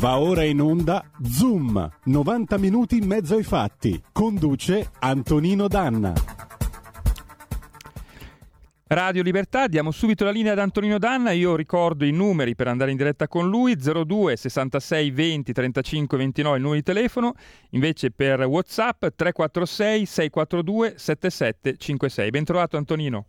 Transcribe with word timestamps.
Va 0.00 0.18
ora 0.18 0.44
in 0.44 0.62
onda 0.62 1.04
Zoom, 1.22 1.86
90 2.04 2.56
minuti 2.56 2.96
in 2.96 3.06
mezzo 3.06 3.34
ai 3.34 3.42
fatti. 3.42 4.02
Conduce 4.12 4.92
Antonino 4.98 5.68
Danna. 5.68 6.14
Radio 8.86 9.22
Libertà, 9.22 9.66
diamo 9.66 9.90
subito 9.90 10.24
la 10.24 10.30
linea 10.30 10.52
ad 10.52 10.58
Antonino 10.58 10.96
Danna, 10.96 11.32
io 11.32 11.54
ricordo 11.54 12.06
i 12.06 12.12
numeri 12.12 12.54
per 12.54 12.68
andare 12.68 12.92
in 12.92 12.96
diretta 12.96 13.28
con 13.28 13.50
lui, 13.50 13.76
02 13.76 14.36
66 14.36 15.10
20 15.10 15.52
35 15.52 16.16
29 16.16 16.56
il 16.56 16.62
numero 16.62 16.80
di 16.80 16.86
telefono, 16.86 17.34
invece 17.72 18.10
per 18.10 18.40
Whatsapp 18.46 19.04
346 19.14 20.06
642 20.06 20.94
7756. 20.96 22.30
Ben 22.30 22.44
trovato 22.44 22.78
Antonino. 22.78 23.26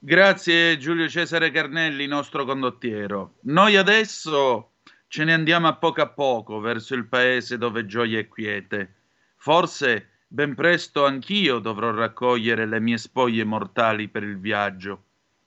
Grazie 0.00 0.78
Giulio 0.78 1.08
Cesare 1.08 1.52
Carnelli, 1.52 2.08
nostro 2.08 2.44
condottiero. 2.44 3.36
Noi 3.42 3.76
adesso 3.76 4.72
ce 5.08 5.24
ne 5.24 5.32
andiamo 5.32 5.66
a 5.66 5.74
poco 5.74 6.02
a 6.02 6.08
poco 6.08 6.60
verso 6.60 6.94
il 6.94 7.06
paese 7.06 7.58
dove 7.58 7.86
gioia 7.86 8.18
e 8.18 8.28
quiete. 8.28 8.94
Forse 9.36 10.10
Ben 10.30 10.54
presto 10.54 11.06
anch'io 11.06 11.58
dovrò 11.58 11.90
raccogliere 11.90 12.66
le 12.66 12.80
mie 12.80 12.98
spoglie 12.98 13.44
mortali 13.44 14.08
per 14.08 14.22
il 14.22 14.38
viaggio. 14.38 15.04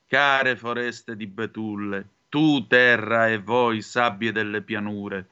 Care 0.07 0.55
foreste 0.55 1.15
di 1.15 1.27
betulle, 1.27 2.07
tu 2.29 2.65
terra 2.65 3.27
e 3.27 3.37
voi 3.37 3.83
sabbie 3.83 4.31
delle 4.31 4.63
pianure, 4.63 5.27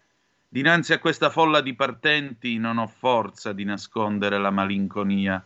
dinanzi 0.47 0.93
a 0.93 0.99
questa 0.99 1.31
folla 1.31 1.61
di 1.61 1.73
partenti 1.73 2.59
non 2.59 2.77
ho 2.77 2.85
forza 2.85 3.51
di 3.51 3.63
nascondere 3.63 4.37
la 4.37 4.51
malinconia. 4.51 5.43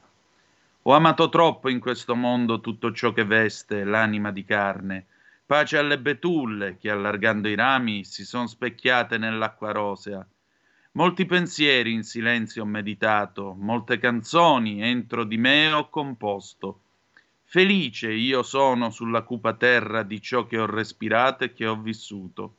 Ho 0.81 0.93
amato 0.93 1.29
troppo 1.29 1.69
in 1.69 1.79
questo 1.79 2.13
mondo 2.13 2.59
tutto 2.59 2.91
ciò 2.91 3.13
che 3.13 3.23
veste 3.23 3.85
l'anima 3.85 4.31
di 4.31 4.43
carne. 4.43 5.05
Pace 5.45 5.77
alle 5.77 5.99
betulle 5.99 6.77
che 6.77 6.89
allargando 6.89 7.47
i 7.47 7.55
rami 7.55 8.03
si 8.05 8.25
son 8.25 8.47
specchiate 8.47 9.17
nell'acqua 9.17 9.71
rosea 9.71 10.25
Molti 10.95 11.25
pensieri 11.25 11.91
in 11.91 12.03
silenzio 12.03 12.61
ho 12.61 12.67
meditato, 12.67 13.55
molte 13.57 13.97
canzoni 13.97 14.83
entro 14.83 15.23
di 15.23 15.37
me 15.37 15.71
ho 15.71 15.89
composto. 15.89 16.81
Felice 17.45 18.11
io 18.11 18.43
sono 18.43 18.91
sulla 18.91 19.23
cupa 19.23 19.53
terra 19.53 20.03
di 20.03 20.21
ciò 20.21 20.45
che 20.45 20.59
ho 20.59 20.67
respirato 20.67 21.45
e 21.45 21.53
che 21.53 21.65
ho 21.65 21.75
vissuto. 21.81 22.57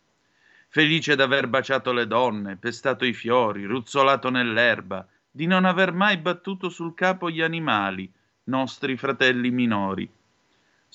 Felice 0.68 1.14
d'aver 1.14 1.46
baciato 1.46 1.92
le 1.92 2.08
donne, 2.08 2.56
pestato 2.56 3.04
i 3.04 3.12
fiori, 3.12 3.66
ruzzolato 3.66 4.30
nell'erba, 4.30 5.06
di 5.30 5.46
non 5.46 5.64
aver 5.64 5.92
mai 5.92 6.16
battuto 6.16 6.68
sul 6.68 6.92
capo 6.94 7.30
gli 7.30 7.40
animali, 7.40 8.12
nostri 8.44 8.96
fratelli 8.96 9.52
minori. 9.52 10.10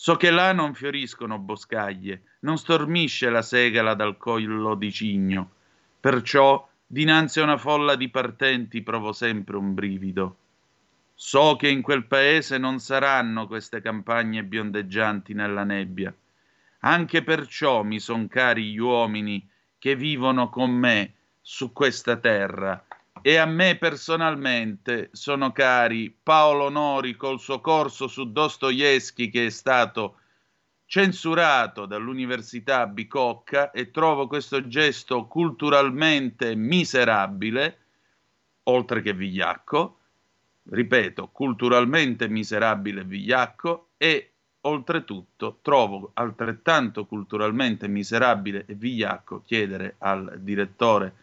So 0.02 0.16
che 0.16 0.32
là 0.32 0.54
non 0.54 0.76
fioriscono 0.76 1.40
boscaglie, 1.40 2.22
non 2.40 2.58
stormisce 2.58 3.30
la 3.30 3.42
segala 3.42 3.96
dal 3.96 4.16
collo 4.16 4.76
di 4.76 4.94
cigno. 4.94 5.52
Perciò 6.00 6.66
Dinanzi 6.88 7.42
a 7.42 7.44
una 7.44 7.58
folla 7.58 7.98
di 7.98 8.08
partenti 8.08 8.82
provo 8.82 9.12
sempre 9.12 9.58
un 9.58 9.74
brivido. 9.74 10.38
So 11.16 11.58
che 11.58 11.68
in 11.68 11.82
quel 11.82 12.06
paese 12.06 12.58
non 12.58 12.80
saranno 12.80 13.46
queste 13.46 13.82
campagne 13.82 14.46
biondeggianti 14.46 15.34
nella 15.34 15.66
nebbia. 15.66 16.16
Anche 16.80 17.22
perciò 17.22 17.84
mi 17.84 18.00
son 18.00 18.30
cari 18.30 18.72
gli 18.72 18.80
uomini 18.80 19.46
che 19.78 19.98
vivono 19.98 20.48
con 20.48 20.72
me 20.72 21.14
su 21.42 21.74
questa 21.74 22.16
terra 22.16 22.82
e 23.22 23.38
a 23.38 23.46
me 23.46 23.78
personalmente 23.78 25.10
sono 25.12 25.52
cari 25.52 26.16
Paolo 26.22 26.70
Nori 26.70 27.16
col 27.16 27.40
suo 27.40 27.60
corso 27.62 28.08
su 28.08 28.32
Dostoevsky 28.32 29.30
che 29.30 29.48
è 29.48 29.50
stato 29.50 30.16
censurato 30.86 31.86
dall'Università 31.86 32.88
Bicocca 32.88 33.72
e 33.72 33.92
trovo 33.92 34.26
questo 34.28 34.68
gesto 34.68 35.28
culturalmente 35.28 36.56
miserabile, 36.56 37.78
oltre 38.64 39.02
che 39.02 39.14
vigliacco, 39.14 40.00
ripeto, 40.64 41.28
culturalmente 41.28 42.28
miserabile 42.28 43.02
e 43.02 43.06
vigliacco 43.06 43.90
e 43.98 44.32
oltretutto 44.62 45.60
trovo 45.62 46.12
altrettanto 46.16 47.06
culturalmente 47.06 47.88
miserabile 47.88 48.66
e 48.66 48.74
vigliacco 48.74 49.44
chiedere 49.46 49.96
al 50.00 50.40
direttore 50.40 51.14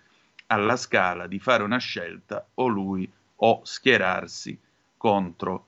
alla 0.47 0.77
Scala 0.77 1.27
di 1.27 1.39
fare 1.39 1.63
una 1.63 1.79
scelta 1.79 2.47
o 2.55 2.67
lui 2.67 3.11
o 3.37 3.61
schierarsi 3.65 4.59
contro 4.97 5.67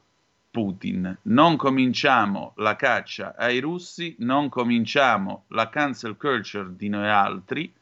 Putin. 0.50 1.19
Non 1.22 1.56
cominciamo 1.56 2.53
la 2.56 2.75
caccia 2.77 3.34
ai 3.37 3.61
russi, 3.61 4.16
non 4.21 4.49
cominciamo 4.49 5.44
la 5.49 5.69
cancel 5.69 6.16
culture 6.16 6.75
di 6.75 6.89
noi 6.89 7.09
altri, 7.09 7.72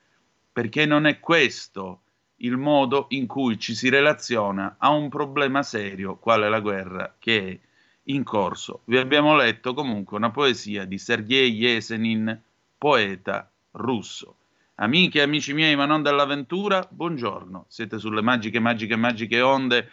perché 0.52 0.86
non 0.86 1.06
è 1.06 1.20
questo 1.20 2.00
il 2.40 2.56
modo 2.56 3.06
in 3.10 3.26
cui 3.26 3.58
ci 3.58 3.74
si 3.74 3.88
relaziona 3.88 4.76
a 4.78 4.90
un 4.90 5.08
problema 5.08 5.62
serio 5.62 6.16
quale 6.16 6.48
la 6.48 6.60
guerra 6.60 7.14
che 7.18 7.48
è 7.48 7.58
in 8.04 8.24
corso. 8.24 8.80
Vi 8.84 8.98
abbiamo 8.98 9.34
letto 9.34 9.72
comunque 9.72 10.16
una 10.16 10.30
poesia 10.30 10.84
di 10.84 10.98
Sergei 10.98 11.52
Yesenin, 11.52 12.40
poeta 12.76 13.50
russo. 13.72 14.36
Amiche 14.78 15.20
e 15.20 15.22
amici 15.22 15.54
miei, 15.54 15.74
ma 15.74 15.86
non 15.86 16.02
dell'avventura, 16.02 16.86
buongiorno. 16.90 17.64
Siete 17.66 17.98
sulle 17.98 18.20
magiche, 18.20 18.60
magiche, 18.60 18.94
magiche 18.94 19.40
onde 19.40 19.88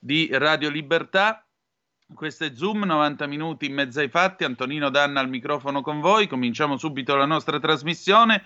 di 0.00 0.28
Radio 0.32 0.68
Libertà. 0.68 1.46
Questo 2.12 2.42
è 2.42 2.50
Zoom, 2.52 2.82
90 2.82 3.24
minuti 3.28 3.66
in 3.66 3.74
mezzo 3.74 4.00
ai 4.00 4.08
fatti. 4.08 4.42
Antonino 4.42 4.90
Danna 4.90 5.20
al 5.20 5.28
microfono 5.28 5.80
con 5.80 6.00
voi. 6.00 6.26
Cominciamo 6.26 6.76
subito 6.76 7.14
la 7.14 7.24
nostra 7.24 7.60
trasmissione 7.60 8.42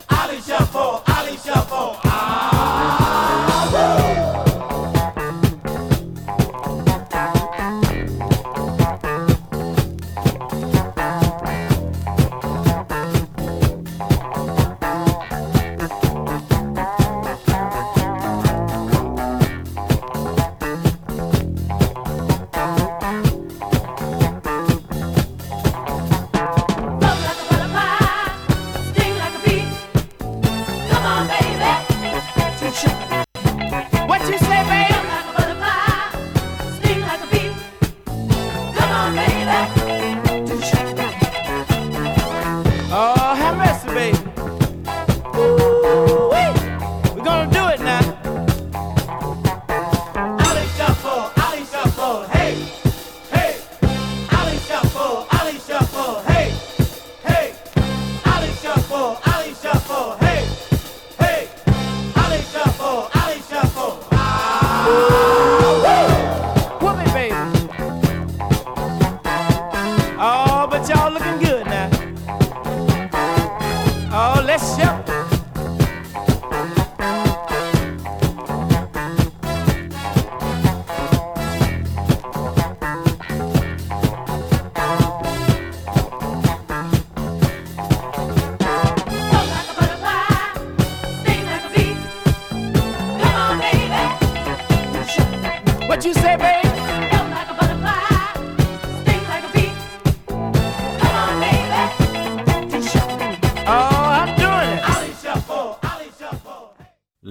Ali 0.08 0.40
Shuffle, 0.40 1.02
Ali 1.06 1.36
Shuffle, 1.36 2.07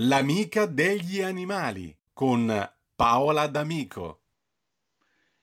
L'amica 0.07 0.65
degli 0.65 1.21
animali 1.21 1.93
con 2.13 2.47
Paola 2.95 3.45
D'Amico. 3.47 4.21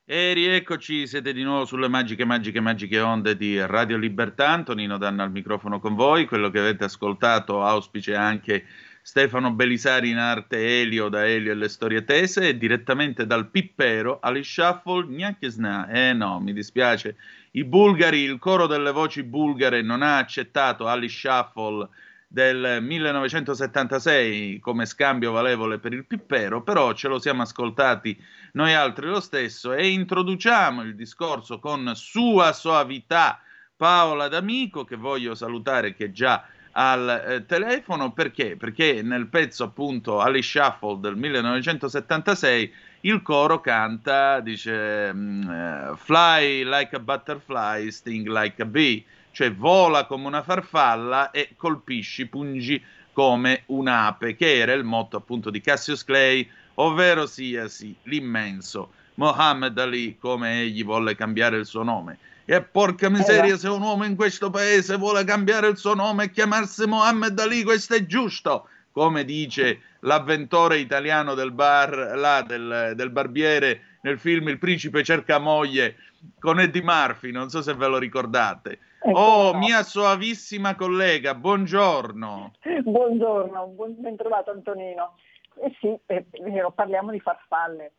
E 0.07 0.33
rieccoci, 0.33 1.07
siete 1.07 1.35
di 1.35 1.43
nuovo 1.43 1.67
sulle 1.67 1.87
magiche, 1.87 2.25
magiche, 2.25 2.61
magiche 2.61 2.99
onde 2.99 3.37
di 3.37 3.61
Radio 3.61 3.99
Libertà. 3.99 4.49
Antonino 4.49 4.97
Danna 4.97 5.23
al 5.23 5.31
microfono 5.31 5.81
con 5.81 5.95
voi. 5.95 6.25
Quello 6.25 6.49
che 6.49 6.61
avete 6.61 6.85
ascoltato 6.85 7.63
auspice 7.63 8.15
anche 8.15 8.65
Stefano 9.03 9.53
Belisari 9.53 10.09
in 10.09 10.17
arte 10.17 10.81
Elio 10.81 11.11
da 11.11 11.27
Elio 11.27 11.53
e 11.53 11.57
le 11.57 11.69
storie 11.69 12.03
tese 12.03 12.49
e 12.49 12.57
direttamente 12.57 13.27
dal 13.27 13.51
Pippero 13.51 14.19
Ali 14.23 14.43
Shuffle 14.43 15.05
neanche 15.09 15.51
sna. 15.51 15.89
Eh 15.89 16.15
no, 16.15 16.41
mi 16.41 16.55
dispiace. 16.55 17.17
I 17.51 17.65
bulgari, 17.65 18.21
il 18.21 18.39
coro 18.39 18.67
delle 18.67 18.93
voci 18.93 19.25
bulgare 19.25 19.83
non 19.83 20.01
ha 20.01 20.17
accettato 20.17 20.87
Ali 20.87 21.11
Shuffle 21.11 21.87
del 22.35 22.83
1976 22.83 24.59
come 24.59 24.87
scambio 24.87 25.31
valevole 25.31 25.79
per 25.79 25.93
il 25.93 26.05
Pippero, 26.05 26.65
però 26.65 26.93
ce 26.93 27.07
lo 27.07 27.21
siamo 27.21 27.43
ascoltati 27.43 28.21
noi 28.55 28.75
altri 28.75 29.07
lo 29.07 29.21
stesso 29.21 29.73
e 29.73 29.91
introduciamo 29.91 30.83
il 30.83 30.97
discorso 30.97 31.61
con 31.61 31.93
sua 31.95 32.53
soavità 32.53 33.41
Paola 33.77 34.27
D'Amico 34.27 34.83
che 34.83 34.97
voglio 34.97 35.37
salutare 35.37 35.95
che 35.95 36.07
è 36.07 36.11
già 36.11 36.45
al 36.73 37.09
eh, 37.25 37.47
telefono 37.47 38.11
perché? 38.11 38.57
Perché 38.57 39.01
nel 39.03 39.29
pezzo 39.29 39.63
appunto 39.63 40.19
Ali 40.19 40.43
Shuffle 40.43 40.99
del 40.99 41.15
1976 41.15 42.75
il 43.03 43.23
coro 43.23 43.61
canta, 43.61 44.41
dice 44.41 45.13
mm, 45.15 45.49
eh, 45.49 45.93
Fly 45.95 46.65
like 46.65 46.97
a 46.97 46.99
butterfly, 46.99 47.93
sting 47.93 48.27
like 48.27 48.61
a 48.61 48.65
bee, 48.65 49.05
cioè 49.35 49.53
vola 49.53 50.07
come 50.07 50.29
una 50.29 50.43
farfalla 50.43 51.33
e 51.33 51.51
colpisci, 51.57 52.27
pungi 52.27 52.83
come 53.13 53.65
un'ape, 53.67 54.37
che 54.37 54.59
era 54.59 54.73
il 54.73 54.85
motto 54.85 55.17
appunto 55.17 55.51
di 55.51 55.61
Cassius 55.61 56.05
Clay, 56.05 56.49
ovvero 56.75 57.27
sia 57.27 57.69
sì, 57.69 57.95
l'immenso 58.05 58.93
Mohammed 59.15 59.77
Ali, 59.77 60.17
come 60.19 60.61
egli 60.61 60.85
volle 60.85 61.17
cambiare 61.17 61.59
il 61.59 61.67
suo 61.67 61.83
nome. 61.83 62.19
E 62.45 62.63
porca 62.63 63.09
miseria, 63.09 63.57
se 63.57 63.69
un 63.69 63.83
uomo 63.83 64.05
in 64.05 64.15
questo 64.15 64.51
paese 64.51 64.97
vuole 64.97 65.25
cambiare 65.25 65.67
il 65.67 65.79
suo 65.79 65.95
nome 65.95 66.25
e 66.25 66.31
chiamarsi 66.31 66.87
Mohammed 66.87 67.39
Ali, 67.39 67.65
questo 67.65 67.95
è 67.95 68.07
giusto, 68.07 68.69
come 68.93 69.25
dice 69.25 69.81
l'avventore 70.01 70.79
italiano 70.79 71.35
del 71.35 71.51
bar, 71.51 72.13
là, 72.17 72.43
del, 72.43 72.93
del 72.95 73.11
barbiere 73.11 73.99
nel 74.03 74.19
film 74.19 74.49
Il 74.49 74.59
principe 74.59 75.03
cerca 75.03 75.39
moglie 75.39 75.97
con 76.39 76.61
Eddie 76.61 76.83
Murphy, 76.83 77.33
non 77.33 77.51
so 77.51 77.63
se 77.63 77.75
ve 77.75 77.89
lo 77.89 77.99
ricordate. 77.99 78.79
Ecco, 79.07 79.19
Oh, 79.19 79.53
no. 79.53 79.59
mia 79.59 79.83
soavissima 79.83 80.75
collega, 80.77 81.35
buongiorno. 81.35 82.53
Buongiorno, 82.85 83.67
buon, 83.67 83.97
ben 83.99 84.17
trovato 84.17 84.51
Antonino. 84.51 85.17
Eh 85.61 85.77
sì, 85.79 85.95
vero, 86.41 86.71
parliamo 86.71 87.11
di 87.11 87.21
farfalle. 87.21 87.93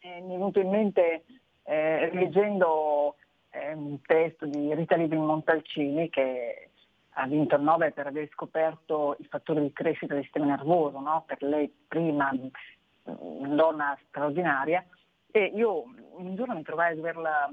Eh, 0.00 0.22
mi 0.22 0.34
è 0.34 0.38
venuto 0.38 0.58
in 0.58 0.70
mente, 0.70 1.24
eh, 1.64 2.08
leggendo 2.14 3.16
eh, 3.50 3.74
un 3.74 4.00
testo 4.00 4.46
di 4.46 4.74
Rita 4.74 4.96
Livri 4.96 5.18
Montalcini, 5.18 6.08
che 6.08 6.70
ha 7.10 7.26
vinto 7.26 7.56
il 7.56 7.62
Nobel 7.62 7.92
per 7.92 8.06
aver 8.06 8.26
scoperto 8.32 9.16
il 9.18 9.26
fattore 9.26 9.60
di 9.60 9.74
crescita 9.74 10.14
del 10.14 10.22
sistema 10.22 10.46
nervoso, 10.46 11.00
no? 11.00 11.22
per 11.26 11.42
lei 11.42 11.70
prima 11.86 12.32
mm, 12.32 13.54
donna 13.54 13.94
straordinaria, 14.08 14.82
e 15.30 15.52
io 15.54 15.82
un 16.12 16.34
giorno 16.34 16.54
mi 16.54 16.62
trovai 16.62 16.92
a 16.92 16.94
doverla 16.94 17.50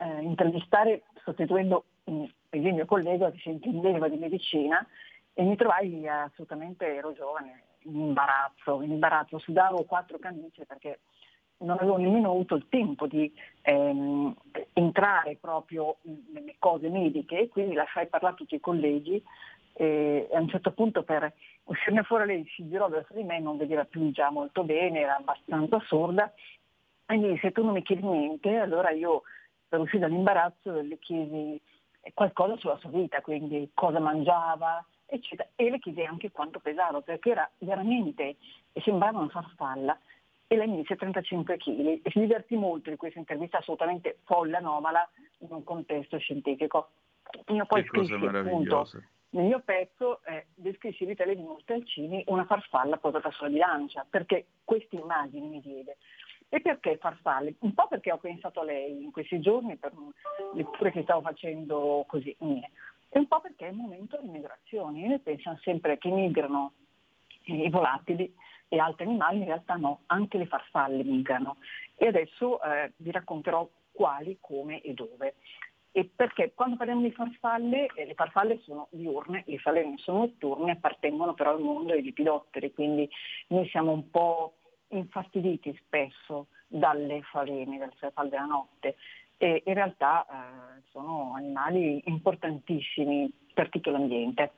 eh, 0.00 0.22
intervistare 0.22 1.02
sostituendo 1.24 1.84
un 2.04 2.28
esempio 2.48 2.86
collega 2.86 3.30
che 3.30 3.38
si 3.38 3.50
intendeva 3.50 4.08
di 4.08 4.16
medicina 4.16 4.84
e 5.32 5.42
mi 5.42 5.56
trovai 5.56 6.06
assolutamente, 6.08 6.94
ero 6.94 7.12
giovane, 7.12 7.62
in 7.82 8.00
imbarazzo, 8.00 8.82
in 8.82 8.92
imbarazzo, 8.92 9.38
sudavo 9.38 9.84
quattro 9.84 10.18
camicie 10.18 10.66
perché 10.66 11.00
non 11.58 11.76
avevo 11.78 11.98
nemmeno 11.98 12.30
avuto 12.30 12.54
il 12.54 12.66
tempo 12.68 13.06
di 13.06 13.30
ehm, 13.62 14.34
entrare 14.72 15.36
proprio 15.38 15.98
nelle 16.32 16.56
cose 16.58 16.88
mediche 16.88 17.40
e 17.40 17.48
quindi 17.48 17.74
lasciai 17.74 18.06
parlare 18.06 18.36
tutti 18.36 18.54
i 18.54 18.60
colleghi 18.60 19.22
e 19.74 20.28
a 20.32 20.40
un 20.40 20.48
certo 20.48 20.72
punto 20.72 21.02
per 21.02 21.32
uscirne 21.64 22.02
fuori 22.02 22.26
lei 22.26 22.46
si 22.54 22.68
girò 22.68 22.88
verso 22.88 23.14
di 23.14 23.22
me, 23.22 23.38
non 23.40 23.56
vedeva 23.56 23.84
più 23.84 24.10
già 24.10 24.30
molto 24.30 24.64
bene, 24.64 25.00
era 25.00 25.16
abbastanza 25.16 25.78
sorda 25.86 26.32
e 27.06 27.16
mi 27.16 27.32
disse 27.32 27.52
tu 27.52 27.62
non 27.62 27.74
mi 27.74 27.82
chiedi 27.82 28.06
niente, 28.06 28.56
allora 28.56 28.90
io 28.90 29.22
per 29.70 29.78
uscire 29.78 30.00
dall'imbarazzo 30.00 30.80
le 30.80 30.98
chiesi 30.98 31.60
qualcosa 32.12 32.56
sulla 32.56 32.76
sua 32.78 32.90
vita, 32.90 33.20
quindi 33.20 33.70
cosa 33.72 34.00
mangiava, 34.00 34.84
eccetera, 35.06 35.48
e 35.54 35.70
le 35.70 35.78
chiesi 35.78 36.02
anche 36.02 36.32
quanto 36.32 36.58
pesava, 36.58 37.00
perché 37.00 37.30
era 37.30 37.48
veramente, 37.58 38.36
sembrava 38.82 39.20
una 39.20 39.28
farfalla, 39.28 39.96
e 40.48 40.56
lei 40.56 40.66
mi 40.66 40.78
disse 40.78 40.96
35 40.96 41.56
kg 41.58 42.00
e 42.02 42.10
si 42.10 42.18
divertì 42.18 42.56
molto 42.56 42.90
di 42.90 42.96
questa 42.96 43.20
intervista 43.20 43.58
assolutamente 43.58 44.18
folle, 44.24 44.56
anomala, 44.56 45.08
in 45.38 45.48
un 45.50 45.62
contesto 45.62 46.18
scientifico. 46.18 46.88
Io 47.46 47.64
poi 47.64 47.84
scrissi 47.84 48.12
appunto 48.12 48.88
nel 49.30 49.44
mio 49.44 49.60
pezzo 49.60 50.20
eh, 50.24 50.46
descrissi 50.56 51.06
l'Italia 51.06 51.36
di 51.36 51.42
Montalcini 51.42 52.24
una 52.26 52.44
farfalla 52.46 52.96
posata 52.96 53.30
sulla 53.30 53.50
bilancia, 53.50 54.04
perché 54.10 54.46
queste 54.64 54.96
immagini 54.96 55.46
mi 55.46 55.60
diede. 55.60 55.98
E 56.52 56.60
perché 56.60 56.96
farfalle? 56.96 57.54
Un 57.60 57.74
po' 57.74 57.86
perché 57.86 58.10
ho 58.10 58.18
pensato 58.18 58.60
a 58.60 58.64
lei 58.64 59.04
in 59.04 59.12
questi 59.12 59.40
giorni 59.40 59.78
letture 60.54 60.90
che 60.90 61.02
stavo 61.02 61.20
facendo 61.20 62.04
così 62.08 62.34
mie, 62.40 62.70
e 63.08 63.18
un 63.20 63.28
po' 63.28 63.40
perché 63.40 63.66
è 63.66 63.70
il 63.70 63.76
momento 63.76 64.18
di 64.20 64.28
migrazioni. 64.28 65.06
Noi 65.06 65.20
pensiamo 65.20 65.56
sempre 65.62 65.96
che 65.98 66.10
migrano 66.10 66.72
i 67.44 67.70
volatili 67.70 68.34
e 68.68 68.78
altri 68.78 69.06
animali, 69.06 69.38
in 69.38 69.44
realtà 69.44 69.74
no, 69.74 70.00
anche 70.06 70.38
le 70.38 70.46
farfalle 70.46 71.04
migrano. 71.04 71.56
E 71.96 72.06
adesso 72.06 72.60
eh, 72.62 72.92
vi 72.96 73.10
racconterò 73.12 73.68
quali, 73.92 74.38
come 74.40 74.80
e 74.80 74.92
dove. 74.92 75.36
E 75.92 76.04
perché 76.04 76.52
quando 76.54 76.76
parliamo 76.76 77.02
di 77.02 77.10
farfalle, 77.10 77.86
eh, 77.94 78.06
le 78.06 78.14
farfalle 78.14 78.60
sono 78.62 78.86
diurne, 78.90 79.42
le 79.46 79.58
falene 79.58 79.98
sono 79.98 80.18
notturne, 80.18 80.72
appartengono 80.72 81.34
però 81.34 81.50
al 81.50 81.60
mondo 81.60 81.92
dei 81.92 82.04
lepidotteri, 82.04 82.72
quindi 82.72 83.08
noi 83.48 83.68
siamo 83.68 83.90
un 83.90 84.08
po' 84.08 84.54
infastiditi 84.90 85.78
spesso 85.84 86.46
dalle 86.66 87.22
falene, 87.22 87.78
dalle 87.78 87.94
farfalle 87.96 88.30
della 88.30 88.44
notte. 88.44 88.96
E 89.36 89.62
in 89.64 89.74
realtà 89.74 90.26
eh, 90.26 90.82
sono 90.90 91.34
animali 91.34 92.02
importantissimi 92.06 93.30
per 93.54 93.68
tutto 93.68 93.90
l'ambiente. 93.90 94.52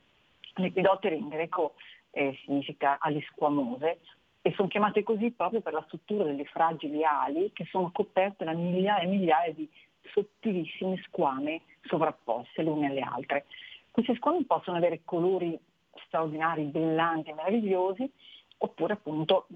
Lepidotteri 0.55 1.17
in 1.17 1.29
greco 1.29 1.75
eh, 2.11 2.39
significa 2.45 2.99
ali 3.01 3.23
squamose 3.31 4.01
e 4.43 4.53
sono 4.55 4.69
chiamate 4.69 5.03
così 5.03 5.31
proprio 5.31 5.61
per 5.61 5.73
la 5.73 5.85
struttura 5.87 6.25
delle 6.25 6.45
fragili 6.45 7.05
ali 7.05 7.53
che 7.53 7.65
sono 7.71 7.91
coperte 7.93 8.45
da 8.45 8.53
migliaia 8.53 9.03
e 9.03 9.07
migliaia 9.07 9.53
di 9.53 9.69
sottilissime 10.13 11.01
squame 11.07 11.63
sovrapposte 11.83 12.63
le 12.63 12.71
une 12.71 12.89
alle 12.89 13.01
altre. 13.01 13.47
Queste 13.91 14.15
squame 14.17 14.45
possono 14.45 14.77
avere 14.77 15.03
colori 15.05 15.59
straordinari, 16.07 16.65
brillanti, 16.65 17.33
meravigliosi, 17.33 18.11
oppure 18.59 18.95
appunto 18.95 19.47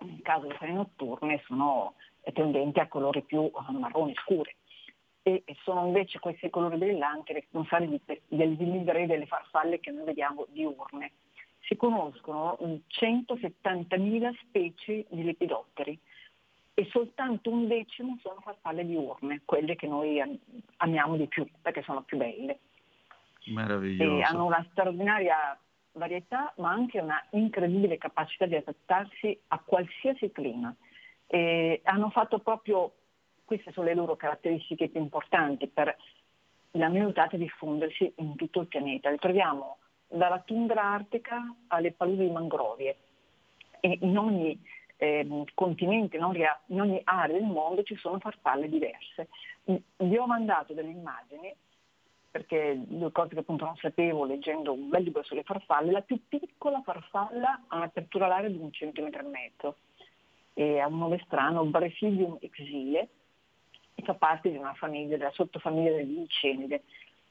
nel 0.00 0.22
caso 0.22 0.42
delle 0.42 0.58
fene 0.58 0.72
notturne 0.72 1.42
sono 1.46 1.94
tendenti 2.32 2.80
a 2.80 2.88
colori 2.88 3.22
più 3.22 3.42
eh, 3.42 3.72
marroni 3.72 4.14
scuri 4.14 4.54
e 5.22 5.42
e 5.44 5.56
sono 5.62 5.86
invece 5.86 6.18
questi 6.18 6.48
colori 6.50 6.76
brillanti 6.76 7.32
responsabili 7.32 8.00
del 8.28 8.56
vivere 8.56 9.06
delle 9.06 9.26
farfalle 9.26 9.80
che 9.80 9.90
noi 9.90 10.04
vediamo 10.04 10.46
diurne. 10.50 11.12
Si 11.60 11.76
conoscono 11.76 12.58
mm, 12.62 12.74
170.000 12.88 14.34
specie 14.40 15.06
di 15.08 15.22
lepidotteri 15.22 15.98
e 16.72 16.88
soltanto 16.90 17.50
un 17.50 17.68
decimo 17.68 18.16
sono 18.22 18.40
farfalle 18.40 18.86
diurne, 18.86 19.42
quelle 19.44 19.76
che 19.76 19.86
noi 19.86 20.20
am- 20.20 20.38
amiamo 20.78 21.16
di 21.16 21.26
più 21.26 21.46
perché 21.60 21.82
sono 21.82 22.02
più 22.02 22.16
belle 22.16 22.58
e 23.44 23.52
Meraviglioso. 23.52 24.26
hanno 24.26 24.46
una 24.46 24.66
straordinaria 24.70 25.58
varietà 25.92 26.52
ma 26.56 26.70
anche 26.70 27.00
una 27.00 27.22
incredibile 27.30 27.98
capacità 27.98 28.46
di 28.46 28.56
adattarsi 28.56 29.38
a 29.48 29.60
qualsiasi 29.64 30.30
clima. 30.30 30.74
E 31.26 31.80
hanno 31.84 32.10
fatto 32.10 32.38
proprio, 32.40 32.92
queste 33.44 33.72
sono 33.72 33.86
le 33.86 33.94
loro 33.94 34.16
caratteristiche 34.16 34.88
più 34.88 35.00
importanti 35.00 35.68
per 35.68 35.96
la 36.72 36.88
mutata 36.88 37.36
diffondersi 37.36 38.12
in 38.16 38.36
tutto 38.36 38.60
il 38.60 38.66
pianeta. 38.66 39.10
Le 39.10 39.18
troviamo 39.18 39.78
dalla 40.06 40.40
tundra 40.40 40.82
artica 40.82 41.54
alle 41.68 41.92
paludi 41.92 42.26
di 42.26 42.30
mangrovie 42.30 42.96
e 43.80 43.98
in 44.02 44.18
ogni 44.18 44.60
ehm, 44.96 45.44
continente, 45.54 46.16
in 46.16 46.24
ogni, 46.24 46.44
in 46.66 46.80
ogni 46.80 47.00
area 47.04 47.38
del 47.38 47.46
mondo 47.46 47.82
ci 47.82 47.96
sono 47.96 48.18
farfalle 48.18 48.68
diverse. 48.68 49.28
Vi 49.64 50.16
ho 50.16 50.26
mandato 50.26 50.72
delle 50.72 50.90
immagini 50.90 51.54
perché 52.30 52.78
due 52.86 53.10
cose 53.10 53.34
che 53.34 53.40
appunto 53.40 53.64
non 53.64 53.76
sapevo 53.76 54.24
leggendo 54.24 54.72
un 54.72 54.88
bel 54.88 55.02
libro 55.02 55.22
sulle 55.24 55.42
farfalle, 55.42 55.90
la 55.90 56.02
più 56.02 56.20
piccola 56.28 56.80
farfalla 56.82 57.64
ha 57.66 57.76
un'apertura 57.76 58.26
alaria 58.26 58.48
di 58.48 58.58
un 58.58 58.70
centimetro 58.72 59.20
e 59.20 59.28
mezzo 59.28 59.76
e 60.54 60.78
ha 60.78 60.86
un 60.86 60.98
nome 60.98 61.20
strano, 61.24 61.64
Brasidium 61.64 62.36
exile, 62.40 63.08
e 63.94 64.02
fa 64.02 64.14
parte 64.14 64.50
di 64.50 64.56
una 64.56 64.74
famiglia, 64.74 65.16
della 65.16 65.32
sottofamiglia 65.32 65.90
delle 65.90 66.04
licenide. 66.04 66.82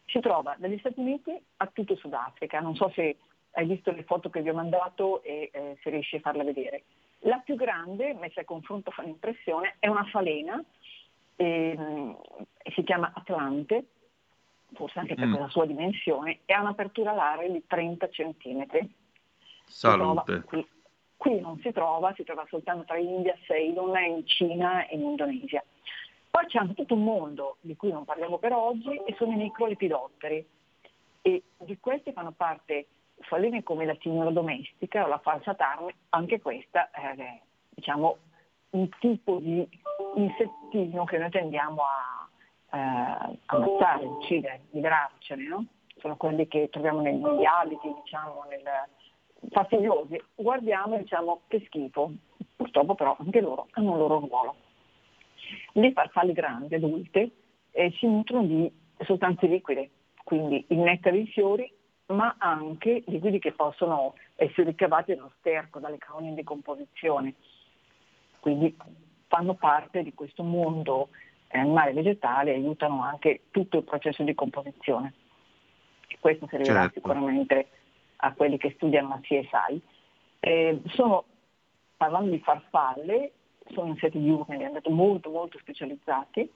Si 0.06 0.20
trova 0.20 0.56
dagli 0.58 0.78
Stati 0.80 1.00
Uniti 1.00 1.40
a 1.58 1.68
tutto 1.68 1.96
Sudafrica, 1.96 2.60
non 2.60 2.76
so 2.76 2.90
se 2.94 3.18
hai 3.52 3.66
visto 3.66 3.92
le 3.92 4.04
foto 4.04 4.30
che 4.30 4.42
vi 4.42 4.50
ho 4.50 4.54
mandato 4.54 5.24
e 5.24 5.50
eh, 5.54 5.78
se 5.82 5.90
riesci 5.90 6.18
a 6.18 6.22
farla 6.22 6.44
vedere. 6.44 6.84
La 7.24 7.38
più 7.38 7.56
grande, 7.56 8.14
messa 8.14 8.42
a 8.42 8.46
confronto 8.46 8.92
fa 8.92 9.04
l'impressione, 9.04 9.76
è 9.80 9.88
una 9.88 10.06
falena, 10.06 10.64
ehm, 11.36 12.18
si 12.74 12.84
chiama 12.84 13.12
Atlante, 13.14 13.86
forse 14.74 15.00
anche 15.00 15.16
per 15.16 15.28
Mm. 15.28 15.36
la 15.36 15.50
sua 15.50 15.66
dimensione, 15.66 16.40
e 16.46 16.54
ha 16.54 16.62
un'apertura 16.62 17.12
alare 17.12 17.52
di 17.52 17.64
30 17.66 18.10
centimetri. 18.10 18.94
Si 19.66 19.88
trova 19.88 20.24
Salute. 20.26 20.46
Qui, 20.48 20.68
qui 21.18 21.40
non 21.40 21.60
si 21.60 21.72
trova, 21.72 22.14
si 22.16 22.24
trova 22.24 22.46
soltanto 22.50 22.86
tra 22.86 22.98
India, 22.98 23.36
Ceylon, 23.46 23.98
in 24.04 24.26
Cina 24.26 24.86
e 24.88 24.96
in 24.96 25.04
Indonesia. 25.04 25.64
Poi 26.30 26.46
c'è 26.46 26.60
anche 26.60 26.76
tutto 26.76 26.94
un 26.94 27.04
mondo 27.04 27.58
di 27.62 27.76
cui 27.76 27.92
non 27.92 28.06
parliamo 28.06 28.38
per 28.38 28.54
oggi 28.54 28.96
e 29.06 29.16
sono 29.18 29.32
i 29.32 29.36
microlepidotteri 29.36 30.48
e 31.22 31.44
di 31.58 31.78
questi 31.80 32.12
fanno 32.14 32.32
parte 32.32 32.88
falene 33.22 33.64
come 33.64 33.86
la 33.86 33.98
signora 34.00 34.30
domestica 34.30 35.04
o 35.04 35.08
la 35.08 35.20
falsa 35.20 35.54
tarme, 35.56 35.96
anche 36.10 36.40
questa 36.40 36.90
è 36.92 37.42
diciamo, 37.70 38.18
un 38.72 38.90
tipo 39.00 39.40
di 39.40 39.68
insettino 40.16 41.04
che 41.06 41.18
noi 41.18 41.30
tendiamo 41.30 41.82
a 41.82 42.19
eh, 42.72 43.40
ammazzare, 43.46 44.06
uccidere, 44.06 44.62
liberarcene, 44.72 45.48
no? 45.48 45.66
Sono 45.98 46.16
quelli 46.16 46.48
che 46.48 46.70
troviamo 46.70 47.02
negli 47.02 47.46
abiti, 47.46 47.94
diciamo, 48.04 48.46
nel- 48.50 48.88
fastidiosi. 49.52 50.22
Guardiamo 50.36 50.96
e 50.96 51.00
diciamo 51.00 51.42
che 51.48 51.64
schifo. 51.66 52.12
Purtroppo 52.56 52.96
però 52.96 53.16
anche 53.20 53.42
loro 53.42 53.68
hanno 53.72 53.92
un 53.94 53.98
loro 53.98 54.20
ruolo. 54.20 54.56
Le 55.74 55.92
farfalle 55.94 56.34
grandi, 56.34 56.76
adulte, 56.76 57.32
eh, 57.72 57.92
si 57.98 58.06
nutrono 58.06 58.46
di 58.46 58.72
sostanze 59.00 59.48
liquide, 59.48 59.90
quindi 60.24 60.66
il 60.70 60.80
nettare 60.80 61.16
dei 61.16 61.28
fiori, 61.28 61.72
ma 62.08 62.36
anche 62.38 63.04
liquidi 63.08 63.40
che 63.40 63.54
possono 63.54 64.16
essere 64.36 64.70
ricavati 64.70 65.16
dallo 65.16 65.32
sterco, 65.40 65.80
dalle 65.80 65.98
colonie 65.98 66.30
in 66.30 66.36
decomposizione. 66.36 67.36
Quindi 68.40 68.76
fanno 69.28 69.54
parte 69.54 70.04
di 70.04 70.14
questo 70.14 70.44
mondo 70.44 71.10
animale 71.58 71.92
e 71.92 71.94
vegetale 71.94 72.54
aiutano 72.54 73.04
anche 73.04 73.42
tutto 73.52 73.78
il 73.78 73.84
processo 73.84 74.24
di 74.24 74.36
composizione. 74.36 75.14
E 76.08 76.18
questo 76.20 76.48
servirà 76.48 76.82
Certo. 76.82 76.94
sicuramente 76.96 77.68
a 78.18 78.34
quelli 78.34 78.58
che 78.58 78.74
studiano 78.76 79.10
la 79.10 79.20
CSI. 79.22 79.82
Eh, 80.40 80.82
sono, 80.88 81.26
parlando 81.98 82.32
di 82.32 82.40
farfalle, 82.40 83.32
sono 83.72 83.90
insetti 83.90 84.20
diurni, 84.20 84.56
abbiamo 84.56 84.74
detto 84.74 84.90
molto 84.90 85.30
molto 85.30 85.58
specializzati, 85.60 86.52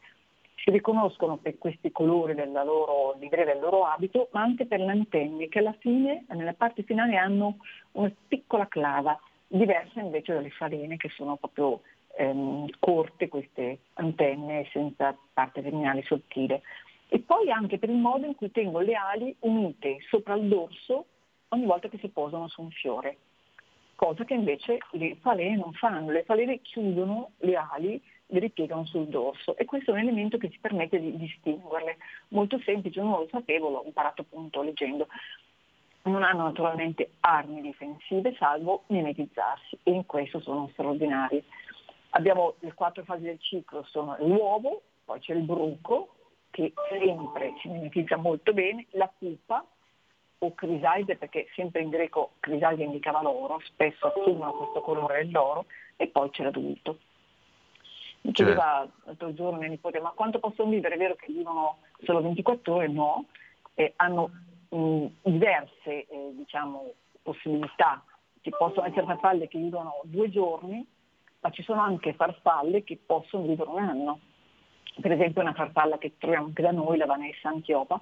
si 0.56 0.72
riconoscono 0.72 1.38
per 1.38 1.58
questi 1.58 1.92
colori 1.92 2.36
della 2.36 2.64
loro 2.64 3.16
livrea 3.20 3.46
del 3.46 3.60
loro 3.60 3.86
abito, 3.86 4.30
ma 4.32 4.42
anche 4.42 4.66
per 4.66 4.80
le 4.80 4.92
antenne 4.92 5.50
che 5.50 5.60
alla 5.60 5.76
fine, 5.80 6.26
nella 6.30 6.54
parte 6.54 6.84
finale, 6.84 7.18
hanno 7.18 7.58
una 7.94 8.12
piccola 8.28 8.68
clava, 8.68 9.20
diversa 9.48 10.00
invece 10.00 10.34
dalle 10.34 10.50
falene 10.52 10.98
che 10.98 11.10
sono 11.10 11.36
proprio 11.36 11.82
ehm, 12.18 12.68
corte 12.80 13.28
queste 13.28 13.80
antenne 13.94 14.68
senza 14.72 15.18
parte 15.34 15.62
terminale 15.62 16.04
sottile. 16.04 16.62
E 17.08 17.20
poi 17.20 17.52
anche 17.52 17.78
per 17.78 17.90
il 17.90 17.98
modo 17.98 18.26
in 18.26 18.36
cui 18.36 18.52
tengono 18.52 18.84
le 18.84 18.96
ali 18.96 19.36
unite 19.40 19.98
sopra 20.10 20.34
il 20.36 20.48
dorso 20.48 21.06
ogni 21.50 21.66
volta 21.66 21.88
che 21.88 22.00
si 22.00 22.10
posano 22.10 22.48
su 22.48 22.62
un 22.62 22.72
fiore, 22.72 23.18
cosa 23.96 24.26
che 24.26 24.34
invece 24.34 24.80
le 24.92 25.16
falene 25.22 25.58
non 25.58 25.74
fanno. 25.74 26.12
Le 26.12 26.24
falene 26.24 26.62
chiudono 26.62 27.32
le 27.38 27.56
ali, 27.56 28.02
le 28.28 28.40
ripiegano 28.40 28.86
sul 28.86 29.08
dorso 29.08 29.56
e 29.58 29.66
questo 29.66 29.92
è 29.92 29.94
un 29.94 30.00
elemento 30.00 30.38
che 30.38 30.50
ci 30.50 30.60
permette 30.60 31.00
di 31.00 31.16
distinguerle. 31.16 31.98
Molto 32.30 32.60
semplice, 32.60 33.02
non 33.02 33.12
lo 33.12 33.28
sapevo, 33.30 33.70
l'ho 33.70 33.84
imparato 33.86 34.22
appunto 34.22 34.62
leggendo. 34.62 35.08
Non 36.06 36.24
hanno 36.24 36.44
naturalmente 36.44 37.12
armi 37.22 37.62
difensive 37.62 38.36
salvo 38.38 38.84
mimetizzarsi 38.88 39.78
e 39.84 39.92
in 39.92 40.06
questo 40.06 40.42
sono 40.42 40.68
straordinari. 40.74 41.42
Abbiamo 42.16 42.56
le 42.60 42.74
quattro 42.74 43.04
fasi 43.04 43.24
del 43.24 43.40
ciclo, 43.40 43.84
sono 43.84 44.16
l'uovo, 44.20 44.82
poi 45.06 45.20
c'è 45.20 45.34
il 45.34 45.42
bruco 45.44 46.16
che 46.52 46.72
sempre 46.90 47.54
si 47.62 47.68
mimetizza 47.70 48.18
molto 48.18 48.54
bene, 48.54 48.86
la 48.92 49.08
pupa 49.18 49.66
o 50.38 50.54
crisalide 50.54 51.16
perché 51.16 51.48
sempre 51.56 51.82
in 51.82 51.90
greco 51.90 52.34
crisalide 52.40 52.84
indicava 52.84 53.22
l'oro, 53.24 53.60
spesso 53.66 54.08
assumono 54.08 54.54
questo 54.54 54.82
colore 54.82 55.24
dell'oro 55.26 55.66
e 55.96 56.08
poi 56.08 56.30
c'è 56.30 56.44
l'adulto. 56.44 57.00
Mi 58.22 58.32
Certo. 58.34 58.44
chiedeva 58.44 58.88
l'altro 59.06 59.34
giorno 59.34 59.58
mia 59.58 59.68
nipote 59.68 60.00
ma 60.00 60.12
quanto 60.12 60.40
possono 60.40 60.70
vivere? 60.70 60.96
È 60.96 60.98
vero 61.00 61.16
che 61.16 61.32
vivono 61.32 61.78
solo 62.04 62.22
24 62.22 62.74
ore? 62.76 62.88
No, 62.88 63.26
Eh, 63.76 63.94
hanno 63.96 64.30
mh, 64.70 65.06
diverse 65.24 66.06
eh, 66.06 66.32
diciamo, 66.34 66.94
possibilità. 67.24 68.04
Ci 68.42 68.52
possono 68.52 68.86
essere 68.86 69.06
farfalle 69.08 69.48
che 69.48 69.58
vivono 69.58 70.00
due 70.04 70.30
giorni, 70.30 70.86
ma 71.44 71.50
ci 71.52 71.62
sono 71.62 71.82
anche 71.82 72.14
farfalle 72.14 72.84
che 72.86 72.98
possono 73.06 73.44
vivere 73.46 73.70
un 73.70 73.80
anno. 73.80 74.20
Per 75.00 75.12
esempio 75.12 75.42
una 75.42 75.54
farfalla 75.54 75.98
che 75.98 76.14
troviamo 76.18 76.46
anche 76.46 76.62
da 76.62 76.72
noi, 76.72 76.98
la 76.98 77.06
Vanessa 77.06 77.50
Antiopa, 77.50 78.00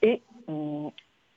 e 0.00 0.22
mh, 0.46 0.88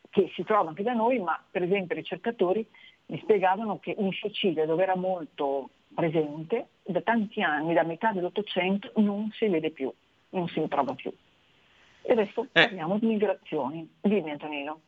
che 0.09 0.31
si 0.33 0.43
trova 0.43 0.69
anche 0.69 0.81
da 0.81 0.93
noi, 0.93 1.19
ma 1.19 1.39
per 1.51 1.61
esempio 1.61 1.95
i 1.95 1.99
ricercatori 1.99 2.67
mi 3.07 3.19
spiegavano 3.19 3.77
che 3.79 3.93
in 3.95 4.11
Sicilia, 4.13 4.65
dove 4.65 4.81
era 4.81 4.95
molto 4.95 5.69
presente, 5.93 6.69
da 6.83 7.01
tanti 7.01 7.41
anni, 7.43 7.73
da 7.73 7.83
metà 7.83 8.11
dell'Ottocento, 8.11 8.91
non 8.95 9.29
si 9.33 9.47
vede 9.47 9.69
più, 9.69 9.93
non 10.29 10.47
si 10.47 10.65
trova 10.67 10.93
più. 10.95 11.13
E 12.01 12.11
adesso 12.11 12.43
Eh. 12.43 12.47
parliamo 12.51 12.97
di 12.97 13.05
migrazioni. 13.05 13.87
Dimmi 14.01 14.31
Antonino. 14.31 14.79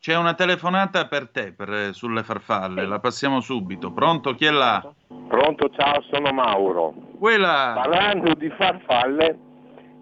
C'è 0.00 0.16
una 0.16 0.34
telefonata 0.34 1.08
per 1.08 1.28
te 1.28 1.52
per- 1.52 1.92
sulle 1.92 2.22
farfalle, 2.22 2.86
la 2.86 3.00
passiamo 3.00 3.40
subito. 3.40 3.90
Pronto? 3.90 4.32
Chi 4.34 4.44
è 4.44 4.50
là? 4.50 4.80
Pronto, 5.26 5.68
ciao, 5.70 6.00
sono 6.02 6.30
Mauro. 6.32 6.94
Quella! 7.18 7.72
Parlando 7.74 8.34
di 8.34 8.48
farfalle, 8.50 9.38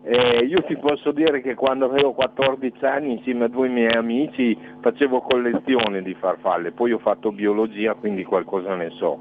eh, 0.04 0.44
io 0.44 0.62
ti 0.64 0.76
posso 0.76 1.12
dire 1.12 1.40
che 1.40 1.54
quando 1.54 1.86
avevo 1.86 2.12
14 2.12 2.84
anni 2.84 3.12
insieme 3.12 3.46
a 3.46 3.48
due 3.48 3.68
miei 3.68 3.94
amici 3.94 4.56
facevo 4.82 5.22
collezione 5.22 6.02
di 6.02 6.14
farfalle, 6.14 6.72
poi 6.72 6.92
ho 6.92 6.98
fatto 6.98 7.32
biologia, 7.32 7.94
quindi 7.94 8.22
qualcosa 8.22 8.74
ne 8.74 8.90
so. 8.90 9.18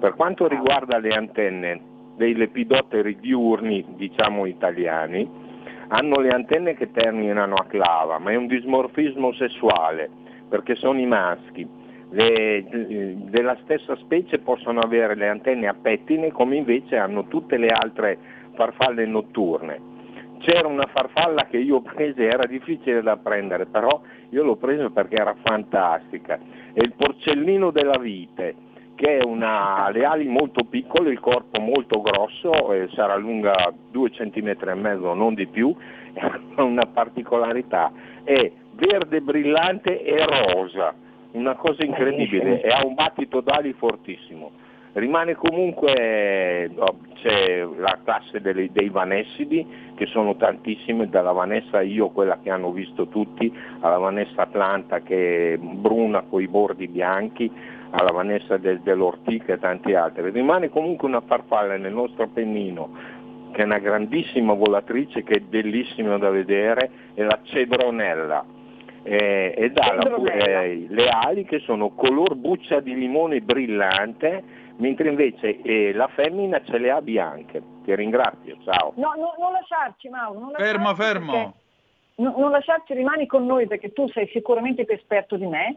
Per 0.00 0.14
quanto 0.14 0.48
riguarda 0.48 0.98
le 0.98 1.10
antenne 1.14 1.80
dei 2.16 2.34
lepidotteri 2.34 3.18
diurni, 3.20 3.84
diciamo 3.96 4.46
italiani, 4.46 5.46
hanno 5.88 6.20
le 6.20 6.28
antenne 6.28 6.74
che 6.74 6.90
terminano 6.90 7.54
a 7.54 7.64
clava, 7.66 8.18
ma 8.18 8.30
è 8.30 8.36
un 8.36 8.46
dismorfismo 8.46 9.32
sessuale, 9.32 10.10
perché 10.48 10.74
sono 10.74 10.98
i 10.98 11.06
maschi. 11.06 11.66
Le- 12.10 12.64
della 13.28 13.56
stessa 13.62 13.94
specie 13.96 14.38
possono 14.38 14.80
avere 14.80 15.14
le 15.14 15.28
antenne 15.28 15.68
a 15.68 15.74
pettine 15.74 16.32
come 16.32 16.56
invece 16.56 16.96
hanno 16.96 17.26
tutte 17.26 17.58
le 17.58 17.68
altre 17.68 18.18
farfalle 18.54 19.04
notturne. 19.06 19.96
C'era 20.38 20.68
una 20.68 20.88
farfalla 20.92 21.46
che 21.46 21.58
io 21.58 21.76
ho 21.76 21.82
preso, 21.82 22.20
era 22.20 22.46
difficile 22.46 23.02
da 23.02 23.16
prendere, 23.16 23.66
però 23.66 24.00
io 24.30 24.44
l'ho 24.44 24.56
presa 24.56 24.88
perché 24.88 25.16
era 25.16 25.34
fantastica. 25.42 26.38
È 26.72 26.80
il 26.80 26.94
porcellino 26.96 27.70
della 27.70 27.98
vite, 27.98 28.54
che 28.98 29.18
è 29.18 29.24
una, 29.24 29.90
le 29.90 30.04
ali 30.04 30.26
molto 30.26 30.64
piccole, 30.64 31.12
il 31.12 31.20
corpo 31.20 31.60
molto 31.60 32.00
grosso, 32.00 32.72
eh, 32.72 32.88
sarà 32.94 33.14
lunga 33.14 33.72
2 33.92 34.10
cm 34.10 34.56
e 34.60 34.74
mezzo, 34.74 35.14
non 35.14 35.34
di 35.34 35.46
più, 35.46 35.72
ha 36.56 36.62
una 36.64 36.84
particolarità, 36.84 37.92
è 38.24 38.50
verde 38.72 39.20
brillante 39.20 40.02
e 40.02 40.16
rosa, 40.26 40.92
una 41.32 41.54
cosa 41.54 41.84
incredibile, 41.84 42.60
e 42.60 42.70
ha 42.70 42.84
un 42.84 42.94
battito 42.94 43.40
d'ali 43.40 43.72
fortissimo. 43.74 44.50
Rimane 44.94 45.36
comunque, 45.36 46.68
no, 46.74 46.98
c'è 47.22 47.64
la 47.76 47.98
classe 48.02 48.40
delle- 48.40 48.72
dei 48.72 48.88
vanessidi, 48.88 49.64
che 49.94 50.06
sono 50.06 50.34
tantissime, 50.34 51.08
dalla 51.08 51.30
Vanessa 51.30 51.82
io, 51.82 52.08
quella 52.08 52.40
che 52.42 52.50
hanno 52.50 52.72
visto 52.72 53.06
tutti, 53.06 53.52
alla 53.78 53.98
Vanessa 53.98 54.42
Atlanta 54.42 55.02
che 55.02 55.52
è 55.52 55.56
bruna 55.56 56.22
con 56.22 56.42
i 56.42 56.48
bordi 56.48 56.88
bianchi, 56.88 57.76
alla 57.90 58.10
Vanessa 58.12 58.56
del, 58.56 58.80
dell'Ortica 58.80 59.54
e 59.54 59.58
tanti 59.58 59.94
altri. 59.94 60.30
Rimane 60.30 60.68
comunque 60.68 61.08
una 61.08 61.20
farfalla 61.20 61.76
nel 61.76 61.92
nostro 61.92 62.24
Appennino 62.24 63.16
che 63.52 63.62
è 63.62 63.64
una 63.64 63.78
grandissima 63.78 64.52
volatrice 64.52 65.22
che 65.24 65.36
è 65.36 65.40
bellissima 65.40 66.18
da 66.18 66.28
vedere, 66.30 66.90
è 67.14 67.22
la 67.22 67.38
cedronella. 67.44 68.44
Eh, 69.02 69.54
ed 69.56 69.78
ha 69.78 69.94
la- 69.94 70.32
eh, 70.34 70.86
le 70.88 71.08
ali 71.08 71.44
che 71.44 71.60
sono 71.60 71.90
color 71.90 72.34
buccia 72.34 72.80
di 72.80 72.94
limone 72.94 73.40
brillante, 73.40 74.42
mentre 74.76 75.08
invece 75.08 75.62
eh, 75.62 75.92
la 75.94 76.08
femmina 76.08 76.60
ce 76.62 76.76
le 76.78 76.90
ha 76.90 77.00
bianche. 77.00 77.62
Ti 77.84 77.94
ringrazio, 77.94 78.58
ciao. 78.64 78.92
No, 78.96 79.14
no, 79.16 79.34
non 79.38 79.52
lasciarci 79.52 80.08
Mauro, 80.10 80.38
non 80.40 80.50
lasciarci 80.52 80.72
Fermo, 80.72 80.94
fermo! 80.94 81.54
no- 82.16 82.34
non 82.36 82.50
lasciarci, 82.50 82.92
rimani 82.92 83.26
con 83.26 83.46
noi 83.46 83.66
perché 83.66 83.92
tu 83.94 84.06
sei 84.08 84.28
sicuramente 84.28 84.84
più 84.84 84.94
esperto 84.94 85.36
di 85.36 85.46
me. 85.46 85.76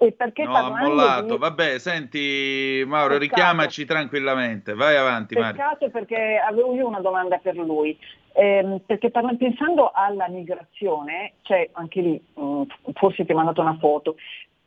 E 0.00 0.12
perché 0.12 0.44
No, 0.44 0.54
ha 0.54 0.70
mollato. 0.70 1.34
di- 1.34 1.38
Vabbè, 1.38 1.78
senti 1.78 2.84
Mauro, 2.86 3.18
Peccato. 3.18 3.18
richiamaci 3.18 3.84
tranquillamente. 3.84 4.74
Vai 4.74 4.96
avanti, 4.96 5.34
Mario. 5.34 5.52
Peccato 5.60 5.90
perché 5.90 6.36
avevo 6.36 6.72
io 6.74 6.86
una 6.86 7.00
domanda 7.00 7.38
per 7.38 7.56
lui, 7.56 7.98
Ehm, 8.34 8.78
perché 8.86 9.10
parla- 9.10 9.34
pensando 9.36 9.90
alla 9.92 10.28
migrazione, 10.28 11.32
c'è 11.42 11.68
anche 11.72 12.00
lì, 12.00 12.22
mh, 12.34 12.62
forse 12.92 13.24
ti 13.24 13.32
ho 13.32 13.34
mandato 13.34 13.60
una 13.62 13.76
foto, 13.80 14.14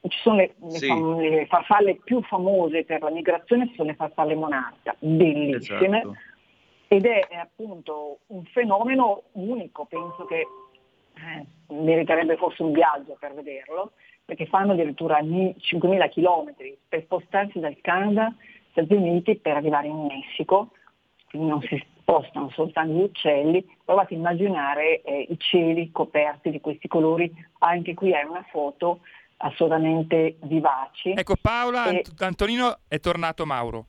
ci 0.10 0.18
sono 0.22 0.36
le, 0.38 0.56
le 0.60 0.70
Sì. 0.72 0.88
fam- 0.88 1.18
le 1.18 1.46
farfalle 1.46 1.96
più 2.04 2.22
famose 2.24 2.84
per 2.84 3.02
la 3.02 3.10
migrazione, 3.12 3.72
sono 3.78 3.88
le 3.88 3.96
farfalle 3.96 4.36
monarca, 4.36 4.94
bellissime, 5.00 6.00
Esatto. 6.00 6.18
ed 6.90 7.06
è, 7.06 7.28
è 7.30 7.36
appunto 7.38 8.20
un 8.28 8.44
fenomeno 8.52 9.24
unico, 9.34 9.86
penso 9.86 10.26
che 10.26 10.46
eh, 11.16 11.46
meriterebbe 11.74 12.36
forse 12.36 12.64
un 12.64 12.74
viaggio 12.74 13.16
per 13.18 13.34
vederlo, 13.34 13.94
perché 14.26 14.46
fanno 14.46 14.74
addirittura 14.74 15.22
mi- 15.22 15.56
5.000 15.60 16.10
km 16.10 16.54
per 16.88 17.04
spostarsi 17.04 17.60
dal 17.60 17.78
Canada, 17.82 18.34
Stati 18.72 18.94
Uniti 18.94 19.36
per 19.36 19.58
arrivare 19.58 19.88
in 19.88 20.06
Messico, 20.06 20.72
quindi 21.30 21.50
non 21.50 21.62
si 21.62 21.84
spostano 22.00 22.50
soltanto 22.52 22.94
gli 22.94 23.02
uccelli, 23.02 23.66
provate 23.84 24.14
a 24.14 24.18
immaginare 24.18 25.02
eh, 25.02 25.28
i 25.30 25.38
cieli 25.38 25.92
coperti 25.92 26.50
di 26.52 26.62
questi 26.62 26.88
colori, 26.88 27.32
anche 27.60 27.94
qui 27.94 28.12
è 28.12 28.24
una 28.24 28.46
foto 28.50 29.00
assolutamente 29.38 30.38
vivaci. 30.44 31.12
Ecco 31.12 31.36
Paola, 31.42 31.86
E- 31.86 31.98
Ant- 31.98 32.22
Antonino 32.22 32.78
è 32.88 33.00
tornato 33.00 33.46
Mauro. 33.46 33.86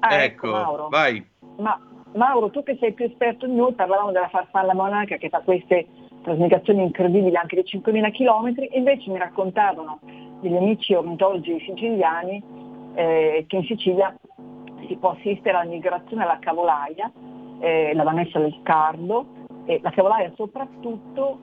Ah, 0.00 0.22
Ecco, 0.22 0.50
Mauro. 0.50 0.88
vai. 0.88 1.24
Ma 1.56 1.78
Mauro, 2.14 2.50
tu 2.50 2.62
che 2.62 2.76
sei 2.78 2.92
più 2.92 3.06
esperto 3.06 3.46
di 3.46 3.54
noi, 3.54 3.72
parlavamo 3.72 4.12
della 4.12 4.28
farfalla 4.28 4.74
monarca 4.74 5.16
che 5.16 5.28
fa 5.28 5.40
queste 5.40 5.86
trasmigrazioni 6.24 6.82
incredibili 6.82 7.36
anche 7.36 7.56
di 7.56 7.62
5.000 7.62 8.10
km, 8.10 8.54
invece 8.72 9.10
mi 9.10 9.18
raccontavano 9.18 10.00
degli 10.40 10.56
amici 10.56 10.94
ornitologi 10.94 11.60
siciliani 11.60 12.42
eh, 12.94 13.44
che 13.46 13.56
in 13.56 13.64
Sicilia 13.64 14.14
si 14.86 14.96
può 14.96 15.10
assistere 15.10 15.56
alla 15.56 15.70
migrazione 15.70 16.24
alla 16.24 16.38
cavolaia, 16.40 17.10
eh, 17.60 17.92
la 17.94 18.02
Vanessa 18.02 18.38
del 18.38 18.58
Cardo, 18.62 19.26
e 19.66 19.80
la 19.82 19.90
cavolaia 19.90 20.32
soprattutto 20.34 21.38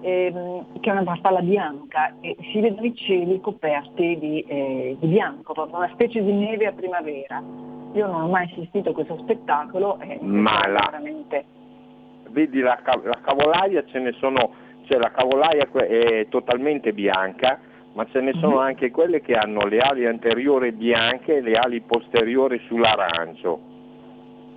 ehm, 0.00 0.80
che 0.80 0.88
è 0.88 0.92
una 0.92 1.04
farfalla 1.04 1.40
bianca 1.40 2.14
e 2.20 2.36
si 2.52 2.60
vedono 2.60 2.86
i 2.86 2.94
cieli 2.94 3.40
coperti 3.40 4.18
di, 4.18 4.40
eh, 4.42 4.96
di 4.98 5.06
bianco, 5.06 5.52
proprio 5.52 5.78
una 5.78 5.90
specie 5.92 6.22
di 6.22 6.32
neve 6.32 6.66
a 6.66 6.72
primavera. 6.72 7.42
Io 7.92 8.06
non 8.06 8.22
ho 8.22 8.28
mai 8.28 8.44
assistito 8.50 8.90
a 8.90 8.92
questo 8.92 9.18
spettacolo 9.20 9.98
e 10.00 10.18
mi 10.20 10.40
Ma 10.40 10.66
la- 10.68 10.88
veramente. 10.90 11.55
Vedi 12.30 12.60
la, 12.60 12.78
la 12.84 13.18
cavolaia 13.24 13.84
ce 13.86 13.98
ne 13.98 14.12
sono, 14.12 14.52
cioè 14.86 14.98
la 14.98 15.10
cavolaia 15.10 15.68
è 15.70 16.26
totalmente 16.28 16.92
bianca, 16.92 17.58
ma 17.94 18.06
ce 18.10 18.20
ne 18.20 18.32
sono 18.34 18.56
Mhm. 18.56 18.60
anche 18.62 18.90
quelle 18.90 19.20
che 19.20 19.32
hanno 19.34 19.64
le 19.66 19.78
ali 19.78 20.06
anteriori 20.06 20.72
bianche 20.72 21.36
e 21.36 21.40
le 21.40 21.54
ali 21.54 21.80
posteriori 21.80 22.60
sull'arancio. 22.66 23.60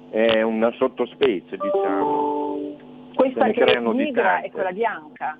È 0.09 0.41
una 0.41 0.71
sottospecie, 0.71 1.55
diciamo. 1.57 2.77
Questa 3.15 3.45
che 3.45 3.61
creano 3.65 3.91
tante. 4.13 4.47
è 4.47 4.51
quella 4.51 4.71
bianca. 4.71 5.37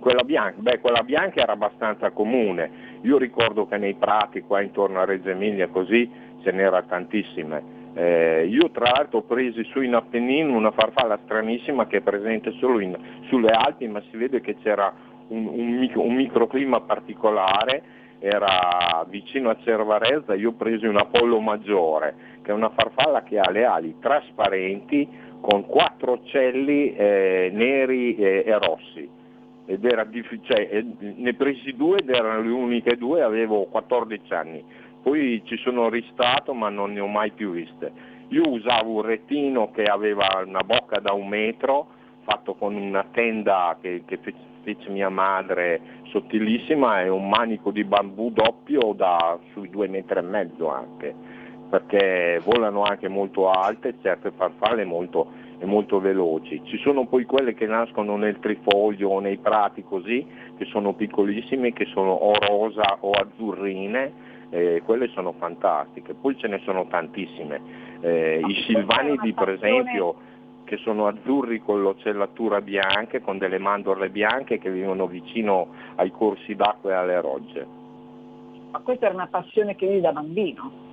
Quella 0.00 0.22
bianca, 0.22 0.60
beh, 0.60 0.78
quella 0.80 1.02
bianca 1.02 1.40
era 1.40 1.52
abbastanza 1.52 2.10
comune. 2.10 2.70
Io 3.02 3.18
ricordo 3.18 3.66
che 3.66 3.78
nei 3.78 3.94
prati 3.94 4.42
qua 4.42 4.60
intorno 4.60 5.00
a 5.00 5.04
Reggio 5.04 5.30
Emilia 5.30 5.68
così 5.68 6.08
ce 6.42 6.52
n'era 6.52 6.82
tantissime. 6.82 7.62
Eh, 7.94 8.46
io 8.48 8.70
tra 8.70 8.90
l'altro 8.94 9.18
ho 9.18 9.22
preso 9.22 9.62
su 9.64 9.80
in 9.80 9.94
Appennino 9.94 10.54
una 10.56 10.70
farfalla 10.70 11.18
stranissima 11.24 11.86
che 11.86 11.98
è 11.98 12.00
presente 12.00 12.52
solo 12.58 12.80
in- 12.80 12.96
sulle 13.28 13.50
Alpi, 13.50 13.88
ma 13.88 14.02
si 14.10 14.16
vede 14.16 14.40
che 14.40 14.56
c'era 14.62 14.92
un, 15.28 15.46
un 15.46 15.78
micro- 15.78 16.02
un 16.02 16.14
microclima 16.14 16.80
particolare, 16.80 17.82
era 18.20 19.04
vicino 19.08 19.50
a 19.50 19.56
Cervarezza, 19.62 20.34
io 20.34 20.50
ho 20.50 20.54
preso 20.54 20.88
un 20.88 20.96
Apollo 20.96 21.40
Maggiore, 21.40 22.14
che 22.42 22.50
è 22.50 22.54
una 22.54 22.70
farfalla 22.70 23.22
che 23.22 23.38
ha 23.38 23.50
le 23.50 23.64
ali 23.64 23.94
trasparenti 24.00 25.08
con 25.40 25.66
quattro 25.66 26.12
uccelli 26.12 26.94
eh, 26.94 27.50
neri 27.52 28.16
e- 28.16 28.42
e 28.46 28.58
rossi. 28.58 29.08
Ed 29.66 29.84
era 29.84 30.08
cioè, 30.42 30.68
eh, 30.70 30.84
ne 30.98 31.34
presi 31.34 31.76
due 31.76 31.98
ed 31.98 32.08
erano 32.08 32.40
le 32.42 32.50
uniche 32.50 32.96
due, 32.96 33.22
avevo 33.22 33.66
14 33.66 34.32
anni, 34.32 34.64
poi 35.02 35.42
ci 35.44 35.56
sono 35.58 35.88
ristato 35.88 36.54
ma 36.54 36.68
non 36.68 36.92
ne 36.92 37.00
ho 37.00 37.06
mai 37.06 37.30
più 37.32 37.52
viste. 37.52 38.16
Io 38.28 38.48
usavo 38.48 38.90
un 38.90 39.02
rettino 39.02 39.70
che 39.70 39.84
aveva 39.84 40.42
una 40.44 40.62
bocca 40.62 41.00
da 41.00 41.12
un 41.12 41.28
metro, 41.28 41.86
fatto 42.24 42.54
con 42.54 42.74
una 42.74 43.04
tenda 43.10 43.76
che, 43.80 44.02
che 44.04 44.18
fe- 44.18 44.34
fece 44.62 44.90
mia 44.90 45.08
madre 45.08 45.80
sottilissima 46.10 47.00
e 47.02 47.08
un 47.08 47.28
manico 47.28 47.70
di 47.70 47.84
bambù 47.84 48.30
doppio 48.30 48.92
da 48.94 49.38
sui 49.52 49.70
due 49.70 49.88
metri 49.88 50.18
e 50.18 50.22
mezzo 50.22 50.70
anche, 50.70 51.14
perché 51.70 52.40
volano 52.44 52.82
anche 52.82 53.08
molto 53.08 53.50
alte, 53.50 53.94
certe 54.02 54.30
farfalle 54.36 54.84
molto, 54.84 55.46
e 55.58 55.66
molto 55.66 56.00
veloci. 56.00 56.60
Ci 56.64 56.78
sono 56.78 57.06
poi 57.06 57.24
quelle 57.24 57.54
che 57.54 57.66
nascono 57.66 58.16
nel 58.16 58.38
trifoglio 58.38 59.08
o 59.10 59.20
nei 59.20 59.38
prati 59.38 59.82
così, 59.82 60.26
che 60.56 60.64
sono 60.66 60.94
piccolissime, 60.94 61.72
che 61.72 61.86
sono 61.86 62.12
o 62.12 62.32
rosa 62.34 62.98
o 63.00 63.10
azzurrine, 63.10 64.27
eh, 64.50 64.82
quelle 64.84 65.08
sono 65.08 65.32
fantastiche. 65.32 66.14
Poi 66.14 66.36
ce 66.38 66.48
ne 66.48 66.60
sono 66.64 66.86
tantissime. 66.86 67.60
Eh, 68.00 68.40
I 68.44 68.64
silvanidi 68.66 69.32
per 69.32 69.50
esempio, 69.50 70.14
che 70.64 70.76
sono 70.78 71.06
azzurri 71.06 71.60
con 71.60 71.82
l'ocellatura 71.82 72.60
bianca, 72.60 73.20
con 73.20 73.38
delle 73.38 73.58
mandorle 73.58 74.10
bianche 74.10 74.58
che 74.58 74.70
vivono 74.70 75.06
vicino 75.06 75.68
ai 75.96 76.10
corsi 76.10 76.54
d'acqua 76.54 76.90
e 76.90 76.94
alle 76.94 77.20
rogge. 77.20 77.66
Ma 78.70 78.80
questa 78.80 79.06
era 79.06 79.14
una 79.14 79.28
passione 79.28 79.74
che 79.74 79.86
avevi 79.86 80.02
da 80.02 80.12
bambino. 80.12 80.86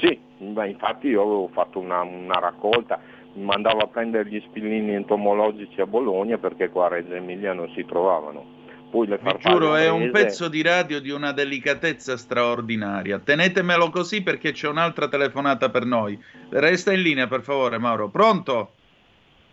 Sì, 0.00 0.18
ma 0.38 0.64
infatti 0.64 1.08
io 1.08 1.22
avevo 1.22 1.48
fatto 1.48 1.78
una, 1.78 2.00
una 2.02 2.38
raccolta, 2.38 2.98
mi 3.34 3.44
mandavo 3.44 3.80
a 3.80 3.86
prendere 3.88 4.28
gli 4.28 4.40
spillini 4.46 4.94
entomologici 4.94 5.80
a 5.80 5.86
Bologna 5.86 6.38
perché 6.38 6.70
qua 6.70 6.86
a 6.86 6.88
Reggio 6.88 7.14
Emilia 7.14 7.52
non 7.52 7.68
si 7.74 7.84
trovavano. 7.84 8.58
Poi 8.90 9.06
le 9.06 9.18
Vi 9.18 9.22
farfalle 9.22 9.54
giuro, 9.54 9.74
è 9.76 9.88
un 9.88 10.10
pezzo 10.10 10.48
di 10.48 10.62
radio 10.62 11.00
di 11.00 11.10
una 11.10 11.32
delicatezza 11.32 12.16
straordinaria. 12.16 13.20
Tenetemelo 13.20 13.88
così 13.90 14.22
perché 14.22 14.50
c'è 14.52 14.68
un'altra 14.68 15.06
telefonata 15.08 15.70
per 15.70 15.84
noi. 15.84 16.20
Resta 16.50 16.92
in 16.92 17.02
linea, 17.02 17.28
per 17.28 17.42
favore, 17.42 17.78
Mauro. 17.78 18.08
Pronto? 18.08 18.72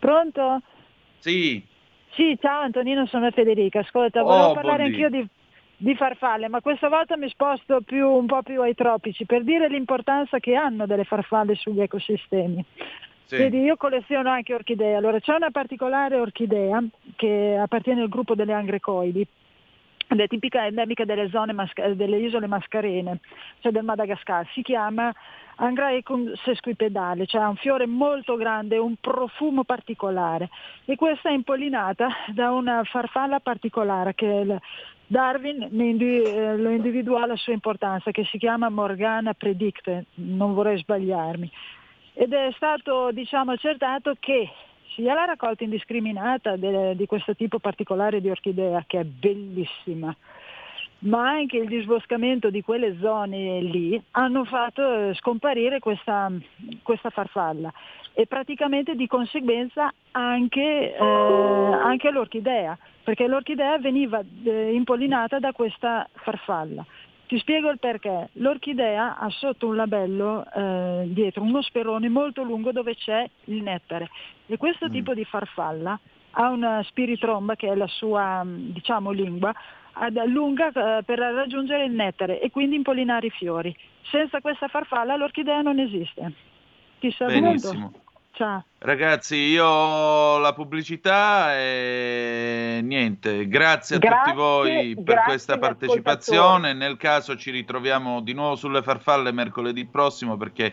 Pronto? 0.00 0.60
Sì. 1.18 1.64
Sì, 2.14 2.36
ciao 2.40 2.62
Antonino, 2.62 3.06
sono 3.06 3.30
Federica. 3.30 3.78
Ascolta, 3.80 4.22
Oh, 4.22 4.26
volevo 4.26 4.52
parlare 4.54 4.82
buondì. 4.88 5.02
anch'io 5.04 5.20
di, 5.20 5.28
di 5.76 5.94
farfalle, 5.94 6.48
ma 6.48 6.60
questa 6.60 6.88
volta 6.88 7.16
mi 7.16 7.28
sposto 7.28 7.80
più, 7.82 8.08
un 8.08 8.26
po' 8.26 8.42
più 8.42 8.60
ai 8.60 8.74
tropici 8.74 9.24
per 9.24 9.44
dire 9.44 9.68
l'importanza 9.68 10.40
che 10.40 10.56
hanno 10.56 10.86
delle 10.86 11.04
farfalle 11.04 11.54
sugli 11.54 11.80
ecosistemi. 11.80 12.64
Sì. 13.28 13.36
Vedi, 13.36 13.60
io 13.60 13.76
colleziono 13.76 14.30
anche 14.30 14.54
orchidee. 14.54 14.94
Allora, 14.94 15.20
c'è 15.20 15.34
una 15.34 15.50
particolare 15.50 16.18
orchidea 16.18 16.82
che 17.14 17.58
appartiene 17.60 18.00
al 18.00 18.08
gruppo 18.08 18.34
delle 18.34 18.54
angrecoidi. 18.54 19.26
Ed 20.10 20.18
è 20.18 20.26
tipica 20.26 20.64
endemica 20.64 21.04
delle, 21.04 21.28
masca- 21.52 21.92
delle 21.92 22.16
isole 22.16 22.46
Mascarene, 22.46 23.20
cioè 23.60 23.70
del 23.70 23.84
Madagascar. 23.84 24.48
Si 24.54 24.62
chiama 24.62 25.14
Angraecum 25.56 26.32
sesquipedale, 26.36 27.26
cioè 27.26 27.42
ha 27.42 27.48
un 27.50 27.56
fiore 27.56 27.84
molto 27.84 28.36
grande, 28.36 28.78
un 28.78 28.94
profumo 28.98 29.64
particolare. 29.64 30.48
E 30.86 30.96
questa 30.96 31.28
è 31.28 31.32
impollinata 31.32 32.08
da 32.28 32.52
una 32.52 32.82
farfalla 32.84 33.40
particolare 33.40 34.14
che 34.14 34.58
Darwin 35.06 35.68
eh, 35.70 36.56
lo 36.56 36.70
individuò 36.70 37.26
la 37.26 37.36
sua 37.36 37.52
importanza, 37.52 38.10
che 38.10 38.24
si 38.24 38.38
chiama 38.38 38.70
Morgana 38.70 39.34
predicte, 39.34 40.06
non 40.14 40.54
vorrei 40.54 40.78
sbagliarmi 40.78 41.52
ed 42.20 42.32
è 42.32 42.50
stato 42.56 43.12
diciamo, 43.12 43.52
accertato 43.52 44.16
che 44.18 44.50
sia 44.94 45.14
la 45.14 45.24
raccolta 45.24 45.62
indiscriminata 45.62 46.56
de- 46.56 46.96
di 46.96 47.06
questo 47.06 47.36
tipo 47.36 47.60
particolare 47.60 48.20
di 48.20 48.28
orchidea, 48.28 48.82
che 48.88 48.98
è 48.98 49.04
bellissima, 49.04 50.12
ma 51.00 51.28
anche 51.28 51.58
il 51.58 51.68
disboscamento 51.68 52.50
di 52.50 52.60
quelle 52.60 52.98
zone 52.98 53.60
lì 53.60 54.02
hanno 54.12 54.44
fatto 54.44 55.10
eh, 55.10 55.14
scomparire 55.14 55.78
questa, 55.78 56.28
questa 56.82 57.10
farfalla 57.10 57.72
e 58.14 58.26
praticamente 58.26 58.96
di 58.96 59.06
conseguenza 59.06 59.92
anche, 60.10 60.96
eh, 60.96 61.00
anche 61.00 62.10
l'orchidea, 62.10 62.76
perché 63.04 63.28
l'orchidea 63.28 63.78
veniva 63.78 64.20
eh, 64.42 64.72
impollinata 64.72 65.38
da 65.38 65.52
questa 65.52 66.08
farfalla. 66.14 66.84
Ti 67.28 67.38
spiego 67.40 67.68
il 67.68 67.78
perché. 67.78 68.30
L'orchidea 68.34 69.18
ha 69.18 69.28
sotto 69.28 69.66
un 69.66 69.76
labello 69.76 70.46
eh, 70.50 71.04
dietro 71.08 71.42
uno 71.42 71.60
sperone 71.60 72.08
molto 72.08 72.42
lungo 72.42 72.72
dove 72.72 72.94
c'è 72.96 73.28
il 73.44 73.62
nettare 73.62 74.08
e 74.46 74.56
questo 74.56 74.86
Mm. 74.86 74.90
tipo 74.90 75.12
di 75.12 75.24
farfalla 75.24 76.00
ha 76.32 76.48
una 76.48 76.82
spiritromba 76.84 77.54
che 77.54 77.68
è 77.68 77.74
la 77.74 77.86
sua 77.86 78.42
mh, 78.42 78.72
diciamo, 78.72 79.10
lingua 79.10 79.52
allunga 79.92 80.68
eh, 80.68 81.02
per 81.02 81.18
raggiungere 81.18 81.84
il 81.84 81.92
nettare 81.92 82.40
e 82.40 82.50
quindi 82.50 82.76
impollinare 82.76 83.26
i 83.26 83.30
fiori. 83.30 83.76
Senza 84.10 84.40
questa 84.40 84.68
farfalla 84.68 85.16
l'orchidea 85.16 85.60
non 85.60 85.78
esiste. 85.80 86.32
Ti 87.00 87.10
saluto. 87.12 87.40
Benissimo. 87.40 87.92
Ciao. 88.38 88.64
Ragazzi, 88.78 89.34
io 89.34 89.66
ho 89.66 90.38
la 90.38 90.52
pubblicità 90.52 91.58
e 91.58 92.78
niente, 92.84 93.48
grazie 93.48 93.96
a 93.96 93.98
Grazie, 93.98 94.22
tutti 94.26 94.36
voi 94.36 94.96
per 95.02 95.22
questa 95.24 95.58
partecipazione. 95.58 96.72
Nel 96.72 96.96
caso 96.96 97.34
ci 97.34 97.50
ritroviamo 97.50 98.20
di 98.20 98.34
nuovo 98.34 98.54
sulle 98.54 98.80
farfalle 98.80 99.32
mercoledì 99.32 99.86
prossimo 99.86 100.36
perché 100.36 100.72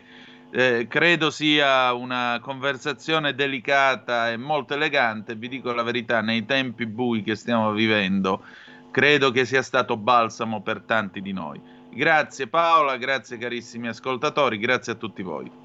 eh, 0.51 0.85
credo 0.87 1.31
sia 1.31 1.91
una 1.93 2.37
conversazione 2.39 3.33
delicata 3.33 4.29
e 4.29 4.37
molto 4.37 4.75
elegante. 4.75 5.33
Vi 5.33 5.47
dico 5.47 5.73
la 5.73 5.81
verità, 5.81 6.21
nei 6.21 6.45
tempi 6.45 6.85
bui 6.85 7.23
che 7.23 7.33
stiamo 7.33 7.71
vivendo, 7.71 8.43
credo 8.91 9.31
che 9.31 9.43
sia 9.43 9.63
stato 9.63 9.97
balsamo 9.97 10.61
per 10.61 10.81
tanti 10.81 11.19
di 11.19 11.33
noi. 11.33 11.59
Grazie 11.89 12.45
Paola, 12.45 12.95
grazie 12.97 13.39
carissimi 13.39 13.87
ascoltatori, 13.87 14.59
grazie 14.59 14.91
a 14.91 14.95
tutti 14.97 15.23
voi. 15.23 15.64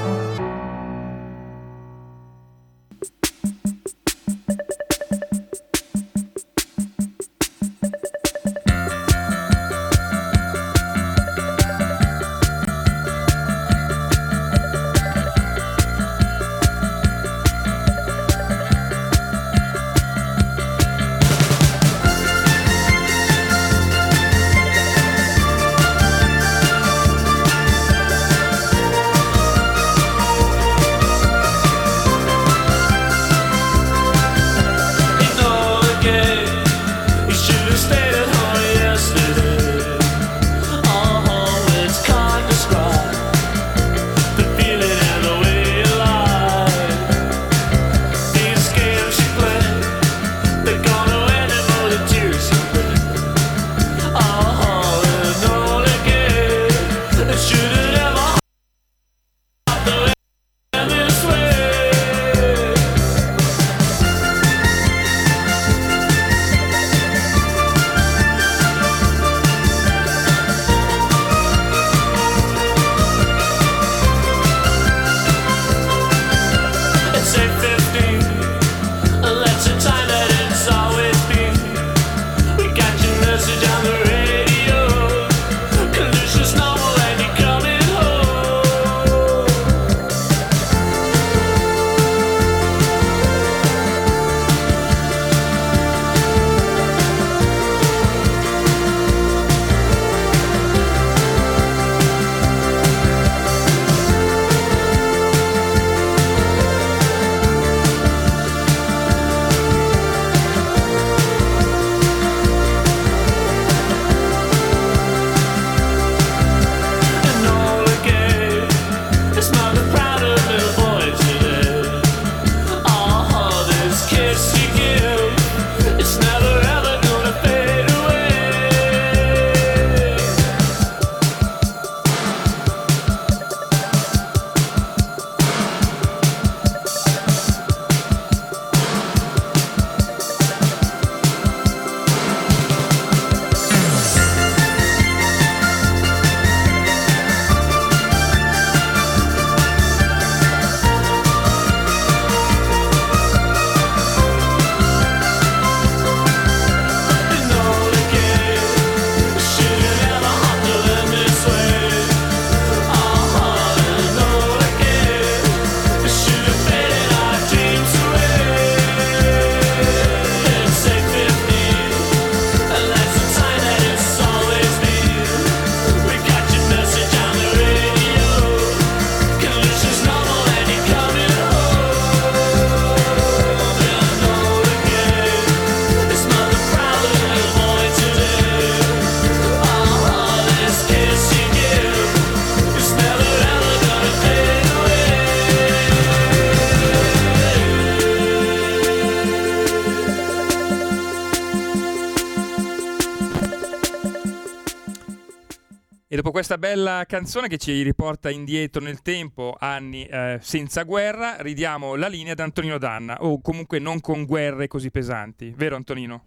Questa 206.41 206.57
bella 206.57 207.05
canzone 207.07 207.47
che 207.47 207.59
ci 207.59 207.83
riporta 207.83 208.31
indietro 208.31 208.81
nel 208.81 209.03
tempo, 209.03 209.55
anni 209.59 210.05
eh, 210.05 210.39
senza 210.41 210.81
guerra, 210.81 211.35
ridiamo 211.37 211.93
la 211.93 212.07
linea 212.07 212.31
ad 212.31 212.39
Antonino 212.39 212.79
Danna, 212.79 213.17
o 213.19 213.39
comunque 213.41 213.77
non 213.77 214.01
con 214.01 214.25
guerre 214.25 214.67
così 214.67 214.89
pesanti. 214.89 215.53
Vero 215.55 215.75
Antonino? 215.75 216.23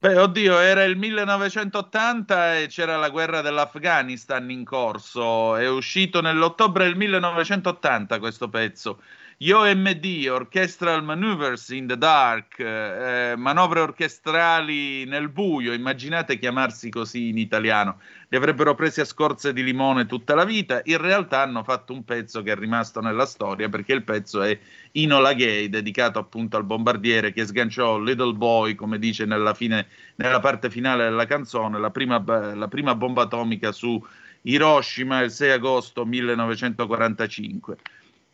Beh, 0.00 0.18
oddio, 0.18 0.58
era 0.58 0.82
il 0.82 0.96
1980 0.96 2.58
e 2.58 2.66
c'era 2.66 2.96
la 2.96 3.08
guerra 3.08 3.40
dell'Afghanistan 3.40 4.50
in 4.50 4.64
corso. 4.64 5.54
È 5.54 5.68
uscito 5.68 6.20
nell'ottobre 6.20 6.82
del 6.82 6.96
1980 6.96 8.18
questo 8.18 8.48
pezzo. 8.48 9.00
IOMD, 9.38 10.28
Orchestral 10.30 11.04
Maneuvers 11.04 11.68
in 11.68 11.86
the 11.86 11.98
Dark, 11.98 12.58
eh, 12.58 13.34
manovre 13.36 13.80
orchestrali 13.80 15.04
nel 15.04 15.28
buio, 15.28 15.74
immaginate 15.74 16.38
chiamarsi 16.38 16.88
così 16.88 17.28
in 17.28 17.36
italiano. 17.36 17.98
Li 18.28 18.38
avrebbero 18.38 18.74
presi 18.74 19.02
a 19.02 19.04
scorze 19.04 19.52
di 19.52 19.62
limone 19.62 20.06
tutta 20.06 20.34
la 20.34 20.46
vita, 20.46 20.80
in 20.84 20.96
realtà 20.96 21.42
hanno 21.42 21.62
fatto 21.64 21.92
un 21.92 22.02
pezzo 22.02 22.40
che 22.40 22.52
è 22.52 22.56
rimasto 22.56 23.02
nella 23.02 23.26
storia 23.26 23.68
perché 23.68 23.92
il 23.92 24.04
pezzo 24.04 24.40
è 24.40 24.58
Inola 24.92 25.34
Gay, 25.34 25.68
dedicato 25.68 26.18
appunto 26.18 26.56
al 26.56 26.64
bombardiere 26.64 27.34
che 27.34 27.44
sganciò 27.44 27.98
Little 27.98 28.32
Boy, 28.32 28.74
come 28.74 28.98
dice 28.98 29.26
nella, 29.26 29.52
fine, 29.52 29.88
nella 30.14 30.40
parte 30.40 30.70
finale 30.70 31.04
della 31.04 31.26
canzone, 31.26 31.78
la 31.78 31.90
prima, 31.90 32.24
la 32.54 32.68
prima 32.68 32.94
bomba 32.94 33.24
atomica 33.24 33.70
su 33.70 34.02
Hiroshima 34.40 35.20
il 35.20 35.30
6 35.30 35.50
agosto 35.50 36.06
1945 36.06 37.76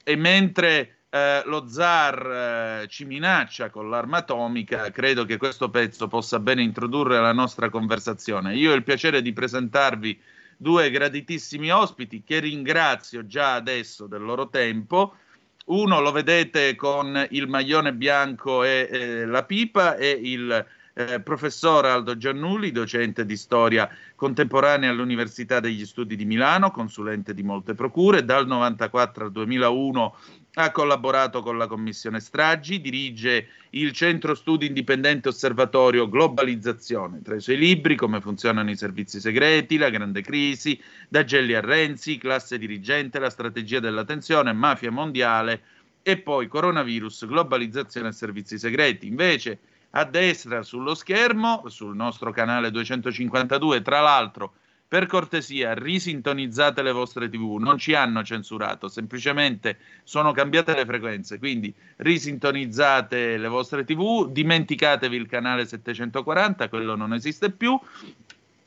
e 0.02 0.16
mentre 0.16 0.96
eh, 1.10 1.42
lo 1.44 1.68
zar 1.68 2.82
eh, 2.84 2.88
ci 2.88 3.04
minaccia 3.04 3.68
con 3.68 3.90
l'arma 3.90 4.18
atomica, 4.18 4.90
credo 4.90 5.24
che 5.24 5.36
questo 5.36 5.68
pezzo 5.68 6.08
possa 6.08 6.38
bene 6.40 6.62
introdurre 6.62 7.20
la 7.20 7.32
nostra 7.32 7.68
conversazione. 7.68 8.56
Io 8.56 8.72
ho 8.72 8.74
il 8.74 8.82
piacere 8.82 9.20
di 9.20 9.32
presentarvi 9.32 10.18
due 10.56 10.90
graditissimi 10.90 11.70
ospiti 11.70 12.22
che 12.24 12.38
ringrazio 12.38 13.26
già 13.26 13.54
adesso 13.54 14.06
del 14.06 14.22
loro 14.22 14.48
tempo. 14.48 15.16
Uno 15.66 16.00
lo 16.00 16.12
vedete 16.12 16.74
con 16.76 17.26
il 17.30 17.46
maglione 17.46 17.92
bianco 17.92 18.64
e 18.64 18.88
eh, 18.90 19.26
la 19.26 19.44
pipa 19.44 19.96
e 19.96 20.18
il 20.22 20.66
eh, 20.94 21.20
professor 21.20 21.86
Aldo 21.86 22.16
Giannulli, 22.16 22.70
docente 22.70 23.24
di 23.24 23.36
storia 23.36 23.88
contemporanea 24.14 24.90
all'Università 24.90 25.60
degli 25.60 25.86
Studi 25.86 26.16
di 26.16 26.24
Milano, 26.24 26.70
consulente 26.70 27.34
di 27.34 27.42
molte 27.42 27.74
procure, 27.74 28.24
dal 28.24 28.44
1994 28.44 29.24
al 29.24 29.32
2001 29.32 30.16
ha 30.54 30.70
collaborato 30.70 31.40
con 31.40 31.56
la 31.56 31.66
Commissione 31.66 32.20
Stragi, 32.20 32.82
dirige 32.82 33.48
il 33.70 33.92
Centro 33.92 34.34
Studi 34.34 34.66
Indipendente 34.66 35.28
Osservatorio 35.28 36.10
Globalizzazione. 36.10 37.22
Tra 37.22 37.36
i 37.36 37.40
suoi 37.40 37.56
libri 37.56 37.96
come 37.96 38.20
funzionano 38.20 38.70
i 38.70 38.76
servizi 38.76 39.18
segreti, 39.18 39.78
la 39.78 39.88
grande 39.88 40.20
crisi, 40.20 40.78
da 41.08 41.24
Gelli 41.24 41.54
a 41.54 41.60
Renzi, 41.60 42.18
classe 42.18 42.58
dirigente, 42.58 43.18
la 43.18 43.30
strategia 43.30 43.80
della 43.80 44.04
tensione, 44.04 44.52
mafia 44.52 44.90
mondiale 44.90 45.62
e 46.02 46.18
poi 46.18 46.48
coronavirus, 46.48 47.26
globalizzazione 47.26 48.08
e 48.08 48.12
servizi 48.12 48.58
segreti. 48.58 49.06
Invece 49.06 49.58
a 49.94 50.04
destra 50.04 50.62
sullo 50.62 50.94
schermo, 50.94 51.64
sul 51.66 51.94
nostro 51.94 52.30
canale 52.32 52.70
252, 52.70 53.82
tra 53.82 54.00
l'altro 54.00 54.54
per 54.92 55.06
cortesia, 55.06 55.72
risintonizzate 55.72 56.82
le 56.82 56.92
vostre 56.92 57.30
TV, 57.30 57.56
non 57.56 57.78
ci 57.78 57.94
hanno 57.94 58.22
censurato, 58.22 58.88
semplicemente 58.88 59.78
sono 60.04 60.32
cambiate 60.32 60.74
le 60.74 60.84
frequenze, 60.84 61.38
quindi 61.38 61.72
risintonizzate 61.96 63.38
le 63.38 63.48
vostre 63.48 63.84
TV, 63.84 64.30
dimenticatevi 64.30 65.16
il 65.16 65.26
canale 65.26 65.64
740, 65.64 66.68
quello 66.68 66.94
non 66.94 67.14
esiste 67.14 67.50
più, 67.50 67.78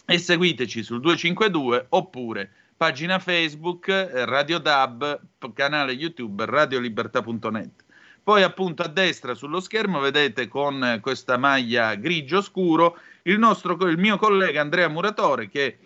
e 0.04 0.18
seguiteci 0.18 0.82
sul 0.82 1.00
252 1.00 1.86
oppure 1.90 2.52
pagina 2.76 3.20
Facebook, 3.20 3.88
eh, 3.90 4.26
Radio 4.26 4.58
Dab, 4.58 5.20
canale 5.54 5.92
YouTube, 5.92 6.44
radiolibertà.net. 6.46 7.85
Poi 8.26 8.42
appunto 8.42 8.82
a 8.82 8.88
destra 8.88 9.36
sullo 9.36 9.60
schermo 9.60 10.00
vedete 10.00 10.48
con 10.48 10.98
questa 11.00 11.38
maglia 11.38 11.94
grigio 11.94 12.42
scuro 12.42 12.98
il, 13.26 13.38
nostro, 13.38 13.78
il 13.86 14.00
mio 14.00 14.18
collega 14.18 14.62
Andrea 14.62 14.88
Muratore 14.88 15.48
che 15.48 15.78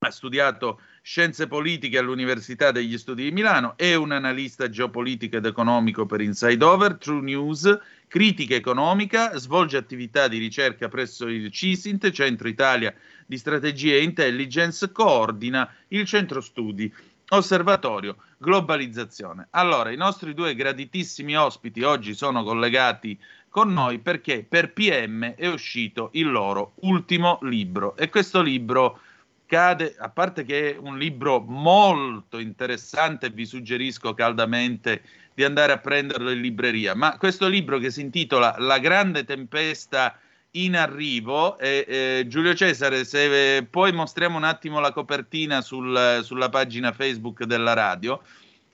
ha 0.00 0.10
studiato 0.10 0.82
scienze 1.00 1.46
politiche 1.46 1.96
all'Università 1.96 2.72
degli 2.72 2.98
Studi 2.98 3.22
di 3.22 3.30
Milano, 3.30 3.72
è 3.78 3.94
un 3.94 4.12
analista 4.12 4.68
geopolitico 4.68 5.38
ed 5.38 5.46
economico 5.46 6.04
per 6.04 6.20
Inside 6.20 6.62
Over, 6.62 6.98
True 6.98 7.22
News, 7.22 7.78
critica 8.06 8.54
economica, 8.54 9.34
svolge 9.38 9.78
attività 9.78 10.28
di 10.28 10.36
ricerca 10.36 10.88
presso 10.88 11.26
il 11.26 11.50
CISINT, 11.50 12.10
Centro 12.10 12.48
Italia 12.48 12.94
di 13.24 13.38
Strategia 13.38 13.94
e 13.94 14.02
Intelligence, 14.02 14.92
coordina 14.92 15.72
il 15.88 16.04
centro 16.04 16.42
studi 16.42 16.92
Osservatorio 17.30 18.16
Globalizzazione. 18.38 19.48
Allora, 19.50 19.90
i 19.90 19.96
nostri 19.96 20.34
due 20.34 20.54
graditissimi 20.54 21.36
ospiti 21.36 21.82
oggi 21.82 22.14
sono 22.14 22.44
collegati 22.44 23.18
con 23.48 23.72
noi 23.72 23.98
perché 23.98 24.44
per 24.48 24.72
PM 24.72 25.34
è 25.34 25.48
uscito 25.48 26.10
il 26.12 26.30
loro 26.30 26.74
ultimo 26.80 27.38
libro 27.42 27.96
e 27.96 28.10
questo 28.10 28.42
libro 28.42 29.00
cade, 29.46 29.94
a 29.98 30.08
parte 30.10 30.44
che 30.44 30.74
è 30.74 30.78
un 30.78 30.98
libro 30.98 31.40
molto 31.40 32.38
interessante, 32.38 33.30
vi 33.30 33.46
suggerisco 33.46 34.12
caldamente 34.12 35.02
di 35.34 35.44
andare 35.44 35.72
a 35.72 35.78
prenderlo 35.78 36.30
in 36.30 36.40
libreria, 36.40 36.94
ma 36.94 37.16
questo 37.16 37.48
libro 37.48 37.78
che 37.78 37.90
si 37.90 38.00
intitola 38.02 38.56
La 38.58 38.78
grande 38.78 39.24
tempesta 39.24 40.18
in 40.64 40.76
arrivo, 40.76 41.58
e, 41.58 41.84
eh, 41.86 42.24
Giulio 42.28 42.54
Cesare, 42.54 43.04
se 43.04 43.56
eh, 43.56 43.64
poi 43.64 43.92
mostriamo 43.92 44.36
un 44.36 44.44
attimo 44.44 44.80
la 44.80 44.92
copertina 44.92 45.60
sul, 45.60 46.20
sulla 46.22 46.48
pagina 46.48 46.92
Facebook 46.92 47.44
della 47.44 47.74
radio, 47.74 48.22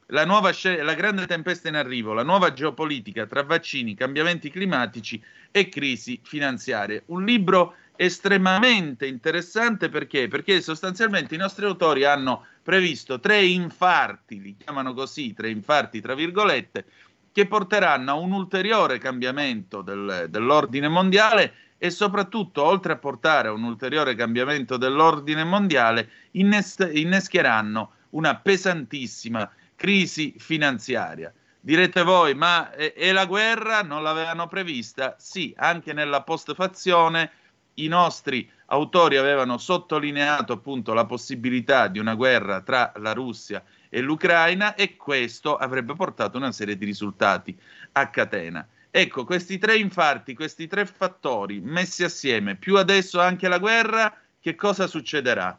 la, 0.06 0.24
nuova, 0.24 0.52
la 0.82 0.94
grande 0.94 1.26
tempesta 1.26 1.68
in 1.68 1.74
arrivo, 1.74 2.12
la 2.12 2.22
nuova 2.22 2.52
geopolitica 2.52 3.26
tra 3.26 3.42
vaccini, 3.42 3.94
cambiamenti 3.94 4.50
climatici 4.50 5.20
e 5.50 5.68
crisi 5.68 6.20
finanziarie. 6.22 7.02
Un 7.06 7.24
libro 7.24 7.74
estremamente 7.96 9.06
interessante 9.06 9.88
perché? 9.88 10.28
Perché 10.28 10.60
sostanzialmente 10.60 11.34
i 11.34 11.38
nostri 11.38 11.64
autori 11.64 12.04
hanno 12.04 12.46
previsto 12.62 13.18
tre 13.20 13.44
infarti, 13.44 14.40
li 14.40 14.56
chiamano 14.56 14.94
così, 14.94 15.32
tre 15.34 15.50
infarti 15.50 16.00
tra 16.00 16.14
virgolette, 16.14 16.84
che 17.32 17.46
porteranno 17.46 18.10
a 18.10 18.14
un 18.14 18.32
ulteriore 18.32 18.98
cambiamento 18.98 19.80
del, 19.80 20.26
dell'ordine 20.28 20.88
mondiale 20.88 21.54
e 21.84 21.90
soprattutto, 21.90 22.62
oltre 22.62 22.92
a 22.92 22.96
portare 22.96 23.48
a 23.48 23.52
un 23.52 23.64
ulteriore 23.64 24.14
cambiamento 24.14 24.76
dell'ordine 24.76 25.42
mondiale, 25.42 26.08
innes- 26.32 26.88
innescheranno 26.92 27.94
una 28.10 28.36
pesantissima 28.36 29.50
crisi 29.74 30.32
finanziaria. 30.38 31.34
Direte 31.58 32.04
voi, 32.04 32.36
ma 32.36 32.70
e, 32.70 32.94
e 32.96 33.10
la 33.10 33.26
guerra 33.26 33.82
non 33.82 34.04
l'avevano 34.04 34.46
prevista? 34.46 35.16
Sì, 35.18 35.52
anche 35.56 35.92
nella 35.92 36.22
postfazione 36.22 37.32
i 37.74 37.88
nostri 37.88 38.48
autori 38.66 39.16
avevano 39.16 39.58
sottolineato 39.58 40.52
appunto 40.52 40.94
la 40.94 41.04
possibilità 41.04 41.88
di 41.88 41.98
una 41.98 42.14
guerra 42.14 42.60
tra 42.60 42.92
la 42.98 43.12
Russia 43.12 43.60
e 43.88 44.00
l'Ucraina 44.00 44.76
e 44.76 44.96
questo 44.96 45.56
avrebbe 45.56 45.94
portato 45.94 46.36
una 46.36 46.52
serie 46.52 46.76
di 46.76 46.84
risultati 46.84 47.58
a 47.90 48.08
catena. 48.08 48.64
Ecco, 48.94 49.24
questi 49.24 49.56
tre 49.56 49.78
infarti, 49.78 50.34
questi 50.34 50.66
tre 50.66 50.84
fattori 50.84 51.60
messi 51.60 52.04
assieme, 52.04 52.56
più 52.56 52.76
adesso 52.76 53.20
anche 53.20 53.48
la 53.48 53.58
guerra, 53.58 54.14
che 54.38 54.54
cosa 54.54 54.86
succederà? 54.86 55.58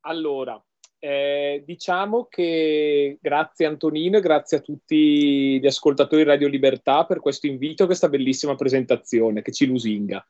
Allora, 0.00 0.60
eh, 0.98 1.62
diciamo 1.64 2.24
che 2.24 3.16
grazie 3.20 3.66
Antonino 3.66 4.16
e 4.16 4.20
grazie 4.20 4.56
a 4.56 4.60
tutti 4.60 5.60
gli 5.60 5.66
ascoltatori 5.66 6.24
di 6.24 6.28
Radio 6.28 6.48
Libertà 6.48 7.04
per 7.04 7.20
questo 7.20 7.46
invito, 7.46 7.86
questa 7.86 8.08
bellissima 8.08 8.56
presentazione 8.56 9.40
che 9.40 9.52
ci 9.52 9.66
lusinga. 9.66 10.26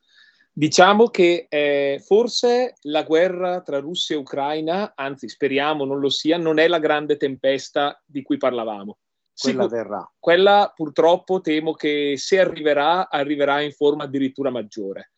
Diciamo 0.53 1.09
che 1.09 1.46
eh, 1.48 2.03
forse 2.05 2.74
la 2.83 3.05
guerra 3.05 3.62
tra 3.62 3.79
Russia 3.79 4.16
e 4.16 4.18
Ucraina, 4.18 4.92
anzi 4.94 5.31
speriamo 5.31 5.87
non 5.87 5.98
lo 5.98 6.11
sia, 6.11 6.37
non 6.37 6.59
è 6.59 6.68
la 6.68 6.79
grande 6.79 7.16
tempesta 7.16 7.98
di 8.05 8.20
cui 8.20 8.37
parlavamo. 8.37 8.98
Quella 9.40 9.62
Sicur- 9.62 9.70
verrà. 9.70 10.12
Quella 10.18 10.72
purtroppo 10.74 11.40
temo 11.40 11.72
che 11.72 12.14
se 12.16 12.40
arriverà, 12.40 13.09
arriverà 13.09 13.61
in 13.61 13.72
forma 13.72 14.05
addirittura 14.05 14.51
maggiore 14.51 15.12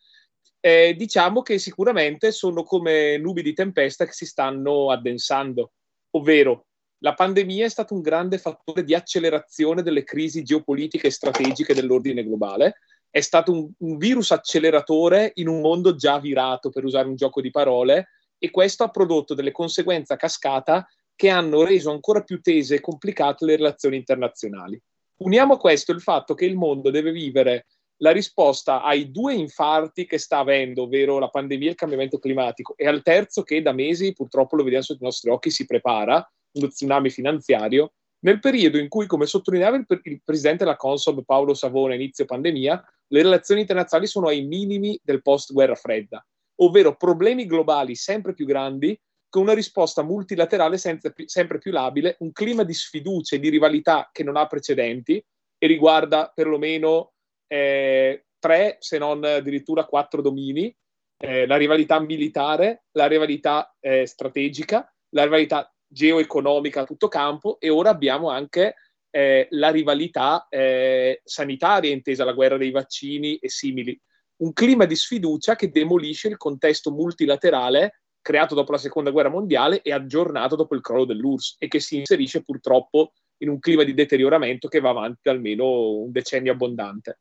eh, 0.60 0.94
diciamo 0.96 1.40
che 1.42 1.58
sicuramente 1.58 2.32
sono 2.32 2.62
come 2.62 3.16
nubi 3.16 3.42
di 3.42 3.54
tempesta 3.54 4.04
che 4.04 4.12
si 4.12 4.26
stanno 4.26 4.90
addensando, 4.90 5.72
ovvero 6.10 6.66
la 6.98 7.14
pandemia 7.14 7.64
è 7.64 7.70
stato 7.70 7.94
un 7.94 8.02
grande 8.02 8.36
fattore 8.36 8.84
di 8.84 8.94
accelerazione 8.94 9.82
delle 9.82 10.04
crisi 10.04 10.42
geopolitiche 10.42 11.06
e 11.06 11.10
strategiche 11.10 11.72
dell'ordine 11.72 12.22
globale, 12.22 12.80
è 13.08 13.20
stato 13.20 13.52
un, 13.52 13.70
un 13.78 13.96
virus 13.96 14.32
acceleratore 14.32 15.32
in 15.36 15.48
un 15.48 15.62
mondo 15.62 15.96
già 15.96 16.18
virato, 16.20 16.68
per 16.68 16.84
usare 16.84 17.08
un 17.08 17.16
gioco 17.16 17.40
di 17.40 17.50
parole, 17.50 18.10
e 18.38 18.50
questo 18.50 18.84
ha 18.84 18.90
prodotto 18.90 19.32
delle 19.32 19.50
conseguenze 19.50 20.12
a 20.12 20.16
cascata 20.16 20.86
che 21.20 21.28
hanno 21.28 21.64
reso 21.64 21.90
ancora 21.90 22.22
più 22.22 22.40
tese 22.40 22.76
e 22.76 22.80
complicate 22.80 23.44
le 23.44 23.56
relazioni 23.56 23.96
internazionali. 23.96 24.80
Uniamo 25.18 25.52
a 25.52 25.58
questo 25.58 25.92
il 25.92 26.00
fatto 26.00 26.32
che 26.32 26.46
il 26.46 26.56
mondo 26.56 26.88
deve 26.88 27.12
vivere 27.12 27.66
la 27.98 28.10
risposta 28.10 28.82
ai 28.82 29.10
due 29.10 29.34
infarti 29.34 30.06
che 30.06 30.16
sta 30.16 30.38
avendo, 30.38 30.84
ovvero 30.84 31.18
la 31.18 31.28
pandemia 31.28 31.66
e 31.66 31.70
il 31.72 31.76
cambiamento 31.76 32.18
climatico, 32.18 32.72
e 32.74 32.86
al 32.86 33.02
terzo 33.02 33.42
che 33.42 33.60
da 33.60 33.72
mesi, 33.72 34.14
purtroppo 34.14 34.56
lo 34.56 34.62
vediamo 34.62 34.82
sotto 34.82 35.02
i 35.02 35.04
nostri 35.04 35.28
occhi, 35.28 35.50
si 35.50 35.66
prepara, 35.66 36.26
uno 36.52 36.68
tsunami 36.68 37.10
finanziario, 37.10 37.92
nel 38.20 38.40
periodo 38.40 38.78
in 38.78 38.88
cui, 38.88 39.04
come 39.04 39.26
sottolineava 39.26 39.76
il, 39.76 39.84
il 40.04 40.22
presidente 40.24 40.64
della 40.64 40.76
Consob 40.76 41.22
Paolo 41.26 41.52
Savona 41.52 41.92
a 41.92 41.96
inizio 41.96 42.24
pandemia, 42.24 42.82
le 43.08 43.22
relazioni 43.22 43.60
internazionali 43.60 44.08
sono 44.08 44.28
ai 44.28 44.46
minimi 44.46 44.98
del 45.02 45.20
post-guerra 45.20 45.74
fredda, 45.74 46.26
ovvero 46.62 46.96
problemi 46.96 47.44
globali 47.44 47.94
sempre 47.94 48.32
più 48.32 48.46
grandi 48.46 48.98
con 49.30 49.42
una 49.42 49.54
risposta 49.54 50.02
multilaterale 50.02 50.76
più, 51.14 51.26
sempre 51.26 51.58
più 51.58 51.70
labile, 51.70 52.16
un 52.18 52.32
clima 52.32 52.64
di 52.64 52.74
sfiducia 52.74 53.36
e 53.36 53.38
di 53.38 53.48
rivalità 53.48 54.10
che 54.12 54.24
non 54.24 54.36
ha 54.36 54.46
precedenti 54.46 55.24
e 55.56 55.66
riguarda 55.66 56.30
perlomeno 56.34 57.12
eh, 57.46 58.26
tre, 58.38 58.76
se 58.80 58.98
non 58.98 59.24
addirittura 59.24 59.84
quattro 59.84 60.20
domini, 60.20 60.74
eh, 61.16 61.46
la 61.46 61.56
rivalità 61.56 62.00
militare, 62.00 62.84
la 62.92 63.06
rivalità 63.06 63.74
eh, 63.78 64.04
strategica, 64.06 64.92
la 65.10 65.24
rivalità 65.24 65.72
geoeconomica 65.86 66.82
a 66.82 66.84
tutto 66.84 67.08
campo 67.08 67.60
e 67.60 67.68
ora 67.68 67.90
abbiamo 67.90 68.30
anche 68.30 68.74
eh, 69.10 69.46
la 69.50 69.70
rivalità 69.70 70.46
eh, 70.48 71.20
sanitaria, 71.24 71.92
intesa 71.92 72.24
la 72.24 72.32
guerra 72.32 72.56
dei 72.56 72.70
vaccini 72.70 73.36
e 73.36 73.48
simili. 73.48 73.98
Un 74.36 74.52
clima 74.52 74.86
di 74.86 74.96
sfiducia 74.96 75.54
che 75.54 75.70
demolisce 75.70 76.28
il 76.28 76.36
contesto 76.36 76.90
multilaterale 76.90 78.00
creato 78.22 78.54
dopo 78.54 78.72
la 78.72 78.78
seconda 78.78 79.10
guerra 79.10 79.30
mondiale 79.30 79.82
e 79.82 79.92
aggiornato 79.92 80.56
dopo 80.56 80.74
il 80.74 80.80
crollo 80.80 81.04
dell'URSS 81.04 81.56
e 81.58 81.68
che 81.68 81.80
si 81.80 81.98
inserisce 81.98 82.42
purtroppo 82.42 83.12
in 83.38 83.48
un 83.48 83.58
clima 83.58 83.84
di 83.84 83.94
deterioramento 83.94 84.68
che 84.68 84.80
va 84.80 84.90
avanti 84.90 85.28
almeno 85.28 85.90
un 85.90 86.12
decennio 86.12 86.52
abbondante. 86.52 87.18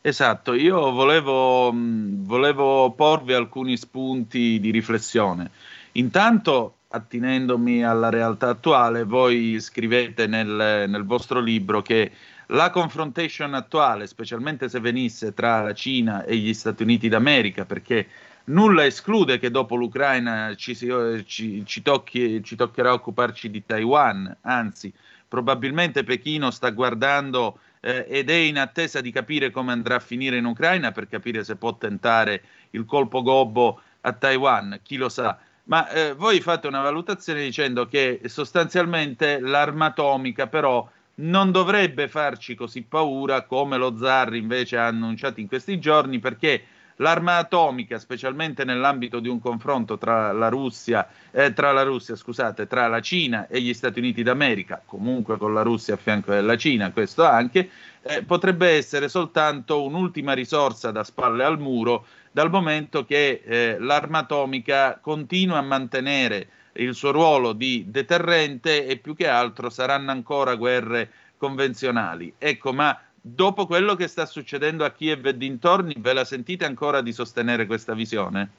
Esatto, 0.00 0.52
io 0.52 0.90
volevo, 0.90 1.72
mh, 1.72 2.24
volevo 2.24 2.90
porvi 2.90 3.34
alcuni 3.34 3.76
spunti 3.76 4.58
di 4.58 4.70
riflessione. 4.70 5.50
Intanto, 5.92 6.78
attinendomi 6.88 7.84
alla 7.84 8.10
realtà 8.10 8.48
attuale, 8.48 9.04
voi 9.04 9.60
scrivete 9.60 10.26
nel, 10.26 10.88
nel 10.88 11.04
vostro 11.04 11.40
libro 11.40 11.82
che 11.82 12.10
la 12.46 12.70
confrontation 12.70 13.54
attuale, 13.54 14.06
specialmente 14.06 14.68
se 14.68 14.80
venisse 14.80 15.32
tra 15.32 15.62
la 15.62 15.72
Cina 15.72 16.24
e 16.24 16.36
gli 16.36 16.52
Stati 16.52 16.82
Uniti 16.82 17.08
d'America, 17.08 17.64
perché 17.64 18.06
nulla 18.44 18.84
esclude 18.84 19.38
che 19.38 19.50
dopo 19.50 19.76
l'Ucraina 19.76 20.54
ci, 20.56 20.74
si- 20.74 21.24
ci- 21.26 21.62
ci 21.64 21.82
tocchi- 21.82 22.42
ci 22.42 22.56
toccherà 22.56 22.92
occuparci 22.92 23.50
di 23.50 23.64
Taiwan, 23.64 24.36
anzi, 24.42 24.92
probabilmente 25.28 26.04
Pechino 26.04 26.50
sta 26.50 26.70
guardando 26.70 27.58
eh, 27.80 28.06
ed 28.08 28.30
è 28.30 28.34
in 28.34 28.58
attesa 28.58 29.00
di 29.00 29.10
capire 29.10 29.50
come 29.50 29.72
andrà 29.72 29.96
a 29.96 30.00
finire 30.00 30.36
in 30.36 30.44
Ucraina 30.44 30.92
per 30.92 31.08
capire 31.08 31.44
se 31.44 31.56
può 31.56 31.76
tentare 31.76 32.42
il 32.70 32.84
colpo 32.84 33.22
gobbo 33.22 33.80
a 34.02 34.12
Taiwan, 34.12 34.80
chi 34.82 34.96
lo 34.96 35.08
sa. 35.08 35.38
Ma 35.64 35.88
eh, 35.90 36.14
voi 36.14 36.40
fate 36.40 36.66
una 36.66 36.80
valutazione 36.80 37.42
dicendo 37.42 37.86
che 37.86 38.20
sostanzialmente 38.24 39.38
l'arma 39.40 39.86
atomica 39.86 40.48
però 40.48 40.88
non 41.14 41.52
dovrebbe 41.52 42.08
farci 42.08 42.54
così 42.54 42.82
paura 42.82 43.42
come 43.42 43.76
lo 43.76 43.96
zar 43.96 44.34
invece 44.34 44.76
ha 44.78 44.86
annunciato 44.86 45.40
in 45.40 45.46
questi 45.46 45.78
giorni 45.78 46.18
perché 46.18 46.64
l'arma 47.02 47.36
atomica, 47.36 47.98
specialmente 47.98 48.64
nell'ambito 48.64 49.18
di 49.18 49.28
un 49.28 49.40
confronto 49.40 49.98
tra 49.98 50.32
la 50.32 50.48
Russia, 50.48 51.06
eh, 51.32 51.52
tra 51.52 51.72
la 51.72 51.82
Russia, 51.82 52.14
scusate, 52.14 52.66
tra 52.68 52.86
la 52.86 53.00
Cina 53.00 53.48
e 53.48 53.60
gli 53.60 53.74
Stati 53.74 53.98
Uniti 53.98 54.22
d'America, 54.22 54.80
comunque 54.86 55.36
con 55.36 55.52
la 55.52 55.62
Russia 55.62 55.94
a 55.94 55.96
fianco 55.98 56.30
della 56.30 56.56
Cina, 56.56 56.92
questo 56.92 57.24
anche, 57.24 57.68
eh, 58.02 58.22
potrebbe 58.22 58.70
essere 58.70 59.08
soltanto 59.08 59.82
un'ultima 59.82 60.32
risorsa 60.32 60.92
da 60.92 61.02
spalle 61.02 61.44
al 61.44 61.58
muro, 61.58 62.06
dal 62.30 62.50
momento 62.50 63.04
che 63.04 63.42
eh, 63.44 63.76
l'arma 63.78 64.18
atomica 64.18 64.98
continua 65.00 65.58
a 65.58 65.62
mantenere 65.62 66.48
il 66.74 66.94
suo 66.94 67.10
ruolo 67.10 67.52
di 67.52 67.84
deterrente 67.88 68.86
e 68.86 68.96
più 68.96 69.14
che 69.14 69.26
altro 69.26 69.68
saranno 69.68 70.12
ancora 70.12 70.54
guerre 70.54 71.10
convenzionali. 71.36 72.32
Ecco, 72.38 72.72
ma 72.72 72.96
dopo 73.22 73.66
quello 73.66 73.94
che 73.94 74.08
sta 74.08 74.26
succedendo 74.26 74.84
a 74.84 74.90
Kiev 74.90 75.24
e 75.26 75.36
dintorni, 75.36 75.94
ve 75.96 76.12
la 76.12 76.24
sentite 76.24 76.64
ancora 76.64 77.00
di 77.00 77.12
sostenere 77.12 77.66
questa 77.66 77.94
visione? 77.94 78.50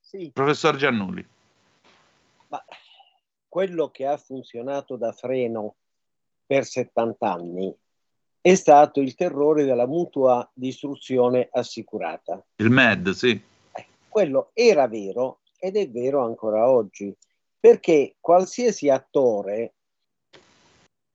Sì, 0.00 0.30
Professor 0.32 0.76
Giannulli. 0.76 1.26
ma 2.48 2.64
quello 3.48 3.90
che 3.90 4.06
ha 4.06 4.16
funzionato 4.16 4.96
da 4.96 5.12
freno 5.12 5.76
per 6.44 6.64
70 6.64 7.32
anni 7.32 7.74
è 8.40 8.54
stato 8.54 9.00
il 9.00 9.14
terrore 9.14 9.64
della 9.64 9.86
mutua 9.86 10.48
distruzione 10.52 11.48
assicurata. 11.50 12.44
Il 12.56 12.70
MED, 12.70 13.10
sì. 13.10 13.40
Quello 14.08 14.50
era 14.52 14.86
vero 14.86 15.40
ed 15.58 15.76
è 15.76 15.90
vero 15.90 16.24
ancora 16.24 16.68
oggi, 16.68 17.12
perché 17.58 18.14
qualsiasi 18.20 18.88
attore, 18.88 19.74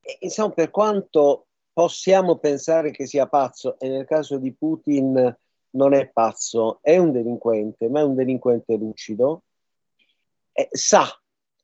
eh, 0.01 0.17
insomma, 0.19 0.51
per 0.51 0.71
quanto 0.71 1.45
possiamo 1.73 2.37
pensare 2.37 2.91
che 2.91 3.05
sia 3.05 3.27
pazzo, 3.27 3.79
e 3.79 3.87
nel 3.89 4.05
caso 4.05 4.37
di 4.37 4.53
Putin 4.53 5.37
non 5.71 5.93
è 5.93 6.09
pazzo, 6.09 6.79
è 6.81 6.97
un 6.97 7.11
delinquente, 7.11 7.89
ma 7.89 8.01
è 8.01 8.03
un 8.03 8.15
delinquente 8.15 8.75
lucido, 8.75 9.43
eh, 10.51 10.67
sa 10.71 11.07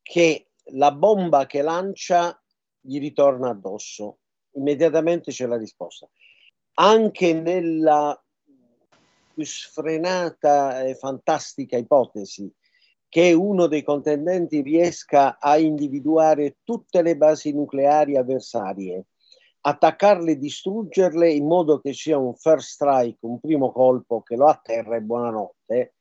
che 0.02 0.48
la 0.72 0.92
bomba 0.92 1.46
che 1.46 1.62
lancia 1.62 2.42
gli 2.80 3.00
ritorna 3.00 3.50
addosso. 3.50 4.20
Immediatamente 4.52 5.32
c'è 5.32 5.46
la 5.46 5.58
risposta. 5.58 6.08
Anche 6.76 7.34
nella 7.34 8.20
più 9.34 9.46
sfrenata 9.46 10.84
e 10.84 10.96
fantastica 10.96 11.78
ipotesi 11.78 12.52
che 13.10 13.34
uno 13.34 13.68
dei 13.68 13.84
contendenti 13.84 14.62
riesca 14.62 15.38
a 15.40 15.58
individuare 15.58 16.58
tutte 16.64 17.02
le 17.02 17.16
basi 17.16 17.54
nucleari 17.54 18.18
avversarie, 18.18 19.06
attaccarle 19.62 20.38
distruggerle 20.38 21.30
in 21.30 21.46
modo 21.46 21.80
che 21.80 21.94
sia 21.94 22.18
un 22.18 22.36
first 22.36 22.70
strike, 22.70 23.18
un 23.22 23.40
primo 23.40 23.72
colpo 23.72 24.22
che 24.22 24.36
lo 24.36 24.48
atterra 24.48 24.96
e 24.96 25.02
buonanotte. 25.02 25.94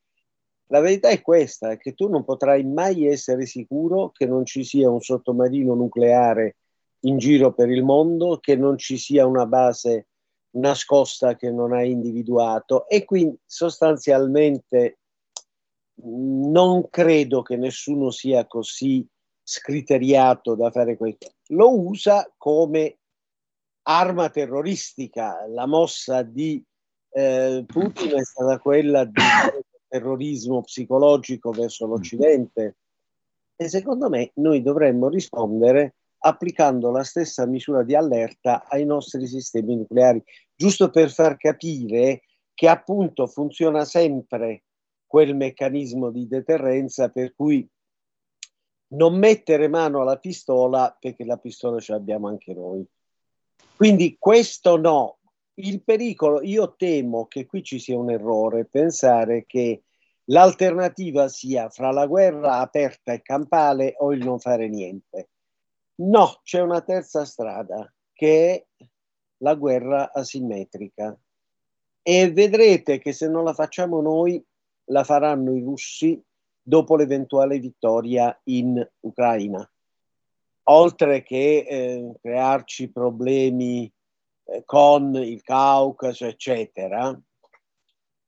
La 0.68 0.80
verità 0.80 1.08
è 1.08 1.20
questa, 1.20 1.70
è 1.70 1.78
che 1.78 1.94
tu 1.94 2.08
non 2.08 2.24
potrai 2.24 2.64
mai 2.64 3.06
essere 3.06 3.46
sicuro 3.46 4.10
che 4.10 4.26
non 4.26 4.44
ci 4.44 4.64
sia 4.64 4.90
un 4.90 5.00
sottomarino 5.00 5.74
nucleare 5.74 6.56
in 7.00 7.18
giro 7.18 7.52
per 7.52 7.70
il 7.70 7.84
mondo, 7.84 8.38
che 8.38 8.56
non 8.56 8.76
ci 8.76 8.98
sia 8.98 9.26
una 9.26 9.46
base 9.46 10.08
nascosta 10.56 11.36
che 11.36 11.50
non 11.50 11.72
hai 11.72 11.90
individuato 11.90 12.88
e 12.88 13.04
quindi 13.04 13.38
sostanzialmente 13.44 14.98
non 16.02 16.88
credo 16.90 17.42
che 17.42 17.56
nessuno 17.56 18.10
sia 18.10 18.46
così 18.46 19.06
scriteriato 19.42 20.54
da 20.54 20.70
fare 20.70 20.96
questo. 20.96 21.32
Lo 21.48 21.78
usa 21.78 22.30
come 22.36 22.98
arma 23.88 24.28
terroristica. 24.30 25.46
La 25.48 25.66
mossa 25.66 26.22
di 26.22 26.62
eh, 27.10 27.64
Putin 27.66 28.14
è 28.14 28.24
stata 28.24 28.58
quella 28.58 29.04
di 29.04 29.22
terrorismo 29.88 30.62
psicologico 30.62 31.50
verso 31.50 31.86
l'Occidente 31.86 32.76
e 33.56 33.68
secondo 33.68 34.08
me 34.08 34.32
noi 34.34 34.62
dovremmo 34.62 35.08
rispondere 35.08 35.94
applicando 36.18 36.90
la 36.90 37.04
stessa 37.04 37.46
misura 37.46 37.82
di 37.82 37.94
allerta 37.94 38.66
ai 38.68 38.84
nostri 38.84 39.26
sistemi 39.26 39.76
nucleari, 39.76 40.22
giusto 40.54 40.90
per 40.90 41.10
far 41.10 41.36
capire 41.36 42.22
che 42.52 42.68
appunto 42.68 43.26
funziona 43.26 43.84
sempre 43.84 44.64
quel 45.06 45.36
meccanismo 45.36 46.10
di 46.10 46.26
deterrenza 46.26 47.08
per 47.10 47.34
cui 47.34 47.66
non 48.88 49.18
mettere 49.18 49.68
mano 49.68 50.00
alla 50.00 50.18
pistola 50.18 50.94
perché 50.98 51.24
la 51.24 51.36
pistola 51.36 51.78
ce 51.80 51.92
l'abbiamo 51.92 52.28
anche 52.28 52.52
noi. 52.52 52.84
Quindi 53.76 54.16
questo 54.18 54.76
no. 54.76 55.18
Il 55.58 55.82
pericolo, 55.82 56.42
io 56.42 56.74
temo 56.76 57.26
che 57.26 57.46
qui 57.46 57.62
ci 57.62 57.78
sia 57.78 57.98
un 57.98 58.10
errore, 58.10 58.66
pensare 58.66 59.44
che 59.46 59.84
l'alternativa 60.24 61.28
sia 61.28 61.68
fra 61.70 61.90
la 61.92 62.06
guerra 62.06 62.58
aperta 62.58 63.12
e 63.12 63.22
campale 63.22 63.94
o 63.98 64.12
il 64.12 64.24
non 64.24 64.38
fare 64.38 64.68
niente. 64.68 65.30
No, 65.96 66.40
c'è 66.42 66.60
una 66.60 66.82
terza 66.82 67.24
strada 67.24 67.90
che 68.12 68.50
è 68.50 68.84
la 69.38 69.54
guerra 69.54 70.12
asimmetrica. 70.12 71.18
E 72.02 72.32
vedrete 72.32 72.98
che 72.98 73.12
se 73.12 73.28
non 73.28 73.44
la 73.44 73.54
facciamo 73.54 74.00
noi, 74.00 74.44
la 74.90 75.04
faranno 75.04 75.54
i 75.54 75.60
russi 75.60 76.22
dopo 76.62 76.96
l'eventuale 76.96 77.58
vittoria 77.58 78.38
in 78.44 78.86
Ucraina. 79.00 79.68
Oltre 80.68 81.22
che 81.22 81.64
eh, 81.68 82.12
crearci 82.20 82.90
problemi 82.90 83.92
eh, 84.44 84.62
con 84.64 85.14
il 85.14 85.42
Caucaso, 85.42 86.26
eccetera, 86.26 87.16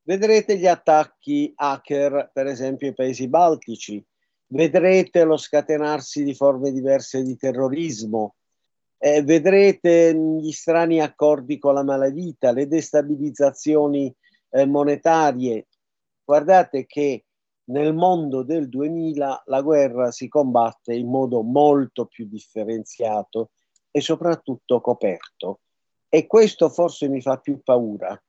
vedrete 0.03 0.57
gli 0.57 0.66
attacchi 0.66 1.53
hacker, 1.55 2.30
per 2.32 2.47
esempio, 2.47 2.89
ai 2.89 2.95
paesi 2.95 3.28
baltici, 3.28 4.05
vedrete 4.49 5.24
lo 5.24 5.36
scatenarsi 5.36 6.22
di 6.22 6.34
forme 6.34 6.70
diverse 6.70 7.22
di 7.22 7.36
terrorismo, 7.36 8.36
eh, 8.99 9.22
vedrete 9.22 10.14
gli 10.14 10.53
strani 10.53 11.01
accordi 11.01 11.59
con 11.59 11.74
la 11.74 11.84
malavita, 11.84 12.53
le 12.53 12.66
destabilizzazioni 12.66 14.14
eh, 14.51 14.64
monetarie. 14.64 15.66
Guardate 16.24 16.86
che 16.86 17.24
nel 17.69 17.95
mondo 17.95 18.43
del 18.43 18.69
2000 18.69 19.43
la 19.47 19.61
guerra 19.62 20.11
si 20.11 20.29
combatte 20.29 20.95
in 20.95 21.09
modo 21.09 21.43
molto 21.43 22.07
più 22.07 22.27
differenziato 22.27 23.51
e 23.91 24.01
soprattutto 24.01 24.81
coperto. 24.81 25.61
E 26.09 26.27
questo 26.27 26.69
forse 26.69 27.09
mi 27.09 27.21
fa 27.21 27.37
più 27.39 27.61
paura 27.62 28.21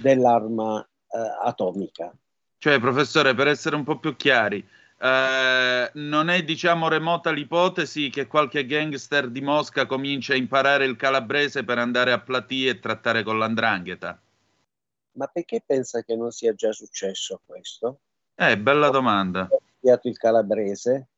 dell'arma 0.00 0.80
eh, 0.82 1.18
atomica. 1.44 2.12
Cioè, 2.58 2.80
professore, 2.80 3.34
per 3.34 3.48
essere 3.48 3.76
un 3.76 3.84
po' 3.84 3.98
più 3.98 4.16
chiari, 4.16 4.66
eh, 4.98 5.90
non 5.94 6.28
è 6.28 6.42
diciamo 6.42 6.88
remota 6.88 7.30
l'ipotesi 7.30 8.10
che 8.10 8.26
qualche 8.26 8.66
gangster 8.66 9.30
di 9.30 9.40
Mosca 9.40 9.86
comincia 9.86 10.32
a 10.32 10.36
imparare 10.36 10.84
il 10.84 10.96
calabrese 10.96 11.64
per 11.64 11.78
andare 11.78 12.12
a 12.12 12.20
Platì 12.20 12.66
e 12.66 12.80
trattare 12.80 13.22
con 13.22 13.38
l'andrangheta? 13.38 14.20
Ma 15.12 15.26
perché 15.26 15.62
pensa 15.64 16.02
che 16.02 16.16
non 16.16 16.32
sia 16.32 16.54
già 16.54 16.72
successo 16.72 17.40
questo? 17.46 18.00
Eh, 18.42 18.56
bella 18.56 18.88
domanda. 18.88 19.46
Ho 19.50 19.60
studiato 19.76 20.08
il 20.08 20.16
calabrese. 20.16 21.08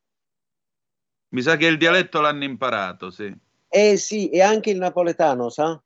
Mi 1.29 1.41
sa 1.41 1.57
che 1.57 1.67
il 1.67 1.79
dialetto 1.79 2.21
l'hanno 2.21 2.43
imparato, 2.43 3.11
sì. 3.11 3.33
Eh 3.69 3.97
sì, 3.97 4.29
e 4.29 4.43
anche 4.43 4.71
il 4.71 4.79
napoletano, 4.79 5.49
sa? 5.49 5.81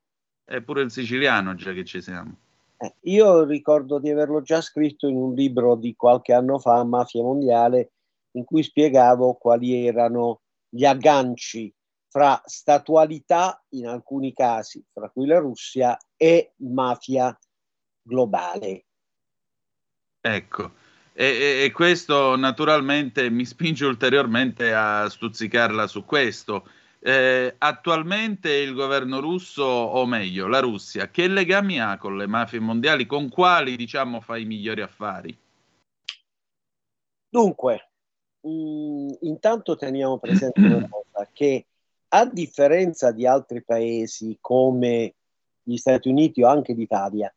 E 0.46 0.62
pure 0.62 0.80
il 0.80 0.90
siciliano, 0.90 1.54
già 1.54 1.74
che 1.74 1.84
ci 1.84 2.00
siamo. 2.00 2.34
Eh, 2.78 2.94
io 3.00 3.44
ricordo 3.44 3.98
di 3.98 4.08
averlo 4.08 4.40
già 4.40 4.62
scritto 4.62 5.08
in 5.08 5.16
un 5.16 5.34
libro 5.34 5.74
di 5.74 5.94
qualche 5.94 6.32
anno 6.32 6.58
fa, 6.58 6.82
Mafia 6.84 7.22
Mondiale, 7.22 7.90
in 8.30 8.44
cui 8.44 8.62
spiegavo 8.62 9.34
quali 9.34 9.86
erano 9.86 10.40
gli 10.70 10.86
agganci 10.86 11.70
fra 12.08 12.40
statualità, 12.46 13.62
in 13.70 13.88
alcuni 13.88 14.32
casi, 14.32 14.82
fra 14.90 15.10
cui 15.10 15.26
la 15.26 15.38
Russia, 15.38 15.98
e 16.16 16.54
mafia 16.56 17.38
globale. 18.00 18.86
Ecco, 20.22 20.84
e, 21.18 21.64
e- 21.64 21.72
questo 21.72 22.36
naturalmente 22.36 23.30
mi 23.30 23.46
spinge 23.46 23.86
ulteriormente 23.86 24.74
a 24.74 25.08
stuzzicarla 25.08 25.86
su 25.86 26.04
questo. 26.04 26.68
Eh, 26.98 27.54
attualmente 27.56 28.52
il 28.52 28.74
governo 28.74 29.20
russo, 29.20 29.64
o 29.64 30.04
meglio, 30.04 30.46
la 30.46 30.60
Russia, 30.60 31.08
che 31.08 31.26
legami 31.26 31.80
ha 31.80 31.96
con 31.96 32.18
le 32.18 32.26
mafie 32.26 32.60
mondiali? 32.60 33.06
Con 33.06 33.30
quali, 33.30 33.76
diciamo, 33.76 34.20
fa 34.20 34.36
i 34.36 34.44
migliori 34.44 34.82
affari? 34.82 35.34
Dunque, 37.30 37.90
mh, 38.40 39.12
intanto 39.20 39.76
teniamo 39.76 40.18
presente 40.18 40.60
una 40.60 40.86
cosa, 40.90 41.28
che 41.32 41.66
a 42.08 42.26
differenza 42.26 43.10
di 43.10 43.26
altri 43.26 43.62
paesi 43.64 44.36
come 44.40 45.14
gli 45.62 45.76
Stati 45.76 46.08
Uniti 46.08 46.42
o 46.42 46.48
anche 46.48 46.74
l'Italia, 46.74 47.32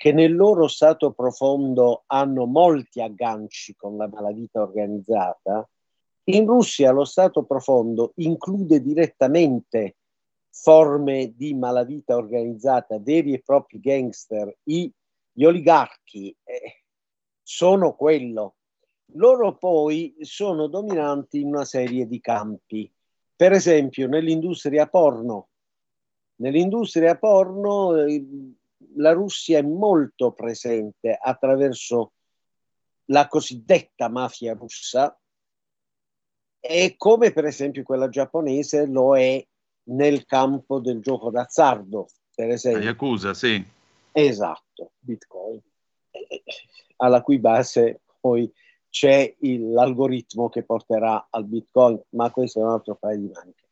che 0.00 0.12
nel 0.12 0.34
loro 0.34 0.66
stato 0.66 1.10
profondo 1.10 2.04
hanno 2.06 2.46
molti 2.46 3.02
agganci 3.02 3.76
con 3.76 3.98
la 3.98 4.08
malavita 4.08 4.62
organizzata, 4.62 5.68
in 6.30 6.46
Russia 6.46 6.90
lo 6.90 7.04
stato 7.04 7.42
profondo 7.44 8.12
include 8.14 8.80
direttamente 8.80 9.96
forme 10.48 11.34
di 11.36 11.52
malavita 11.52 12.16
organizzata, 12.16 12.98
veri 12.98 13.34
e 13.34 13.42
propri 13.44 13.78
gangster, 13.78 14.56
i- 14.70 14.90
gli 15.32 15.44
oligarchi 15.44 16.34
eh, 16.44 16.84
sono 17.42 17.94
quello. 17.94 18.54
Loro 19.16 19.58
poi 19.58 20.16
sono 20.20 20.66
dominanti 20.68 21.40
in 21.40 21.48
una 21.48 21.66
serie 21.66 22.06
di 22.06 22.20
campi, 22.20 22.90
per 23.36 23.52
esempio 23.52 24.08
nell'industria 24.08 24.86
porno. 24.86 25.48
Nell'industria 26.36 27.18
porno 27.18 27.96
eh, 27.96 28.24
la 28.96 29.12
Russia 29.12 29.58
è 29.58 29.62
molto 29.62 30.32
presente 30.32 31.16
attraverso 31.20 32.12
la 33.06 33.26
cosiddetta 33.28 34.08
mafia 34.08 34.54
russa 34.54 35.18
e 36.60 36.94
come 36.96 37.32
per 37.32 37.46
esempio 37.46 37.82
quella 37.82 38.08
giapponese 38.08 38.86
lo 38.86 39.16
è 39.16 39.44
nel 39.84 40.24
campo 40.26 40.78
del 40.78 41.00
gioco 41.00 41.30
d'azzardo, 41.30 42.08
per 42.34 42.50
esempio. 42.50 42.82
Yakuza, 42.82 43.34
sì. 43.34 43.64
Esatto, 44.12 44.92
Bitcoin, 44.98 45.60
alla 46.96 47.22
cui 47.22 47.38
base 47.38 48.02
poi 48.20 48.52
c'è 48.88 49.34
il- 49.40 49.72
l'algoritmo 49.72 50.48
che 50.48 50.64
porterà 50.64 51.28
al 51.30 51.46
Bitcoin, 51.46 52.00
ma 52.10 52.30
questo 52.30 52.60
è 52.60 52.62
un 52.62 52.70
altro 52.70 52.96
paio 52.96 53.18
di 53.18 53.30
maniche. 53.32 53.68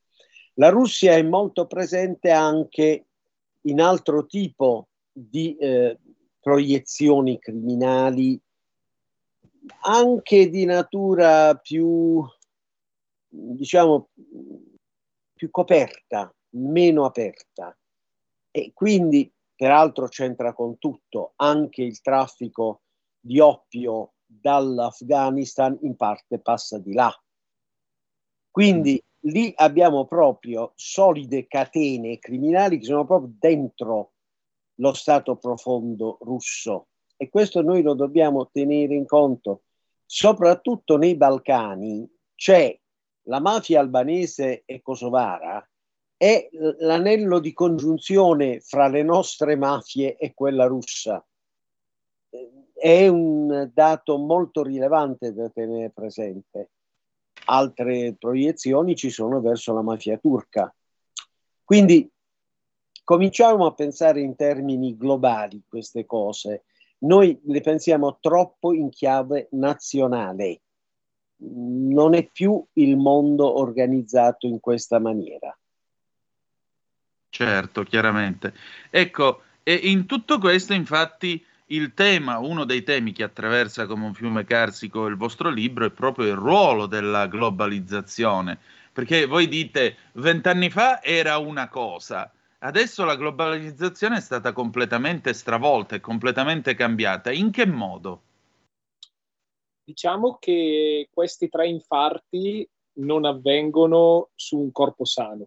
La 0.54 0.70
Russia 0.70 1.12
è 1.12 1.22
molto 1.22 1.66
presente 1.66 2.30
anche 2.30 3.06
in 3.62 3.80
altro 3.80 4.26
tipo 4.26 4.88
di 5.18 5.56
eh, 5.56 5.98
proiezioni 6.40 7.38
criminali, 7.38 8.40
anche 9.82 10.48
di 10.48 10.64
natura 10.64 11.54
più, 11.56 12.24
diciamo, 13.28 14.10
più 15.34 15.50
coperta, 15.50 16.32
meno 16.50 17.04
aperta. 17.04 17.76
E 18.50 18.70
quindi, 18.72 19.30
peraltro, 19.54 20.06
c'entra 20.06 20.54
con 20.54 20.78
tutto, 20.78 21.32
anche 21.36 21.82
il 21.82 22.00
traffico 22.00 22.82
di 23.20 23.40
oppio 23.40 24.14
dall'Afghanistan 24.24 25.76
in 25.82 25.96
parte 25.96 26.38
passa 26.38 26.78
di 26.78 26.92
là. 26.92 27.12
Quindi 28.50 29.02
lì 29.22 29.52
abbiamo 29.56 30.06
proprio 30.06 30.72
solide 30.76 31.46
catene 31.46 32.18
criminali 32.18 32.78
che 32.78 32.84
sono 32.84 33.04
proprio 33.04 33.32
dentro 33.38 34.12
lo 34.80 34.92
stato 34.92 35.36
profondo 35.36 36.18
russo 36.22 36.88
e 37.16 37.28
questo 37.28 37.62
noi 37.62 37.82
lo 37.82 37.94
dobbiamo 37.94 38.48
tenere 38.50 38.94
in 38.94 39.06
conto. 39.06 39.62
Soprattutto 40.06 40.96
nei 40.96 41.16
Balcani 41.16 42.08
c'è 42.34 42.78
la 43.22 43.40
mafia 43.40 43.80
albanese 43.80 44.62
e 44.64 44.80
kosovara 44.80 45.66
è 46.18 46.48
l'anello 46.78 47.38
di 47.38 47.52
congiunzione 47.52 48.58
fra 48.58 48.88
le 48.88 49.04
nostre 49.04 49.54
mafie 49.54 50.16
e 50.16 50.34
quella 50.34 50.66
russa. 50.66 51.24
È 52.72 53.06
un 53.06 53.70
dato 53.72 54.18
molto 54.18 54.64
rilevante 54.64 55.32
da 55.32 55.48
tenere 55.48 55.90
presente. 55.90 56.70
Altre 57.46 58.16
proiezioni 58.18 58.96
ci 58.96 59.10
sono 59.10 59.40
verso 59.40 59.72
la 59.72 59.82
mafia 59.82 60.18
turca. 60.18 60.74
Quindi 61.62 62.10
cominciamo 63.08 63.64
a 63.64 63.72
pensare 63.72 64.20
in 64.20 64.36
termini 64.36 64.94
globali 64.94 65.62
queste 65.66 66.04
cose. 66.04 66.64
Noi 66.98 67.40
le 67.44 67.62
pensiamo 67.62 68.18
troppo 68.20 68.74
in 68.74 68.90
chiave 68.90 69.48
nazionale. 69.52 70.60
Non 71.38 72.12
è 72.12 72.28
più 72.30 72.62
il 72.74 72.98
mondo 72.98 73.60
organizzato 73.60 74.46
in 74.46 74.60
questa 74.60 74.98
maniera. 74.98 75.58
Certo, 77.30 77.82
chiaramente. 77.84 78.52
Ecco, 78.90 79.40
e 79.62 79.72
in 79.72 80.04
tutto 80.04 80.38
questo, 80.38 80.74
infatti, 80.74 81.42
il 81.68 81.94
tema, 81.94 82.36
uno 82.36 82.64
dei 82.64 82.82
temi 82.82 83.12
che 83.12 83.22
attraversa 83.22 83.86
come 83.86 84.04
un 84.04 84.12
fiume 84.12 84.44
carsico 84.44 85.06
il 85.06 85.16
vostro 85.16 85.48
libro 85.48 85.86
è 85.86 85.90
proprio 85.90 86.26
il 86.26 86.36
ruolo 86.36 86.84
della 86.84 87.26
globalizzazione. 87.26 88.58
Perché 88.92 89.24
voi 89.24 89.48
dite, 89.48 89.96
vent'anni 90.12 90.68
fa 90.68 91.02
era 91.02 91.38
una 91.38 91.68
cosa, 91.68 92.30
adesso 92.60 93.04
la 93.04 93.16
globalizzazione 93.16 94.16
è 94.16 94.20
stata 94.20 94.52
completamente 94.52 95.32
stravolta 95.32 95.96
e 95.96 96.00
completamente 96.00 96.74
cambiata. 96.74 97.30
In 97.30 97.50
che 97.50 97.66
modo? 97.66 98.22
Diciamo 99.84 100.36
che 100.38 101.08
questi 101.12 101.48
tre 101.48 101.68
infarti 101.68 102.68
non 102.98 103.24
avvengono 103.24 104.30
su 104.34 104.58
un 104.58 104.72
corpo 104.72 105.04
sano. 105.04 105.44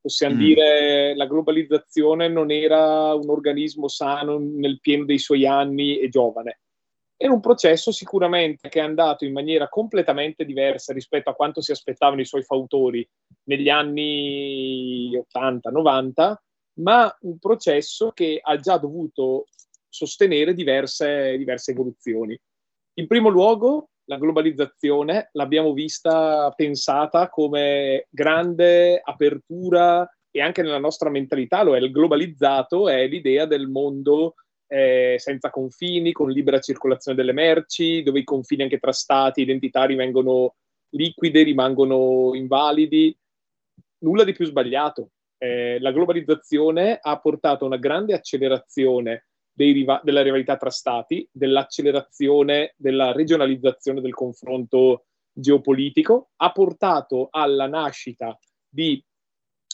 Possiamo 0.00 0.36
Mm. 0.36 0.38
dire 0.38 1.14
la 1.14 1.26
globalizzazione 1.26 2.28
non 2.28 2.50
era 2.50 3.14
un 3.14 3.28
organismo 3.28 3.88
sano 3.88 4.38
nel 4.38 4.80
pieno 4.80 5.04
dei 5.04 5.18
suoi 5.18 5.46
anni 5.46 5.98
e 5.98 6.08
giovane. 6.08 6.60
Era 7.16 7.34
un 7.34 7.40
processo 7.40 7.92
sicuramente 7.92 8.70
che 8.70 8.80
è 8.80 8.82
andato 8.82 9.26
in 9.26 9.32
maniera 9.32 9.68
completamente 9.68 10.46
diversa 10.46 10.94
rispetto 10.94 11.28
a 11.28 11.34
quanto 11.34 11.60
si 11.60 11.70
aspettavano 11.70 12.22
i 12.22 12.24
suoi 12.24 12.42
fautori 12.42 13.06
negli 13.44 13.68
anni 13.68 15.14
80-90, 15.34 16.36
ma 16.80 17.14
un 17.22 17.38
processo 17.38 18.10
che 18.12 18.40
ha 18.42 18.56
già 18.56 18.76
dovuto 18.78 19.46
sostenere 19.88 20.54
diverse, 20.54 21.36
diverse 21.36 21.72
evoluzioni. 21.72 22.38
In 22.94 23.06
primo 23.06 23.28
luogo, 23.28 23.90
la 24.04 24.18
globalizzazione 24.18 25.30
l'abbiamo 25.32 25.72
vista 25.72 26.52
pensata 26.56 27.28
come 27.28 28.06
grande 28.10 29.00
apertura 29.02 30.08
e 30.30 30.40
anche 30.40 30.62
nella 30.62 30.78
nostra 30.78 31.10
mentalità 31.10 31.62
lo 31.62 31.76
è. 31.76 31.80
Il 31.80 31.90
globalizzato 31.90 32.88
è 32.88 33.06
l'idea 33.06 33.46
del 33.46 33.68
mondo 33.68 34.34
eh, 34.66 35.16
senza 35.18 35.50
confini, 35.50 36.12
con 36.12 36.30
libera 36.30 36.60
circolazione 36.60 37.16
delle 37.16 37.32
merci, 37.32 38.02
dove 38.02 38.20
i 38.20 38.24
confini 38.24 38.62
anche 38.62 38.78
tra 38.78 38.92
stati 38.92 39.42
identitari 39.42 39.94
vengono 39.94 40.54
liquidi, 40.90 41.42
rimangono 41.42 42.34
invalidi. 42.34 43.16
Nulla 43.98 44.24
di 44.24 44.32
più 44.32 44.46
sbagliato. 44.46 45.10
Eh, 45.42 45.78
la 45.80 45.90
globalizzazione 45.90 46.98
ha 47.00 47.18
portato 47.18 47.64
a 47.64 47.68
una 47.68 47.78
grande 47.78 48.12
accelerazione 48.12 49.28
riva- 49.54 50.00
della 50.04 50.20
rivalità 50.20 50.58
tra 50.58 50.68
stati, 50.68 51.26
dell'accelerazione, 51.32 52.74
della 52.76 53.12
regionalizzazione 53.12 54.02
del 54.02 54.12
confronto 54.12 55.06
geopolitico, 55.32 56.32
ha 56.36 56.52
portato 56.52 57.28
alla 57.30 57.66
nascita 57.66 58.38
di 58.68 59.02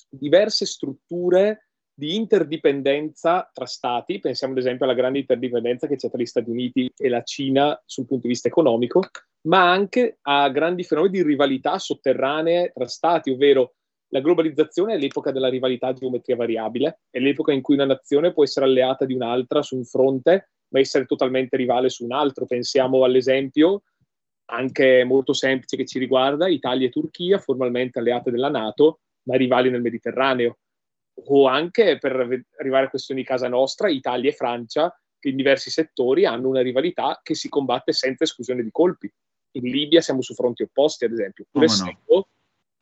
diverse 0.08 0.66
strutture 0.66 1.70
di 1.92 2.14
interdipendenza 2.14 3.50
tra 3.52 3.66
stati, 3.66 4.20
pensiamo 4.20 4.52
ad 4.52 4.60
esempio 4.60 4.84
alla 4.84 4.94
grande 4.94 5.18
interdipendenza 5.18 5.88
che 5.88 5.96
c'è 5.96 6.10
tra 6.10 6.20
gli 6.20 6.26
Stati 6.26 6.50
Uniti 6.50 6.92
e 6.94 7.08
la 7.08 7.22
Cina 7.22 7.82
sul 7.84 8.06
punto 8.06 8.26
di 8.26 8.32
vista 8.34 8.48
economico, 8.48 9.00
ma 9.48 9.68
anche 9.68 10.18
a 10.22 10.48
grandi 10.50 10.84
fenomeni 10.84 11.14
di 11.14 11.22
rivalità 11.22 11.78
sotterranee 11.78 12.70
tra 12.72 12.86
stati, 12.86 13.30
ovvero 13.30 13.76
la 14.08 14.20
globalizzazione 14.20 14.94
è 14.94 14.98
l'epoca 14.98 15.32
della 15.32 15.48
rivalità 15.48 15.88
a 15.88 15.92
geometria 15.92 16.36
variabile, 16.36 17.00
è 17.10 17.18
l'epoca 17.18 17.52
in 17.52 17.62
cui 17.62 17.74
una 17.74 17.86
nazione 17.86 18.32
può 18.32 18.44
essere 18.44 18.66
alleata 18.66 19.04
di 19.04 19.14
un'altra 19.14 19.62
su 19.62 19.76
un 19.76 19.84
fronte, 19.84 20.50
ma 20.68 20.80
essere 20.80 21.06
totalmente 21.06 21.56
rivale 21.56 21.88
su 21.88 22.04
un 22.04 22.12
altro. 22.12 22.46
Pensiamo 22.46 23.04
all'esempio 23.04 23.82
anche 24.46 25.04
molto 25.04 25.32
semplice 25.32 25.76
che 25.76 25.86
ci 25.86 25.98
riguarda, 25.98 26.48
Italia 26.48 26.86
e 26.86 26.90
Turchia, 26.90 27.38
formalmente 27.38 27.98
alleate 27.98 28.30
della 28.30 28.48
Nato, 28.48 29.00
ma 29.24 29.36
rivali 29.36 29.70
nel 29.70 29.82
Mediterraneo. 29.82 30.58
O 31.28 31.46
anche 31.46 31.98
per 31.98 32.44
arrivare 32.58 32.86
a 32.86 32.90
questioni 32.90 33.22
di 33.22 33.26
casa 33.26 33.48
nostra, 33.48 33.88
Italia 33.88 34.30
e 34.30 34.34
Francia, 34.34 34.94
che 35.18 35.30
in 35.30 35.36
diversi 35.36 35.70
settori 35.70 36.26
hanno 36.26 36.48
una 36.48 36.60
rivalità 36.60 37.18
che 37.22 37.34
si 37.34 37.48
combatte 37.48 37.92
senza 37.92 38.24
esclusione 38.24 38.62
di 38.62 38.70
colpi. 38.70 39.12
In 39.52 39.64
Libia 39.64 40.00
siamo 40.00 40.20
su 40.20 40.34
fronti 40.34 40.62
opposti, 40.62 41.06
ad 41.06 41.12
esempio, 41.12 41.46
pur 41.50 41.64
Come 41.66 41.96
no? 42.08 42.28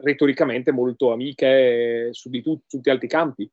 Retoricamente 0.05 0.71
molto 0.71 1.13
amiche 1.13 2.11
su 2.13 2.29
di 2.29 2.43
tut- 2.43 2.67
tutti 2.69 2.91
altri 2.91 3.09
campi. 3.09 3.51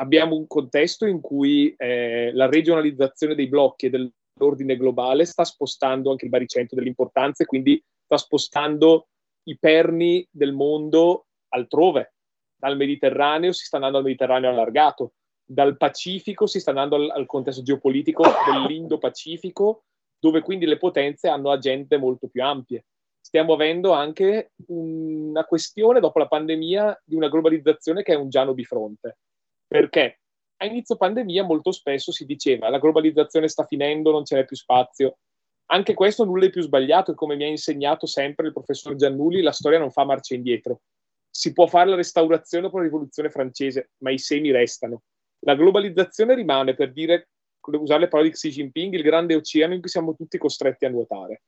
Abbiamo 0.00 0.34
un 0.34 0.46
contesto 0.46 1.06
in 1.06 1.20
cui 1.20 1.72
eh, 1.76 2.32
la 2.32 2.48
regionalizzazione 2.48 3.34
dei 3.34 3.48
blocchi 3.48 3.86
e 3.86 3.90
dell'ordine 3.90 4.76
globale 4.76 5.26
sta 5.26 5.44
spostando 5.44 6.10
anche 6.10 6.24
il 6.24 6.30
baricentro 6.30 6.76
dell'importanza 6.76 7.42
e 7.44 7.46
quindi 7.46 7.80
sta 8.04 8.16
spostando 8.16 9.08
i 9.44 9.58
perni 9.58 10.26
del 10.30 10.52
mondo 10.52 11.26
altrove. 11.48 12.14
Dal 12.56 12.76
Mediterraneo 12.76 13.52
si 13.52 13.64
sta 13.64 13.76
andando 13.76 13.98
al 13.98 14.04
Mediterraneo 14.04 14.50
allargato, 14.50 15.12
dal 15.44 15.76
Pacifico 15.76 16.46
si 16.46 16.60
sta 16.60 16.70
andando 16.70 16.96
al, 16.96 17.10
al 17.10 17.26
contesto 17.26 17.62
geopolitico 17.62 18.24
dell'Indo-Pacifico, 18.46 19.84
dove 20.18 20.40
quindi 20.40 20.66
le 20.66 20.78
potenze 20.78 21.28
hanno 21.28 21.50
agende 21.50 21.98
molto 21.98 22.28
più 22.28 22.42
ampie. 22.42 22.86
Stiamo 23.32 23.54
avendo 23.54 23.92
anche 23.92 24.52
una 24.66 25.46
questione 25.46 26.00
dopo 26.00 26.18
la 26.18 26.28
pandemia 26.28 27.00
di 27.02 27.14
una 27.14 27.30
globalizzazione 27.30 28.02
che 28.02 28.12
è 28.12 28.14
un 28.14 28.28
giano 28.28 28.52
bifronte. 28.52 29.20
Perché 29.66 30.20
a 30.56 30.66
inizio 30.66 30.96
pandemia 30.96 31.42
molto 31.42 31.72
spesso 31.72 32.12
si 32.12 32.26
diceva 32.26 32.68
la 32.68 32.78
globalizzazione 32.78 33.48
sta 33.48 33.64
finendo, 33.64 34.10
non 34.10 34.26
ce 34.26 34.36
n'è 34.36 34.44
più 34.44 34.54
spazio. 34.54 35.16
Anche 35.70 35.94
questo 35.94 36.26
nulla 36.26 36.44
è 36.44 36.50
più 36.50 36.60
sbagliato 36.60 37.12
e 37.12 37.14
come 37.14 37.34
mi 37.34 37.44
ha 37.44 37.48
insegnato 37.48 38.04
sempre 38.04 38.48
il 38.48 38.52
professor 38.52 38.96
Giannulli, 38.96 39.40
la 39.40 39.52
storia 39.52 39.78
non 39.78 39.90
fa 39.90 40.04
marcia 40.04 40.34
indietro. 40.34 40.82
Si 41.30 41.54
può 41.54 41.66
fare 41.66 41.88
la 41.88 41.96
restaurazione 41.96 42.64
dopo 42.64 42.76
la 42.76 42.84
rivoluzione 42.84 43.30
francese, 43.30 43.92
ma 44.02 44.10
i 44.10 44.18
semi 44.18 44.50
restano. 44.50 45.04
La 45.46 45.54
globalizzazione 45.54 46.34
rimane, 46.34 46.74
per 46.74 46.92
dire, 46.92 47.30
usare 47.62 48.00
le 48.00 48.08
parole 48.08 48.28
di 48.28 48.34
Xi 48.34 48.50
Jinping, 48.50 48.92
il 48.92 49.02
grande 49.02 49.34
oceano 49.34 49.72
in 49.72 49.80
cui 49.80 49.88
siamo 49.88 50.14
tutti 50.14 50.36
costretti 50.36 50.84
a 50.84 50.90
nuotare. 50.90 51.40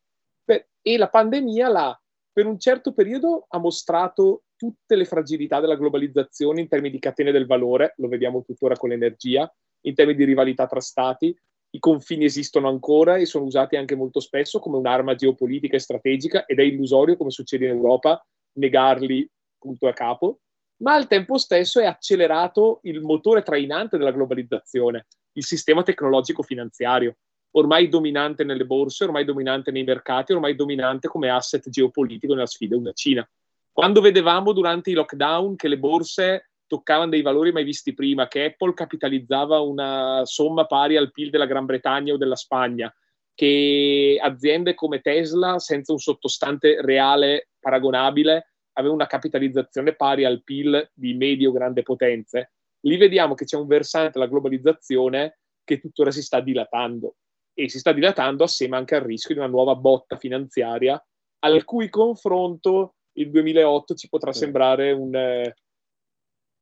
Beh, 0.45 0.69
e 0.83 0.97
la 0.97 1.09
pandemia 1.09 1.69
l'ha, 1.69 2.03
per 2.33 2.47
un 2.47 2.59
certo 2.59 2.93
periodo 2.93 3.47
ha 3.49 3.59
mostrato 3.59 4.45
tutte 4.57 4.97
le 4.97 5.05
fragilità 5.05 5.61
della 5.61 5.77
globalizzazione 5.77 6.61
in 6.61 6.69
termini 6.69 6.93
di 6.95 7.01
catene 7.01 7.33
del 7.33 7.47
valore, 7.47 7.95
lo 7.97 8.09
vediamo 8.09 8.43
tuttora 8.43 8.77
con 8.77 8.91
l'energia, 8.91 9.51
in 9.83 9.95
termini 9.95 10.19
di 10.19 10.25
rivalità 10.25 10.67
tra 10.67 10.81
stati, 10.81 11.37
i 11.75 11.79
confini 11.79 12.25
esistono 12.25 12.69
ancora 12.69 13.17
e 13.17 13.27
sono 13.27 13.45
usati 13.45 13.77
anche 13.77 13.97
molto 13.97 14.21
spesso 14.21 14.61
come 14.61 14.77
un'arma 14.77 15.17
geopolitica 15.17 15.77
e 15.77 15.81
strategica 15.81 16.47
ed 16.47 16.61
è 16.61 16.63
illusorio, 16.63 17.17
come 17.17 17.31
succede 17.31 17.67
in 17.67 17.73
Europa, 17.73 18.25
negarli 18.59 19.29
punto 19.59 19.89
a 19.89 19.93
capo, 19.93 20.39
ma 20.83 20.95
al 20.95 21.09
tempo 21.09 21.37
stesso 21.37 21.81
è 21.81 21.87
accelerato 21.87 22.79
il 22.83 23.01
motore 23.01 23.43
trainante 23.43 23.99
della 23.99 24.13
globalizzazione, 24.13 25.07
il 25.33 25.45
sistema 25.45 25.83
tecnologico 25.83 26.43
finanziario, 26.43 27.17
ormai 27.57 27.89
dominante 27.89 28.45
nelle 28.45 28.65
borse, 28.65 29.05
ormai 29.05 29.25
dominante 29.25 29.71
nei 29.71 29.85
mercati, 29.85 30.33
ormai 30.33 30.55
dominante 30.55 31.09
come 31.09 31.31
asset 31.31 31.69
geopolitico 31.69 32.35
nella 32.35 32.47
sfida 32.47 32.77
una 32.77 32.93
Cina. 32.93 33.29
Quando 33.73 34.01
vedevamo 34.01 34.53
durante 34.53 34.91
i 34.91 34.95
lockdown 34.95 35.57
che 35.57 35.69
le 35.69 35.79
borse 35.79 36.51
toccavano 36.67 37.11
dei 37.11 37.23
valori 37.23 37.53
mai 37.53 37.65
visti 37.65 37.95
prima, 37.95 38.29
che 38.29 38.45
Apple 38.45 38.75
capitalizzava 38.75 39.61
una 39.61 40.23
somma 40.25 40.67
pari 40.67 40.97
al 40.97 41.13
PIL 41.13 41.31
della 41.31 41.47
Gran 41.47 41.67
Bretagna 41.67 42.13
o 42.13 42.17
della 42.17 42.37
Spagna, 42.37 42.93
che 43.35 44.19
aziende 44.21 44.75
come 44.75 45.01
Tesla, 45.01 45.59
senza 45.59 45.93
un 45.93 45.99
sottostante 45.99 46.81
reale 46.81 47.51
paragonabile, 47.59 48.55
aveva 48.73 48.95
una 48.95 49.07
capitalizzazione 49.07 49.95
pari 49.95 50.25
al 50.25 50.43
PIL 50.43 50.91
di 50.93 51.17
grandi 51.53 51.83
potenze, 51.83 52.53
lì 52.81 52.97
vediamo 52.97 53.35
che 53.35 53.45
c'è 53.45 53.57
un 53.57 53.67
versante 53.67 54.13
della 54.15 54.27
globalizzazione 54.27 55.39
che 55.63 55.79
tuttora 55.79 56.11
si 56.11 56.23
sta 56.23 56.41
dilatando 56.41 57.17
e 57.55 57.69
si 57.69 57.79
sta 57.79 57.93
dilatando 57.93 58.45
assieme 58.45 58.77
anche 58.77 58.97
al 58.97 59.03
rischio 59.03 59.35
di 59.35 59.41
una 59.41 59.49
nuova 59.49 59.75
botta 59.77 60.17
finanziaria 60.19 61.03
al 61.41 61.65
cui 61.65 61.89
confronto 61.89 62.97
il 63.13 63.31
2008 63.31 63.95
ci 63.95 64.09
potrà 64.09 64.33
sembrare 64.33 64.91
un, 64.93 65.15
eh, 65.15 65.55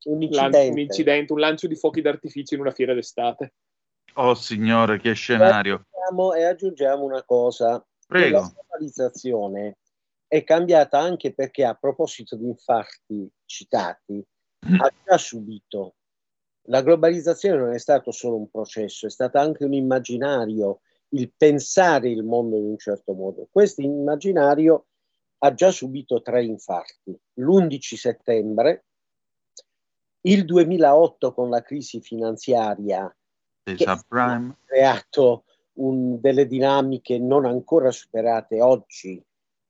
Un 0.05 0.21
incidente. 0.23 0.69
un 0.69 0.79
incidente, 0.79 1.33
un 1.33 1.39
lancio 1.41 1.67
di 1.67 1.77
fuochi 1.77 2.03
d'artificio 2.03 2.55
in 2.55 2.61
una 2.61 2.73
fiera 2.73 2.93
d'estate. 2.93 3.55
Oh 4.15 4.35
signore, 4.35 4.99
che 4.99 5.15
scenario. 5.15 5.87
Aggiungiamo- 5.87 6.35
E 6.35 6.45
aggiungiamo 6.45 7.05
una 7.05 7.23
cosa. 7.23 7.83
Prego. 8.07 8.41
La 8.41 8.53
globalizzazione 8.53 9.79
è 10.27 10.45
cambiata 10.45 10.99
anche 10.99 11.33
perché 11.33 11.65
a 11.65 11.75
proposito 11.75 12.37
di 12.37 12.47
infarti 12.47 13.31
citati, 13.47 14.23
ha 14.79 14.93
già 15.05 15.17
subito. 15.17 15.95
La 16.67 16.83
globalizzazione 16.83 17.57
non 17.57 17.73
è 17.73 17.79
stato 17.79 18.11
solo 18.11 18.37
un 18.37 18.49
processo, 18.51 19.07
è 19.07 19.11
stato 19.11 19.39
anche 19.39 19.65
un 19.65 19.73
immaginario, 19.73 20.81
il 21.11 21.33
pensare 21.37 22.09
il 22.09 22.23
mondo 22.23 22.57
in 22.57 22.65
un 22.65 22.79
certo 22.79 23.13
modo. 23.15 23.49
Questo 23.51 23.83
immaginario 23.83 24.87
ha 25.39 25.53
già 25.55 25.71
subito 25.71 26.23
tre 26.23 26.45
infarti. 26.45 27.19
L'11 27.35 27.97
settembre, 27.97 28.85
il 30.23 30.45
2008 30.45 31.35
con 31.35 31.51
la 31.51 31.63
crisi 31.63 32.01
finanziaria 32.01 33.13
che 33.65 33.85
ha 33.85 34.57
creato 34.65 35.45
un- 35.75 36.21
delle 36.21 36.47
dinamiche 36.47 37.19
non 37.19 37.45
ancora 37.45 37.91
superate 37.91 38.61
oggi 38.61 39.23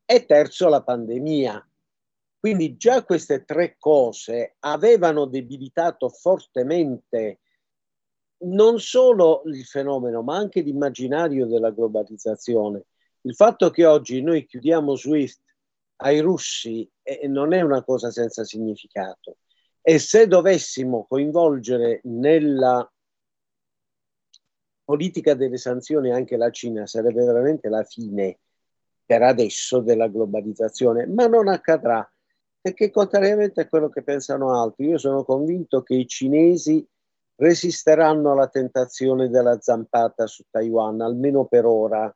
e 0.04 0.26
terzo 0.26 0.68
la 0.68 0.82
pandemia. 0.82 1.66
Quindi 2.42 2.76
già 2.76 3.04
queste 3.04 3.44
tre 3.44 3.76
cose 3.78 4.56
avevano 4.58 5.26
debilitato 5.26 6.08
fortemente 6.08 7.38
non 8.38 8.80
solo 8.80 9.42
il 9.44 9.64
fenomeno, 9.64 10.22
ma 10.22 10.38
anche 10.38 10.60
l'immaginario 10.60 11.46
della 11.46 11.70
globalizzazione. 11.70 12.86
Il 13.20 13.36
fatto 13.36 13.70
che 13.70 13.86
oggi 13.86 14.20
noi 14.22 14.44
chiudiamo 14.44 14.96
SWIFT 14.96 15.40
ai 15.98 16.18
russi 16.18 16.90
eh, 17.02 17.28
non 17.28 17.52
è 17.52 17.60
una 17.60 17.84
cosa 17.84 18.10
senza 18.10 18.42
significato. 18.42 19.36
E 19.80 20.00
se 20.00 20.26
dovessimo 20.26 21.06
coinvolgere 21.08 22.00
nella 22.06 22.92
politica 24.82 25.34
delle 25.34 25.58
sanzioni 25.58 26.10
anche 26.10 26.36
la 26.36 26.50
Cina, 26.50 26.88
sarebbe 26.88 27.24
veramente 27.24 27.68
la 27.68 27.84
fine 27.84 28.40
per 29.06 29.22
adesso 29.22 29.78
della 29.78 30.08
globalizzazione, 30.08 31.06
ma 31.06 31.28
non 31.28 31.46
accadrà 31.46 32.04
perché 32.62 32.90
contrariamente 32.90 33.60
a 33.60 33.68
quello 33.68 33.88
che 33.88 34.02
pensano 34.02 34.56
altri, 34.58 34.86
io 34.86 34.98
sono 34.98 35.24
convinto 35.24 35.82
che 35.82 35.94
i 35.94 36.06
cinesi 36.06 36.86
resisteranno 37.34 38.30
alla 38.30 38.46
tentazione 38.46 39.28
della 39.28 39.60
zampata 39.60 40.28
su 40.28 40.44
Taiwan, 40.48 41.00
almeno 41.00 41.44
per 41.46 41.66
ora. 41.66 42.14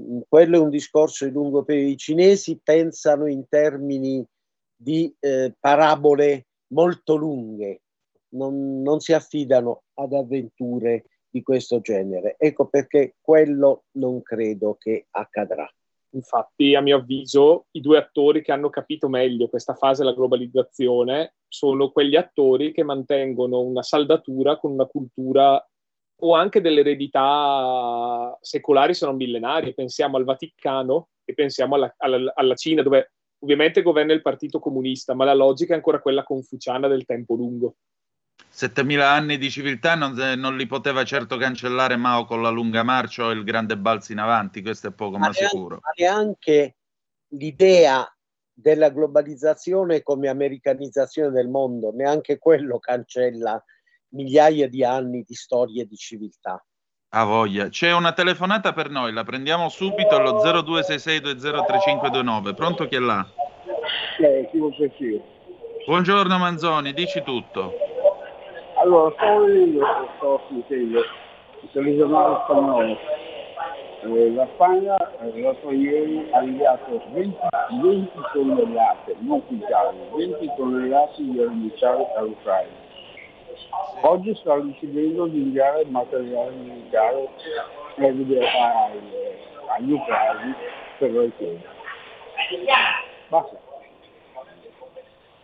Mm, 0.00 0.20
Quello 0.26 0.56
è 0.56 0.60
un 0.60 0.70
discorso 0.70 1.26
di 1.26 1.32
lungo 1.32 1.64
periodo. 1.64 1.90
I 1.90 1.96
cinesi 1.98 2.58
pensano 2.62 3.26
in 3.26 3.46
termini 3.46 4.26
di 4.74 5.14
eh, 5.20 5.54
parabole 5.60 6.46
molto 6.68 7.16
lunghe, 7.16 7.82
non, 8.30 8.80
non 8.80 9.00
si 9.00 9.12
affidano 9.12 9.82
ad 9.94 10.14
avventure 10.14 11.04
di 11.28 11.42
questo 11.42 11.80
genere. 11.80 12.36
Ecco 12.38 12.68
perché 12.68 13.16
quello 13.20 13.84
non 13.98 14.22
credo 14.22 14.76
che 14.78 15.08
accadrà. 15.10 15.70
Infatti, 16.10 16.74
a 16.74 16.80
mio 16.80 16.96
avviso, 16.96 17.66
i 17.72 17.80
due 17.80 17.98
attori 17.98 18.42
che 18.42 18.52
hanno 18.52 18.70
capito 18.70 19.08
meglio 19.08 19.48
questa 19.48 19.74
fase 19.74 20.02
della 20.02 20.14
globalizzazione 20.14 21.34
sono 21.46 21.90
quegli 21.90 22.16
attori 22.16 22.72
che 22.72 22.82
mantengono 22.82 23.60
una 23.60 23.82
saldatura 23.82 24.56
con 24.58 24.72
una 24.72 24.86
cultura 24.86 25.62
o 26.20 26.34
anche 26.34 26.60
delle 26.60 26.80
eredità 26.80 28.36
secolari, 28.40 28.94
se 28.94 29.06
non 29.06 29.16
millenarie. 29.16 29.74
Pensiamo 29.74 30.16
al 30.16 30.24
Vaticano 30.24 31.10
e 31.24 31.34
pensiamo 31.34 31.74
alla, 31.74 31.94
alla- 31.98 32.32
alla 32.34 32.54
Cina, 32.54 32.82
dove 32.82 33.12
ovviamente 33.40 33.82
governa 33.82 34.12
il 34.12 34.22
Partito 34.22 34.58
Comunista, 34.58 35.14
ma 35.14 35.24
la 35.24 35.34
logica 35.34 35.72
è 35.72 35.76
ancora 35.76 36.00
quella 36.00 36.24
confuciana 36.24 36.88
del 36.88 37.04
tempo 37.04 37.34
lungo. 37.34 37.76
7000 38.48 39.08
anni 39.08 39.38
di 39.38 39.48
civiltà 39.50 39.94
non, 39.94 40.14
non 40.36 40.56
li 40.56 40.66
poteva 40.66 41.04
certo 41.04 41.36
cancellare 41.36 41.94
Mao 41.96 42.24
con 42.24 42.42
la 42.42 42.50
lunga 42.50 42.82
marcia 42.82 43.26
o 43.26 43.30
il 43.30 43.44
grande 43.44 43.76
balzo 43.76 44.10
in 44.12 44.18
avanti, 44.18 44.62
questo 44.62 44.88
è 44.88 44.90
poco 44.90 45.18
ma 45.18 45.28
neanche- 45.28 45.46
sicuro. 45.46 45.78
ma 45.80 45.92
neanche 45.96 46.76
l'idea 47.28 48.12
della 48.52 48.90
globalizzazione 48.90 50.02
come 50.02 50.26
americanizzazione 50.28 51.30
del 51.30 51.48
mondo, 51.48 51.92
neanche 51.94 52.38
quello 52.38 52.80
cancella 52.80 53.62
migliaia 54.08 54.68
di 54.68 54.82
anni 54.82 55.22
di 55.24 55.34
storie 55.34 55.86
di 55.86 55.94
civiltà. 55.94 56.60
Ha 57.10 57.24
voglia. 57.24 57.68
C'è 57.68 57.92
una 57.92 58.12
telefonata 58.12 58.72
per 58.72 58.90
noi, 58.90 59.12
la 59.12 59.22
prendiamo 59.24 59.68
subito 59.68 60.16
allo 60.16 60.42
0266203529. 60.42 62.54
Pronto 62.54 62.88
chi 62.88 62.96
è 62.96 62.98
là? 62.98 63.24
Eh, 64.20 64.50
chi. 64.50 65.22
Buongiorno 65.86 66.36
Manzoni, 66.36 66.92
dici 66.92 67.22
tutto. 67.22 67.87
Allora, 68.80 69.12
stavo 69.16 69.44
vedendo, 69.44 69.84
stavo 70.16 70.40
sentendo 70.48 71.00
il 71.00 71.68
telegiornale 71.72 72.40
spagnolo. 72.44 72.96
Eh, 74.00 74.32
la 74.32 74.46
Spagna 74.54 74.96
eh, 75.18 75.40
l'altro 75.40 75.72
ieri 75.72 76.28
ha 76.30 76.42
inviato 76.42 77.02
20, 77.10 77.36
20 77.82 78.10
tonnellate, 78.32 79.16
non 79.18 79.44
quintali, 79.46 79.98
20 80.14 80.52
tonnellate 80.56 81.14
di 81.22 81.40
armi 81.40 81.72
all'Ucraina. 82.16 82.86
Oggi 84.02 84.34
sta 84.36 84.56
decidendo 84.60 85.26
di 85.26 85.40
inviare 85.40 85.84
materiale 85.86 86.52
militare 86.52 87.28
ai- 87.96 89.00
agli 89.76 89.92
ucraini 89.92 90.54
per 90.98 91.10
le 91.10 91.32
chiese. 91.36 91.66
Basta. 93.28 93.67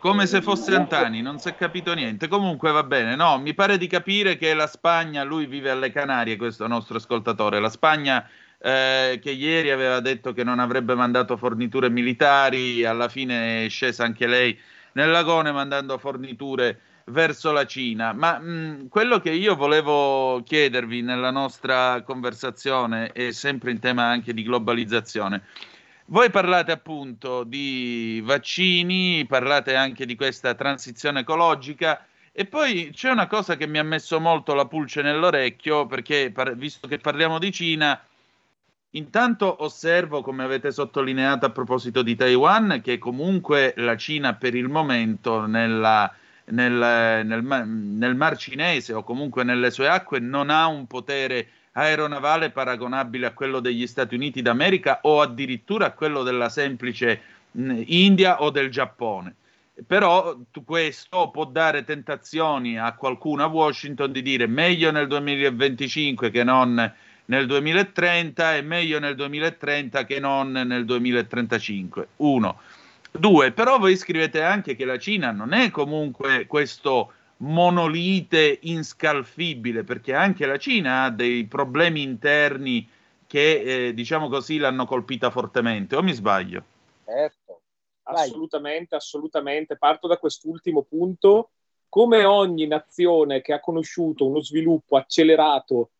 Come 0.05 0.27
se 0.27 0.43
fosse 0.43 0.75
Antani, 0.75 1.23
non 1.23 1.39
si 1.39 1.49
è 1.49 1.55
capito 1.55 1.95
niente. 1.95 2.27
Comunque 2.27 2.71
va 2.71 2.83
bene, 2.83 3.15
no, 3.15 3.39
mi 3.39 3.55
pare 3.55 3.79
di 3.79 3.87
capire 3.87 4.37
che 4.37 4.53
la 4.53 4.67
Spagna, 4.67 5.23
lui 5.23 5.47
vive 5.47 5.71
alle 5.71 5.91
Canarie, 5.91 6.35
questo 6.35 6.67
nostro 6.67 6.97
ascoltatore, 6.97 7.59
la 7.59 7.71
Spagna 7.71 8.23
eh, 8.59 9.17
che 9.19 9.31
ieri 9.31 9.71
aveva 9.71 9.99
detto 10.01 10.31
che 10.31 10.43
non 10.43 10.59
avrebbe 10.59 10.93
mandato 10.93 11.37
forniture 11.37 11.89
militari, 11.89 12.85
alla 12.85 13.09
fine 13.09 13.65
è 13.65 13.69
scesa 13.69 14.03
anche 14.03 14.27
lei 14.27 14.55
nel 14.91 15.09
lagone 15.09 15.51
mandando 15.51 15.97
forniture 15.97 16.81
verso 17.05 17.51
la 17.51 17.65
Cina. 17.65 18.13
Ma 18.13 18.37
mh, 18.37 18.89
quello 18.89 19.19
che 19.19 19.31
io 19.31 19.55
volevo 19.55 20.43
chiedervi 20.43 21.01
nella 21.01 21.31
nostra 21.31 22.03
conversazione 22.03 23.11
è 23.11 23.31
sempre 23.31 23.71
in 23.71 23.79
tema 23.79 24.03
anche 24.03 24.35
di 24.35 24.43
globalizzazione. 24.43 25.41
Voi 26.07 26.29
parlate 26.29 26.71
appunto 26.71 27.43
di 27.43 28.21
vaccini, 28.23 29.25
parlate 29.25 29.75
anche 29.75 30.05
di 30.05 30.15
questa 30.15 30.53
transizione 30.53 31.21
ecologica 31.21 32.05
e 32.31 32.45
poi 32.45 32.91
c'è 32.93 33.09
una 33.09 33.25
cosa 33.25 33.55
che 33.57 33.65
mi 33.65 33.79
ha 33.79 33.83
messo 33.83 34.19
molto 34.19 34.53
la 34.53 34.67
pulce 34.67 35.01
nell'orecchio 35.01 35.87
perché 35.87 36.31
par- 36.31 36.55
visto 36.55 36.87
che 36.87 36.99
parliamo 36.99 37.39
di 37.39 37.51
Cina, 37.51 37.99
intanto 38.91 39.63
osservo, 39.63 40.21
come 40.21 40.43
avete 40.43 40.71
sottolineato 40.71 41.47
a 41.47 41.49
proposito 41.49 42.03
di 42.03 42.15
Taiwan, 42.15 42.81
che 42.83 42.99
comunque 42.99 43.73
la 43.77 43.97
Cina 43.97 44.35
per 44.35 44.53
il 44.53 44.69
momento 44.69 45.47
nella- 45.47 46.13
nel, 46.45 47.25
nel 47.25 47.67
nel 47.67 48.15
Mar 48.15 48.37
Cinese 48.37 48.93
o 48.93 49.03
comunque 49.03 49.43
nelle 49.43 49.71
sue 49.71 49.87
acque 49.87 50.19
non 50.19 50.51
ha 50.51 50.67
un 50.67 50.85
potere 50.85 51.47
aeronavale 51.77 52.51
paragonabile 52.51 53.27
a 53.27 53.33
quello 53.33 53.59
degli 53.59 53.87
Stati 53.87 54.15
Uniti 54.15 54.41
d'America 54.41 54.99
o 55.03 55.21
addirittura 55.21 55.87
a 55.87 55.91
quello 55.91 56.23
della 56.23 56.49
semplice 56.49 57.21
mh, 57.51 57.83
India 57.87 58.41
o 58.41 58.49
del 58.49 58.69
Giappone. 58.69 59.35
Però 59.85 60.37
questo 60.63 61.31
può 61.31 61.45
dare 61.45 61.83
tentazioni 61.83 62.79
a 62.79 62.93
qualcuno 62.93 63.43
a 63.43 63.47
Washington 63.47 64.11
di 64.11 64.21
dire 64.21 64.47
meglio 64.47 64.89
nel 64.91 65.07
2025 65.07 66.31
che 66.31 66.43
non 66.45 66.93
nel 67.25 67.45
2030 67.45 68.55
e 68.55 68.61
meglio 68.61 68.99
nel 68.99 69.15
2030 69.15 70.05
che 70.05 70.19
non 70.19 70.51
nel 70.51 70.85
2035. 70.85 72.07
Uno. 72.17 72.59
Due, 73.11 73.51
però 73.51 73.79
voi 73.79 73.95
scrivete 73.97 74.41
anche 74.41 74.75
che 74.75 74.85
la 74.85 74.97
Cina 74.97 75.31
non 75.31 75.53
è 75.53 75.71
comunque 75.71 76.45
questo 76.47 77.11
monolite 77.37 78.59
inscalfibile, 78.61 79.83
perché 79.83 80.13
anche 80.13 80.45
la 80.45 80.57
Cina 80.57 81.03
ha 81.03 81.09
dei 81.09 81.45
problemi 81.45 82.01
interni 82.01 82.87
che, 83.27 83.87
eh, 83.87 83.93
diciamo 83.93 84.29
così, 84.29 84.57
l'hanno 84.57 84.85
colpita 84.85 85.29
fortemente, 85.29 85.95
o 85.95 86.03
mi 86.03 86.13
sbaglio? 86.13 86.63
Certo. 87.03 87.61
Assolutamente, 88.03 88.95
assolutamente. 88.95 89.77
Parto 89.77 90.07
da 90.07 90.17
quest'ultimo 90.17 90.83
punto. 90.83 91.49
Come 91.89 92.23
ogni 92.23 92.67
nazione 92.67 93.41
che 93.41 93.53
ha 93.53 93.59
conosciuto 93.59 94.27
uno 94.27 94.41
sviluppo 94.41 94.97
accelerato 94.97 95.91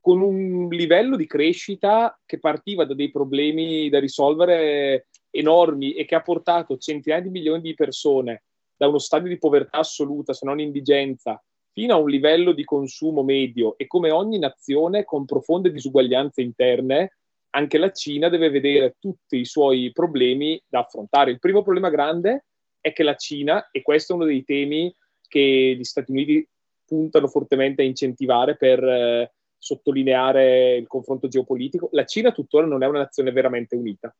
con 0.00 0.22
un 0.22 0.68
livello 0.70 1.14
di 1.16 1.26
crescita 1.26 2.18
che 2.24 2.38
partiva 2.38 2.84
da 2.84 2.94
dei 2.94 3.10
problemi 3.10 3.88
da 3.90 4.00
risolvere 4.00 5.08
enormi 5.30 5.92
e 5.92 6.06
che 6.06 6.14
ha 6.14 6.22
portato 6.22 6.78
centinaia 6.78 7.22
di 7.22 7.28
milioni 7.28 7.60
di 7.60 7.74
persone 7.74 8.44
da 8.80 8.88
uno 8.88 8.96
stadio 8.96 9.28
di 9.28 9.36
povertà 9.36 9.80
assoluta, 9.80 10.32
se 10.32 10.46
non 10.46 10.58
indigenza, 10.58 11.38
fino 11.70 11.92
a 11.92 11.98
un 11.98 12.08
livello 12.08 12.52
di 12.52 12.64
consumo 12.64 13.22
medio 13.22 13.76
e 13.76 13.86
come 13.86 14.10
ogni 14.10 14.38
nazione 14.38 15.04
con 15.04 15.26
profonde 15.26 15.70
disuguaglianze 15.70 16.40
interne, 16.40 17.18
anche 17.50 17.76
la 17.76 17.92
Cina 17.92 18.30
deve 18.30 18.48
vedere 18.48 18.96
tutti 18.98 19.36
i 19.36 19.44
suoi 19.44 19.92
problemi 19.92 20.58
da 20.66 20.78
affrontare. 20.78 21.30
Il 21.30 21.40
primo 21.40 21.62
problema 21.62 21.90
grande 21.90 22.46
è 22.80 22.94
che 22.94 23.02
la 23.02 23.16
Cina, 23.16 23.68
e 23.70 23.82
questo 23.82 24.14
è 24.14 24.16
uno 24.16 24.24
dei 24.24 24.44
temi 24.44 24.94
che 25.28 25.74
gli 25.76 25.84
Stati 25.84 26.10
Uniti 26.10 26.48
puntano 26.86 27.28
fortemente 27.28 27.82
a 27.82 27.84
incentivare 27.84 28.56
per 28.56 28.82
eh, 28.82 29.34
sottolineare 29.58 30.76
il 30.76 30.86
confronto 30.86 31.28
geopolitico, 31.28 31.90
la 31.92 32.06
Cina 32.06 32.32
tuttora 32.32 32.64
non 32.64 32.82
è 32.82 32.86
una 32.86 33.00
nazione 33.00 33.30
veramente 33.30 33.76
unita, 33.76 34.16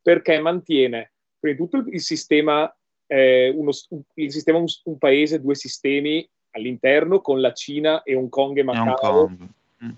perché 0.00 0.38
mantiene 0.38 1.14
prima 1.40 1.56
di 1.56 1.68
tutto 1.68 1.90
il, 1.90 2.00
sistema, 2.00 2.72
eh, 3.06 3.48
uno, 3.48 3.70
il 4.14 4.32
sistema 4.32 4.58
un, 4.58 4.66
un 4.84 4.98
paese, 4.98 5.40
due 5.40 5.54
sistemi 5.54 6.28
all'interno 6.50 7.20
con 7.20 7.40
la 7.40 7.52
Cina 7.52 8.02
e 8.02 8.14
Hong 8.14 8.28
Kong 8.28 8.58
e 8.58 8.62
Macao. 8.62 9.28
Mm. 9.28 9.90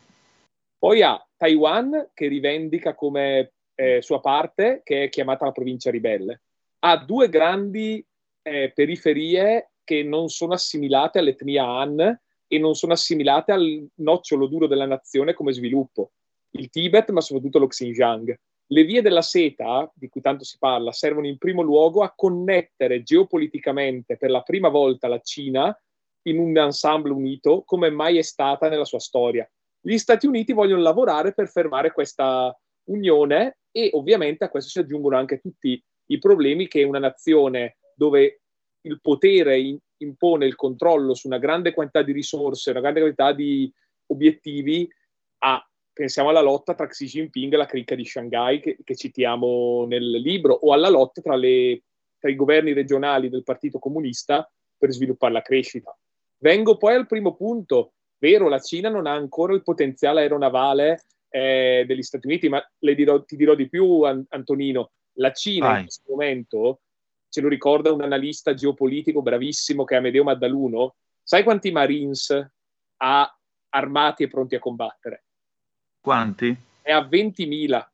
Poi 0.79 1.03
ha 1.03 1.25
Taiwan 1.37 2.11
che 2.15 2.29
rivendica 2.29 2.95
come 2.95 3.53
eh, 3.75 4.01
sua 4.03 4.21
parte, 4.21 4.81
che 4.85 5.05
è 5.05 5.09
chiamata 5.09 5.45
la 5.45 5.53
provincia 5.53 5.91
ribelle. 5.91 6.43
Ha 6.81 6.97
due 6.99 7.29
grandi 7.29 8.05
eh, 8.43 8.73
periferie 8.75 9.71
che 9.85 10.03
non 10.03 10.29
sono 10.29 10.55
assimilate 10.55 11.19
all'etnia 11.19 11.65
Han 11.65 12.21
e 12.49 12.59
non 12.59 12.75
sono 12.75 12.93
assimilate 12.93 13.53
al 13.53 13.87
nocciolo 13.97 14.47
duro 14.47 14.67
della 14.67 14.87
nazione 14.87 15.35
come 15.35 15.53
sviluppo. 15.53 16.13
Il 16.51 16.71
Tibet, 16.71 17.11
ma 17.11 17.21
soprattutto 17.21 17.59
lo 17.59 17.67
Xinjiang. 17.67 18.39
Le 18.69 18.85
vie 18.85 19.01
della 19.01 19.23
seta, 19.23 19.91
di 19.95 20.09
cui 20.09 20.21
tanto 20.21 20.45
si 20.45 20.57
parla, 20.59 20.91
servono 20.93 21.27
in 21.27 21.39
primo 21.39 21.63
luogo 21.63 22.03
a 22.03 22.13
connettere 22.15 23.03
geopoliticamente 23.03 24.17
per 24.17 24.31
la 24.31 24.43
prima 24.43 24.69
volta 24.69 25.07
la 25.07 25.21
Cina 25.21 25.77
in 26.23 26.39
un 26.39 26.57
ensemble 26.57 27.13
unito 27.13 27.63
come 27.65 27.91
mai 27.91 28.19
è 28.19 28.23
stata 28.23 28.69
nella 28.69 28.85
sua 28.85 28.99
storia. 28.99 29.49
Gli 29.81 29.99
Stati 29.99 30.27
Uniti 30.27 30.53
vogliono 30.53 30.83
lavorare 30.83 31.33
per 31.33 31.49
fermare 31.49 31.93
questa 31.93 32.57
unione 32.89 33.59
e 33.71 33.91
ovviamente 33.93 34.45
a 34.45 34.49
questo 34.49 34.71
si 34.71 34.81
aggiungono 34.81 35.17
anche 35.17 35.39
tutti 35.39 35.81
i 36.07 36.19
problemi 36.19 36.67
che 36.67 36.83
una 36.83 36.99
nazione 36.99 37.77
dove 37.95 38.41
il 38.81 39.01
potere 39.01 39.59
in- 39.61 39.79
impone 39.99 40.47
il 40.47 40.57
controllo 40.57 41.15
su 41.15 41.27
una 41.29 41.39
grande 41.39 41.73
quantità 41.73 42.03
di 42.03 42.13
risorse, 42.13 42.71
una 42.71 42.81
grande 42.81 43.01
quantità 43.01 43.33
di 43.33 43.73
obiettivi, 44.07 44.89
ha. 45.39 45.65
Pensiamo 45.97 46.29
alla 46.29 46.43
lotta 46.43 46.75
tra 46.75 46.87
Xi 46.87 47.07
Jinping 47.07 47.55
e 47.55 47.57
la 47.57 47.65
cricca 47.65 47.95
di 47.95 48.05
Shanghai 48.05 48.61
che, 48.61 48.77
che 48.85 48.95
citiamo 48.95 49.87
nel 49.89 50.11
libro, 50.11 50.53
o 50.53 50.75
alla 50.75 50.91
lotta 50.91 51.23
tra, 51.23 51.37
le- 51.37 51.85
tra 52.19 52.29
i 52.29 52.37
governi 52.37 52.75
regionali 52.75 53.31
del 53.31 53.43
Partito 53.43 53.79
Comunista 53.79 54.47
per 54.77 54.93
sviluppare 54.93 55.33
la 55.33 55.41
crescita. 55.41 55.97
Vengo 56.37 56.77
poi 56.77 56.97
al 56.97 57.07
primo 57.07 57.35
punto. 57.35 57.95
Vero, 58.19 58.51
la 58.51 58.59
Cina 58.59 58.91
non 58.91 59.07
ha 59.07 59.15
ancora 59.15 59.55
il 59.55 59.63
potenziale 59.63 60.21
aeronavale 60.21 61.05
eh, 61.31 61.85
degli 61.87 62.03
Stati 62.03 62.27
Uniti, 62.27 62.51
ma 62.51 62.63
dirò- 62.79 63.25
ti 63.25 63.37
dirò 63.37 63.55
di 63.55 63.67
più, 63.67 64.03
An- 64.03 64.27
Antonino. 64.29 64.91
La 65.15 65.33
Cina 65.33 65.69
Vai. 65.69 65.77
in 65.79 65.85
questo 65.85 66.11
momento, 66.11 66.81
ce 67.31 67.41
lo 67.41 67.49
ricorda 67.49 67.91
un 67.91 68.03
analista 68.03 68.53
geopolitico 68.53 69.23
bravissimo 69.23 69.85
che 69.85 69.95
è 69.95 69.97
Amedeo 69.97 70.25
Maddaluno, 70.25 70.97
sai 71.23 71.43
quanti 71.43 71.71
Marines 71.71 72.51
ha 72.99 73.39
armati 73.71 74.25
e 74.25 74.29
pronti 74.29 74.57
a 74.57 74.59
combattere? 74.59 75.23
Quanti? 76.07 76.57
È 76.83 76.93
a 76.93 77.01
20.000. 77.01 77.85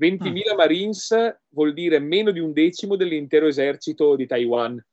20.000 0.00 0.56
Marines 0.56 1.38
vuol 1.50 1.72
dire 1.72 2.00
meno 2.00 2.32
di 2.32 2.40
un 2.40 2.52
decimo 2.52 2.96
dell'intero 2.96 3.46
esercito 3.46 4.16
di 4.16 4.26
Taiwan 4.26 4.84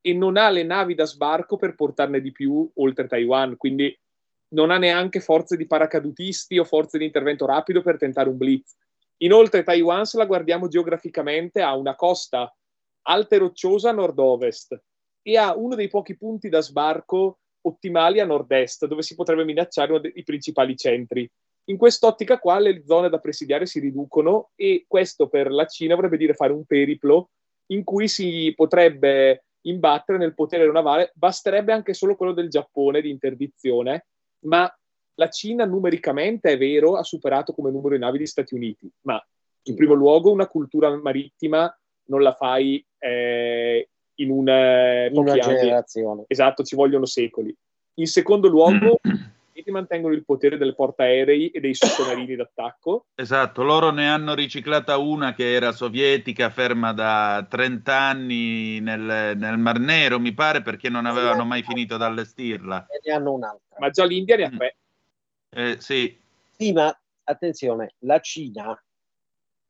e 0.00 0.12
non 0.12 0.36
ha 0.36 0.50
le 0.50 0.64
navi 0.64 0.96
da 0.96 1.04
sbarco 1.04 1.56
per 1.56 1.76
portarne 1.76 2.20
di 2.20 2.32
più 2.32 2.68
oltre 2.74 3.06
Taiwan, 3.06 3.56
quindi 3.56 3.96
non 4.54 4.72
ha 4.72 4.78
neanche 4.78 5.20
forze 5.20 5.56
di 5.56 5.68
paracadutisti 5.68 6.58
o 6.58 6.64
forze 6.64 6.98
di 6.98 7.04
intervento 7.04 7.46
rapido 7.46 7.82
per 7.82 7.98
tentare 7.98 8.30
un 8.30 8.36
blitz. 8.36 8.74
Inoltre 9.18 9.62
Taiwan, 9.62 10.06
se 10.06 10.16
la 10.16 10.26
guardiamo 10.26 10.66
geograficamente, 10.66 11.62
ha 11.62 11.76
una 11.76 11.94
costa 11.94 12.52
alta 13.02 13.36
e 13.36 13.38
rocciosa 13.38 13.90
a 13.90 13.92
nord-ovest 13.92 14.76
e 15.22 15.36
ha 15.36 15.54
uno 15.54 15.76
dei 15.76 15.86
pochi 15.86 16.16
punti 16.16 16.48
da 16.48 16.60
sbarco 16.60 17.38
ottimali 17.60 18.18
a 18.18 18.26
nord-est, 18.26 18.86
dove 18.86 19.02
si 19.02 19.14
potrebbe 19.14 19.44
minacciare 19.44 19.92
uno 19.92 20.00
dei 20.00 20.24
principali 20.24 20.76
centri. 20.76 21.30
In 21.68 21.76
quest'ottica 21.76 22.38
qua 22.38 22.58
le 22.58 22.82
zone 22.84 23.08
da 23.08 23.18
presidiare 23.18 23.66
si 23.66 23.80
riducono 23.80 24.50
e 24.54 24.84
questo 24.86 25.28
per 25.28 25.50
la 25.50 25.66
Cina 25.66 25.94
vorrebbe 25.94 26.16
dire 26.16 26.34
fare 26.34 26.52
un 26.52 26.64
periplo 26.64 27.30
in 27.66 27.82
cui 27.82 28.06
si 28.06 28.52
potrebbe 28.54 29.44
imbattere 29.62 30.18
nel 30.18 30.34
potere 30.34 30.62
aeronavale, 30.62 31.12
basterebbe 31.14 31.72
anche 31.72 31.92
solo 31.92 32.14
quello 32.14 32.32
del 32.32 32.48
Giappone 32.48 33.00
di 33.00 33.10
interdizione, 33.10 34.06
ma 34.44 34.72
la 35.14 35.28
Cina 35.28 35.64
numericamente 35.64 36.52
è 36.52 36.58
vero 36.58 36.96
ha 36.96 37.02
superato 37.02 37.52
come 37.52 37.70
numero 37.70 37.94
di 37.94 38.00
navi 38.00 38.20
gli 38.20 38.26
Stati 38.26 38.54
Uniti, 38.54 38.88
ma 39.02 39.20
in 39.62 39.74
primo 39.74 39.94
luogo 39.94 40.30
una 40.30 40.46
cultura 40.46 40.94
marittima 40.94 41.74
non 42.04 42.22
la 42.22 42.32
fai 42.34 42.84
eh, 42.98 43.88
in 44.16 44.30
un, 44.30 44.48
eh, 44.48 45.08
In 45.10 45.18
una 45.18 45.32
pochi 45.32 45.46
anni. 45.46 45.58
generazione. 45.58 46.24
Esatto, 46.28 46.62
ci 46.62 46.76
vogliono 46.76 47.06
secoli. 47.06 47.54
In 47.94 48.06
secondo 48.06 48.48
luogo, 48.48 49.00
sovietici 49.66 49.70
mantengono 49.70 50.14
il 50.14 50.24
potere 50.24 50.56
del 50.56 50.74
portaerei 50.74 51.50
e 51.50 51.60
dei 51.60 51.74
sottomarini 51.74 52.36
d'attacco. 52.36 53.06
Esatto, 53.14 53.62
loro 53.62 53.90
ne 53.90 54.08
hanno 54.08 54.34
riciclata 54.34 54.96
una 54.96 55.34
che 55.34 55.52
era 55.52 55.72
sovietica, 55.72 56.50
ferma 56.50 56.92
da 56.92 57.46
30 57.48 57.94
anni 57.94 58.80
nel, 58.80 59.36
nel 59.36 59.58
Mar 59.58 59.78
Nero, 59.78 60.20
mi 60.20 60.32
pare, 60.32 60.62
perché 60.62 60.88
non 60.88 61.06
avevano 61.06 61.44
mai 61.44 61.62
finito 61.62 61.96
di 61.96 62.02
allestirla. 62.04 62.86
E 62.86 63.00
ne 63.04 63.12
hanno 63.14 63.32
un'altra. 63.32 63.76
Ma 63.78 63.90
già 63.90 64.04
l'India 64.04 64.36
ne 64.36 64.44
ha 64.44 64.50
tre. 64.50 64.76
Eh, 65.50 65.76
sì, 65.80 66.16
Sì, 66.50 66.72
ma 66.72 66.96
attenzione, 67.24 67.94
la 68.00 68.20
Cina, 68.20 68.80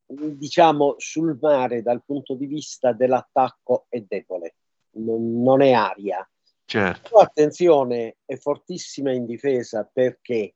diciamo, 0.06 0.94
sul 0.98 1.38
mare 1.40 1.82
dal 1.82 2.02
punto 2.04 2.34
di 2.34 2.46
vista 2.46 2.92
dell'attacco 2.92 3.86
è 3.88 4.00
debole, 4.00 4.54
non, 4.92 5.42
non 5.42 5.62
è 5.62 5.72
aria. 5.72 6.28
Certo. 6.66 7.08
Però 7.08 7.20
attenzione, 7.22 8.18
è 8.24 8.36
fortissima 8.36 9.12
in 9.12 9.24
difesa 9.24 9.88
perché 9.90 10.54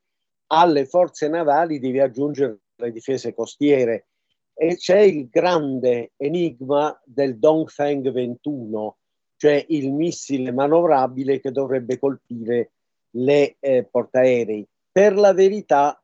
alle 0.48 0.86
forze 0.86 1.28
navali 1.28 1.78
devi 1.78 2.00
aggiungere 2.00 2.58
le 2.76 2.92
difese 2.92 3.34
costiere 3.34 4.08
e 4.54 4.76
c'è 4.76 4.98
il 4.98 5.28
grande 5.28 6.12
enigma 6.16 7.00
del 7.04 7.38
Dongfeng 7.38 8.10
21, 8.10 8.96
cioè 9.36 9.64
il 9.68 9.92
missile 9.92 10.52
manovrabile 10.52 11.40
che 11.40 11.50
dovrebbe 11.50 11.98
colpire 11.98 12.72
le 13.12 13.56
eh, 13.58 13.84
portaerei. 13.84 14.66
Per 14.92 15.14
la 15.14 15.32
verità 15.32 15.98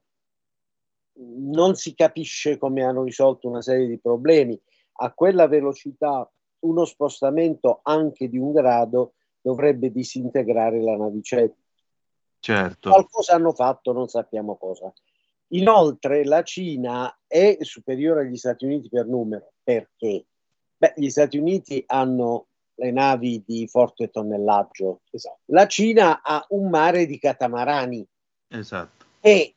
non 1.18 1.74
si 1.74 1.94
capisce 1.94 2.56
come 2.56 2.82
hanno 2.82 3.02
risolto 3.02 3.48
una 3.48 3.62
serie 3.62 3.86
di 3.86 3.98
problemi. 3.98 4.58
A 5.00 5.12
quella 5.12 5.48
velocità 5.48 6.26
uno 6.60 6.84
spostamento 6.84 7.80
anche 7.82 8.28
di 8.28 8.38
un 8.38 8.52
grado 8.52 9.15
dovrebbe 9.46 9.92
disintegrare 9.92 10.82
la 10.82 10.96
navicella. 10.96 11.54
Certo. 12.40 12.90
Qualcosa 12.90 13.34
hanno 13.34 13.52
fatto, 13.52 13.92
non 13.92 14.08
sappiamo 14.08 14.56
cosa. 14.56 14.92
Inoltre 15.50 16.24
la 16.24 16.42
Cina 16.42 17.16
è 17.28 17.58
superiore 17.60 18.22
agli 18.22 18.36
Stati 18.36 18.64
Uniti 18.64 18.88
per 18.88 19.06
numero. 19.06 19.52
Perché? 19.62 20.24
Beh, 20.76 20.94
gli 20.96 21.08
Stati 21.08 21.38
Uniti 21.38 21.80
hanno 21.86 22.48
le 22.74 22.90
navi 22.90 23.44
di 23.46 23.68
forte 23.68 24.10
tonnellaggio. 24.10 25.02
La 25.46 25.68
Cina 25.68 26.22
ha 26.22 26.44
un 26.48 26.68
mare 26.68 27.06
di 27.06 27.16
catamarani 27.20 28.04
Esatto. 28.48 29.04
e 29.20 29.54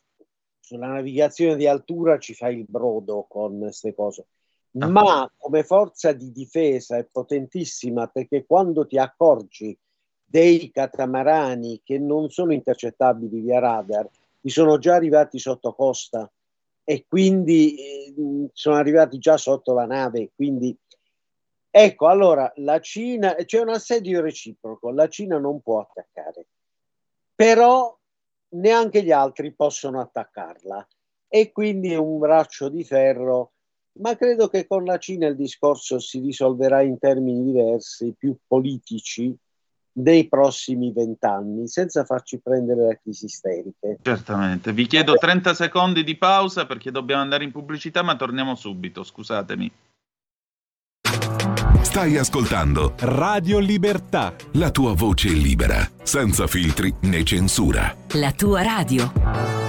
sulla 0.59 0.87
navigazione 0.87 1.55
di 1.55 1.65
altura 1.65 2.19
ci 2.19 2.35
fa 2.35 2.49
il 2.49 2.63
brodo 2.67 3.25
con 3.27 3.57
queste 3.57 3.95
cose. 3.95 4.27
Ma 4.72 5.32
come 5.38 5.63
forza 5.63 6.11
di 6.11 6.32
difesa 6.32 6.97
è 6.97 7.05
potentissima 7.05 8.07
perché 8.07 8.45
quando 8.45 8.86
ti 8.86 8.97
accorgi 8.97 9.78
dei 10.24 10.70
catamarani 10.70 11.82
che 11.84 11.97
non 11.97 12.30
sono 12.30 12.53
intercettabili 12.53 13.39
via 13.39 13.59
radar, 13.59 14.07
ti 14.39 14.49
sono 14.49 14.78
già 14.78 14.93
arrivati 14.93 15.39
sotto 15.39 15.74
costa 15.74 16.32
e 16.84 17.05
quindi 17.07 17.76
eh, 17.76 18.49
sono 18.53 18.76
arrivati 18.76 19.17
già 19.17 19.38
sotto 19.38 19.74
la 19.74 19.86
nave. 19.86 20.32
Quindi 20.36 20.76
ecco, 21.70 22.07
allora 22.07 22.51
la 22.57 22.80
Cina 22.80 23.34
c'è 23.34 23.59
un 23.59 23.70
assedio 23.70 24.22
reciproco, 24.22 24.91
la 24.91 25.07
Cina 25.07 25.39
non 25.39 25.61
può 25.61 25.80
attaccare, 25.80 26.45
però 27.34 27.97
neanche 28.49 29.03
gli 29.03 29.11
altri 29.11 29.51
possono 29.53 29.99
attaccarla 29.99 30.88
e 31.28 31.51
quindi 31.51 31.91
è 31.91 31.97
un 31.97 32.20
braccio 32.20 32.70
di 32.70 32.84
ferro. 32.84 33.53
Ma 34.01 34.15
credo 34.15 34.47
che 34.47 34.65
con 34.65 34.85
la 34.85 34.97
Cina 34.97 35.27
il 35.27 35.35
discorso 35.35 35.99
si 35.99 36.19
risolverà 36.19 36.81
in 36.81 36.97
termini 36.99 37.43
diversi, 37.43 38.13
più 38.17 38.35
politici, 38.47 39.35
nei 39.93 40.27
prossimi 40.27 40.91
vent'anni, 40.93 41.67
senza 41.67 42.05
farci 42.05 42.39
prendere 42.39 42.87
da 42.87 42.99
crisi 43.01 43.25
isteriche. 43.25 43.97
Certamente. 44.01 44.71
Vi 44.71 44.87
chiedo 44.87 45.15
30 45.15 45.53
secondi 45.53 46.03
di 46.03 46.15
pausa 46.17 46.65
perché 46.65 46.91
dobbiamo 46.91 47.21
andare 47.21 47.43
in 47.43 47.51
pubblicità, 47.51 48.01
ma 48.01 48.15
torniamo 48.15 48.55
subito, 48.55 49.03
scusatemi. 49.03 49.71
Stai 51.81 52.17
ascoltando 52.17 52.93
Radio 52.99 53.57
Libertà. 53.59 54.35
la 54.53 54.69
tua 54.69 54.93
voce 54.93 55.29
libera, 55.29 55.89
senza 56.03 56.45
filtri 56.45 56.93
né 57.01 57.23
censura. 57.23 57.95
La 58.13 58.31
tua 58.31 58.61
radio. 58.61 59.68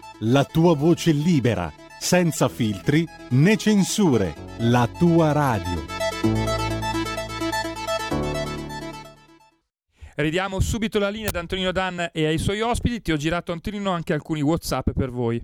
la 0.23 0.43
tua 0.45 0.75
voce 0.75 1.11
libera, 1.11 1.71
senza 1.99 2.47
filtri 2.47 3.07
né 3.29 3.57
censure, 3.57 4.35
la 4.59 4.87
tua 4.87 5.31
radio. 5.31 5.85
Ridiamo 10.13 10.59
subito 10.59 10.99
la 10.99 11.09
linea 11.09 11.29
ad 11.29 11.35
Antonino 11.35 11.71
Dan 11.71 12.09
e 12.13 12.25
ai 12.25 12.37
suoi 12.37 12.61
ospiti. 12.61 13.01
Ti 13.01 13.11
ho 13.11 13.17
girato, 13.17 13.51
Antonino, 13.51 13.91
anche 13.91 14.13
alcuni 14.13 14.41
WhatsApp 14.41 14.91
per 14.91 15.09
voi. 15.09 15.41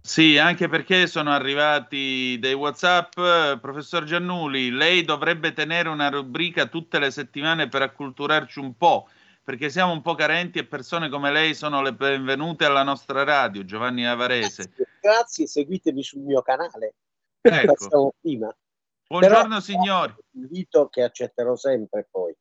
Sì, 0.00 0.36
anche 0.36 0.68
perché 0.68 1.06
sono 1.06 1.30
arrivati 1.30 2.36
dei 2.40 2.54
WhatsApp. 2.54 3.12
Professor 3.60 4.02
Giannuli, 4.02 4.70
lei 4.70 5.04
dovrebbe 5.04 5.52
tenere 5.52 5.88
una 5.88 6.08
rubrica 6.08 6.66
tutte 6.66 6.98
le 6.98 7.12
settimane 7.12 7.68
per 7.68 7.82
acculturarci 7.82 8.58
un 8.58 8.76
po', 8.76 9.08
perché 9.44 9.70
siamo 9.70 9.92
un 9.92 10.02
po' 10.02 10.14
carenti 10.14 10.58
e 10.58 10.66
persone 10.66 11.08
come 11.08 11.32
lei 11.32 11.54
sono 11.54 11.82
le 11.82 11.92
benvenute 11.92 12.64
alla 12.64 12.82
nostra 12.82 13.24
radio, 13.24 13.64
Giovanni 13.64 14.06
Avarese. 14.06 14.72
Grazie, 15.00 15.46
seguitemi 15.46 16.02
sul 16.02 16.20
mio 16.20 16.42
canale. 16.42 16.94
Ecco. 17.40 18.14
Buongiorno 18.20 19.48
Però- 19.48 19.60
signori. 19.60 20.14
Invito 20.32 20.88
che 20.88 21.02
accetterò 21.02 21.56
sempre 21.56 22.06
poi. 22.10 22.34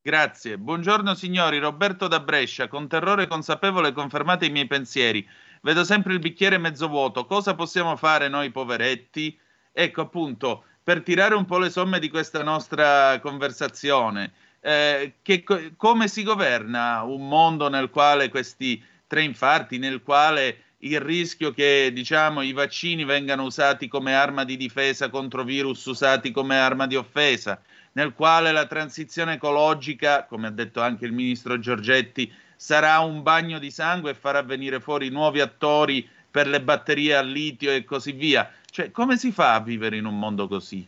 Grazie. 0.00 0.56
Buongiorno 0.56 1.14
signori, 1.14 1.58
Roberto 1.58 2.06
da 2.06 2.20
Brescia. 2.20 2.68
Con 2.68 2.86
terrore 2.86 3.26
consapevole 3.26 3.90
confermate 3.90 4.46
i 4.46 4.50
miei 4.50 4.68
pensieri. 4.68 5.28
Vedo 5.62 5.82
sempre 5.82 6.12
il 6.12 6.20
bicchiere 6.20 6.58
mezzo 6.58 6.86
vuoto. 6.86 7.26
Cosa 7.26 7.56
possiamo 7.56 7.96
fare 7.96 8.28
noi 8.28 8.52
poveretti? 8.52 9.36
Ecco 9.72 10.02
appunto, 10.02 10.64
per 10.80 11.02
tirare 11.02 11.34
un 11.34 11.44
po' 11.44 11.58
le 11.58 11.70
somme 11.70 11.98
di 11.98 12.08
questa 12.08 12.44
nostra 12.44 13.18
conversazione, 13.18 14.32
eh, 14.66 15.12
che 15.22 15.44
co- 15.44 15.60
come 15.76 16.08
si 16.08 16.24
governa 16.24 17.02
un 17.02 17.28
mondo 17.28 17.68
nel 17.68 17.88
quale 17.88 18.28
questi 18.28 18.82
tre 19.06 19.22
infarti, 19.22 19.78
nel 19.78 20.02
quale 20.02 20.64
il 20.78 21.00
rischio 21.00 21.52
che 21.52 21.92
diciamo 21.92 22.42
i 22.42 22.52
vaccini 22.52 23.04
vengano 23.04 23.44
usati 23.44 23.86
come 23.86 24.16
arma 24.16 24.42
di 24.42 24.56
difesa 24.56 25.08
contro 25.08 25.44
virus 25.44 25.84
usati 25.84 26.32
come 26.32 26.58
arma 26.58 26.88
di 26.88 26.96
offesa, 26.96 27.62
nel 27.92 28.12
quale 28.12 28.50
la 28.50 28.66
transizione 28.66 29.34
ecologica, 29.34 30.24
come 30.24 30.48
ha 30.48 30.50
detto 30.50 30.80
anche 30.80 31.06
il 31.06 31.12
ministro 31.12 31.60
Giorgetti, 31.60 32.32
sarà 32.56 32.98
un 32.98 33.22
bagno 33.22 33.60
di 33.60 33.70
sangue 33.70 34.10
e 34.10 34.14
farà 34.14 34.42
venire 34.42 34.80
fuori 34.80 35.10
nuovi 35.10 35.40
attori 35.40 36.08
per 36.28 36.48
le 36.48 36.60
batterie 36.60 37.14
al 37.14 37.28
litio 37.28 37.70
e 37.70 37.84
così 37.84 38.10
via. 38.10 38.50
Cioè, 38.68 38.90
come 38.90 39.16
si 39.16 39.30
fa 39.30 39.54
a 39.54 39.60
vivere 39.60 39.96
in 39.96 40.06
un 40.06 40.18
mondo 40.18 40.48
così? 40.48 40.84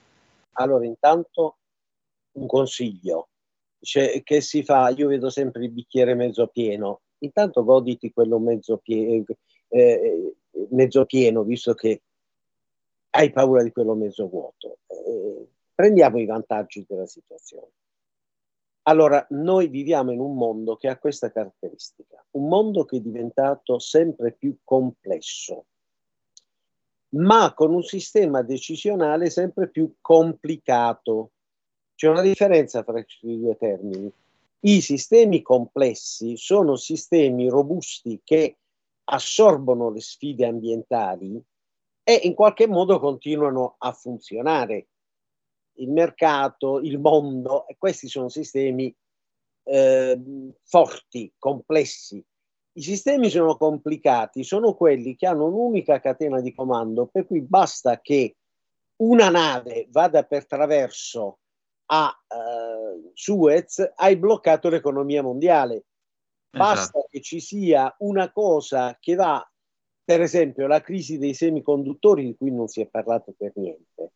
Allora, 0.55 0.85
intanto 0.85 1.59
un 2.33 2.47
consiglio 2.49 3.29
Cioè, 3.81 4.22
che 4.22 4.41
si 4.41 4.62
fa, 4.62 4.89
io 4.91 5.09
vedo 5.09 5.31
sempre 5.31 5.64
il 5.64 5.70
bicchiere 5.70 6.14
mezzo 6.14 6.49
pieno, 6.49 7.03
intanto 7.18 7.64
goditi 7.64 8.12
quello 8.12 8.39
mezzo, 8.39 8.79
pie- 8.79 9.24
eh, 9.68 10.35
mezzo 10.70 11.05
pieno, 11.05 11.43
visto 11.45 11.74
che 11.74 12.03
hai 13.11 13.31
paura 13.33 13.62
di 13.62 13.72
quello 13.72 13.95
mezzo 13.95 14.29
vuoto. 14.29 14.79
Eh, 14.87 15.49
prendiamo 15.74 16.18
i 16.18 16.26
vantaggi 16.26 16.85
della 16.89 17.07
situazione. 17.07 17.70
Allora, 18.83 19.24
noi 19.31 19.68
viviamo 19.68 20.12
in 20.12 20.20
un 20.20 20.35
mondo 20.35 20.76
che 20.76 20.89
ha 20.89 20.99
questa 20.99 21.31
caratteristica, 21.31 22.24
un 22.33 22.49
mondo 22.49 22.85
che 22.85 22.97
è 22.97 23.01
diventato 23.01 23.79
sempre 23.79 24.33
più 24.33 24.57
complesso, 24.64 25.66
ma 27.11 27.53
con 27.55 27.74
un 27.74 27.83
sistema 27.83 28.43
decisionale 28.43 29.29
sempre 29.29 29.68
più 29.68 29.95
complicato. 30.01 31.33
C'è 31.99 32.07
una 32.07 32.22
differenza 32.22 32.84
tra 32.84 32.92
questi 32.92 33.40
due 33.40 33.57
termini. 33.57 34.09
I 34.61 34.80
sistemi 34.80 35.42
complessi 35.42 36.36
sono 36.36 36.76
sistemi 36.76 37.49
robusti 37.49 38.20
che 38.22 38.59
assorbono 39.03 39.90
le 39.90 40.01
sfide 40.01 40.46
ambientali 40.46 41.42
e 42.05 42.20
in 42.22 42.34
qualche 42.34 42.68
modo 42.68 43.01
continuano 43.01 43.74
a 43.78 43.90
funzionare. 43.90 44.86
Il 45.78 45.90
mercato, 45.90 46.78
il 46.78 47.01
mondo, 47.01 47.66
questi 47.76 48.07
sono 48.07 48.28
sistemi 48.28 48.94
eh, 49.64 50.20
forti, 50.62 51.32
complessi. 51.36 52.24
I 52.74 52.80
sistemi 52.80 53.28
sono 53.28 53.57
complicati, 53.57 54.44
sono 54.44 54.74
quelli 54.74 55.16
che 55.16 55.26
hanno 55.26 55.46
un'unica 55.46 55.99
catena 55.99 56.40
di 56.40 56.55
comando, 56.55 57.07
per 57.07 57.26
cui 57.26 57.40
basta 57.40 58.01
che 58.01 58.36
una 58.99 59.30
nave 59.30 59.88
vada 59.90 60.22
per 60.22 60.46
traverso 60.46 61.38
a 61.91 62.24
eh, 62.28 63.11
Suez, 63.14 63.93
hai 63.97 64.16
bloccato 64.16 64.68
l'economia 64.68 65.22
mondiale. 65.22 65.84
Basta 66.51 67.05
che 67.09 67.20
ci 67.20 67.41
sia 67.41 67.95
una 67.99 68.32
cosa 68.32 68.97
che 68.99 69.14
va, 69.14 69.47
per 70.03 70.20
esempio, 70.22 70.66
la 70.66 70.80
crisi 70.80 71.18
dei 71.18 71.34
semiconduttori 71.34 72.24
di 72.24 72.36
cui 72.36 72.51
non 72.51 72.68
si 72.68 72.80
è 72.80 72.86
parlato 72.86 73.34
per 73.36 73.53
niente. 73.57 74.12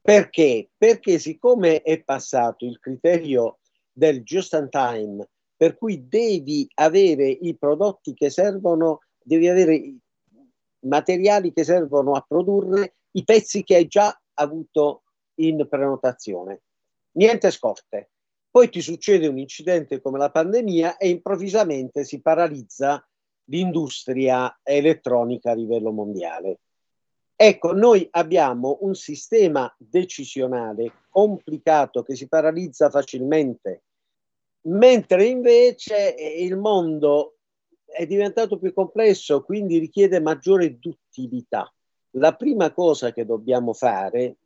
Perché? 0.00 0.70
Perché 0.76 1.18
siccome 1.18 1.82
è 1.82 2.02
passato 2.02 2.64
il 2.64 2.78
criterio 2.80 3.58
del 3.92 4.22
just 4.22 4.54
in 4.54 4.68
time, 4.68 5.28
per 5.56 5.76
cui 5.76 6.08
devi 6.08 6.68
avere 6.74 7.28
i 7.28 7.56
prodotti 7.56 8.14
che 8.14 8.30
servono, 8.30 9.00
devi 9.22 9.48
avere 9.48 9.74
i 9.74 9.98
materiali 10.86 11.52
che 11.52 11.64
servono 11.64 12.12
a 12.12 12.24
produrre 12.26 12.94
i 13.12 13.24
pezzi 13.24 13.62
che 13.62 13.76
hai 13.76 13.86
già 13.86 14.18
avuto 14.34 15.02
in 15.34 15.66
prenotazione. 15.68 16.62
Niente 17.12 17.50
scorte. 17.50 18.10
Poi 18.50 18.68
ti 18.68 18.80
succede 18.80 19.26
un 19.26 19.38
incidente 19.38 20.00
come 20.00 20.18
la 20.18 20.30
pandemia 20.30 20.96
e 20.96 21.08
improvvisamente 21.08 22.04
si 22.04 22.20
paralizza 22.20 23.04
l'industria 23.44 24.60
elettronica 24.62 25.52
a 25.52 25.54
livello 25.54 25.92
mondiale. 25.92 26.58
Ecco, 27.36 27.72
noi 27.72 28.06
abbiamo 28.10 28.78
un 28.82 28.94
sistema 28.94 29.72
decisionale 29.78 30.92
complicato 31.08 32.02
che 32.02 32.14
si 32.14 32.28
paralizza 32.28 32.90
facilmente, 32.90 33.82
mentre 34.62 35.24
invece 35.24 36.14
il 36.38 36.56
mondo 36.56 37.36
è 37.86 38.06
diventato 38.06 38.58
più 38.58 38.72
complesso, 38.72 39.42
quindi 39.42 39.78
richiede 39.78 40.20
maggiore 40.20 40.78
duttilità. 40.78 41.72
La 42.14 42.34
prima 42.34 42.72
cosa 42.72 43.12
che 43.12 43.24
dobbiamo 43.24 43.72
fare, 43.72 44.36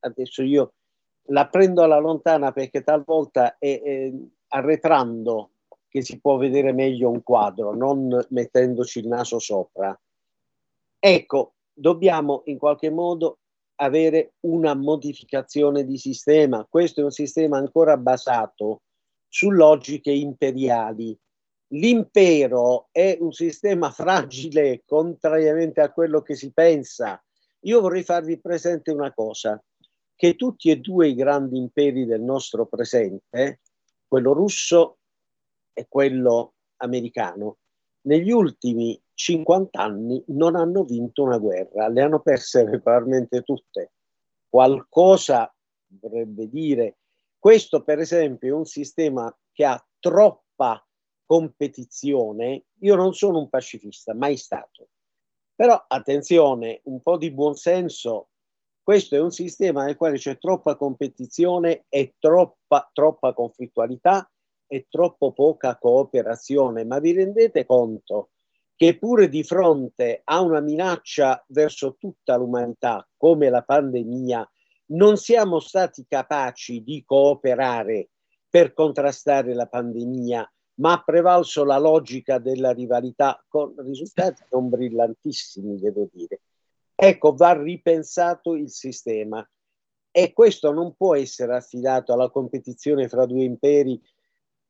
adesso 0.00 0.42
io 0.42 0.72
la 1.28 1.46
prendo 1.48 1.82
alla 1.82 1.98
lontana 1.98 2.52
perché 2.52 2.82
talvolta 2.82 3.56
è, 3.58 3.80
è 3.82 4.12
arretrando 4.48 5.50
che 5.88 6.02
si 6.02 6.20
può 6.20 6.36
vedere 6.36 6.72
meglio 6.72 7.10
un 7.10 7.22
quadro, 7.22 7.74
non 7.74 8.24
mettendoci 8.30 8.98
il 8.98 9.08
naso 9.08 9.38
sopra. 9.38 9.98
Ecco, 10.98 11.54
dobbiamo 11.72 12.42
in 12.46 12.58
qualche 12.58 12.90
modo 12.90 13.38
avere 13.76 14.34
una 14.40 14.74
modificazione 14.74 15.84
di 15.84 15.96
sistema. 15.98 16.66
Questo 16.68 17.00
è 17.00 17.04
un 17.04 17.10
sistema 17.10 17.58
ancora 17.58 17.96
basato 17.96 18.82
su 19.28 19.50
logiche 19.50 20.10
imperiali. 20.10 21.16
L'impero 21.68 22.88
è 22.92 23.16
un 23.20 23.32
sistema 23.32 23.90
fragile, 23.90 24.82
contrariamente 24.86 25.80
a 25.80 25.92
quello 25.92 26.22
che 26.22 26.34
si 26.34 26.52
pensa. 26.52 27.22
Io 27.60 27.80
vorrei 27.80 28.02
farvi 28.02 28.38
presente 28.38 28.92
una 28.92 29.12
cosa, 29.12 29.62
che 30.16 30.34
tutti 30.34 30.70
e 30.70 30.78
due 30.78 31.08
i 31.08 31.14
grandi 31.14 31.58
imperi 31.58 32.06
del 32.06 32.22
nostro 32.22 32.66
presente, 32.66 33.60
quello 34.08 34.32
russo 34.32 34.98
e 35.72 35.86
quello 35.88 36.54
americano, 36.78 37.58
negli 38.06 38.30
ultimi 38.30 39.00
50 39.14 39.80
anni 39.80 40.22
non 40.28 40.56
hanno 40.56 40.84
vinto 40.84 41.22
una 41.22 41.38
guerra, 41.38 41.88
le 41.88 42.02
hanno 42.02 42.20
perse 42.20 42.64
regolarmente 42.68 43.42
tutte. 43.42 43.92
Qualcosa 44.48 45.54
vorrebbe 46.00 46.48
dire 46.48 46.96
questo, 47.38 47.82
per 47.82 48.00
esempio, 48.00 48.48
è 48.48 48.56
un 48.56 48.64
sistema 48.64 49.32
che 49.52 49.64
ha 49.64 49.86
troppa 50.00 50.84
competizione. 51.24 52.64
Io 52.80 52.94
non 52.96 53.14
sono 53.14 53.38
un 53.38 53.48
pacifista, 53.48 54.14
mai 54.14 54.36
stato. 54.36 54.88
Però 55.54 55.84
attenzione, 55.86 56.80
un 56.84 57.00
po' 57.02 57.16
di 57.16 57.30
buonsenso. 57.30 58.30
Questo 58.86 59.16
è 59.16 59.20
un 59.20 59.32
sistema 59.32 59.84
nel 59.84 59.96
quale 59.96 60.16
c'è 60.16 60.38
troppa 60.38 60.76
competizione 60.76 61.86
e 61.88 62.14
troppa, 62.20 62.88
troppa 62.92 63.32
conflittualità 63.32 64.30
e 64.64 64.86
troppo 64.88 65.32
poca 65.32 65.76
cooperazione. 65.76 66.84
Ma 66.84 67.00
vi 67.00 67.10
rendete 67.10 67.66
conto 67.66 68.30
che 68.76 68.96
pure 68.96 69.28
di 69.28 69.42
fronte 69.42 70.20
a 70.22 70.40
una 70.40 70.60
minaccia 70.60 71.44
verso 71.48 71.96
tutta 71.98 72.36
l'umanità 72.36 73.04
come 73.16 73.50
la 73.50 73.62
pandemia, 73.62 74.48
non 74.92 75.16
siamo 75.16 75.58
stati 75.58 76.06
capaci 76.06 76.84
di 76.84 77.02
cooperare 77.04 78.10
per 78.48 78.72
contrastare 78.72 79.52
la 79.52 79.66
pandemia, 79.66 80.48
ma 80.74 80.92
ha 80.92 81.02
prevalso 81.02 81.64
la 81.64 81.78
logica 81.78 82.38
della 82.38 82.70
rivalità 82.70 83.44
con 83.48 83.74
risultati 83.78 84.44
non 84.52 84.68
brillantissimi, 84.68 85.76
devo 85.80 86.08
dire. 86.12 86.40
Ecco, 86.98 87.34
va 87.34 87.52
ripensato 87.52 88.54
il 88.54 88.70
sistema 88.70 89.46
e 90.10 90.32
questo 90.32 90.72
non 90.72 90.94
può 90.96 91.14
essere 91.14 91.54
affidato 91.54 92.14
alla 92.14 92.30
competizione 92.30 93.06
fra 93.06 93.26
due 93.26 93.44
imperi, 93.44 94.00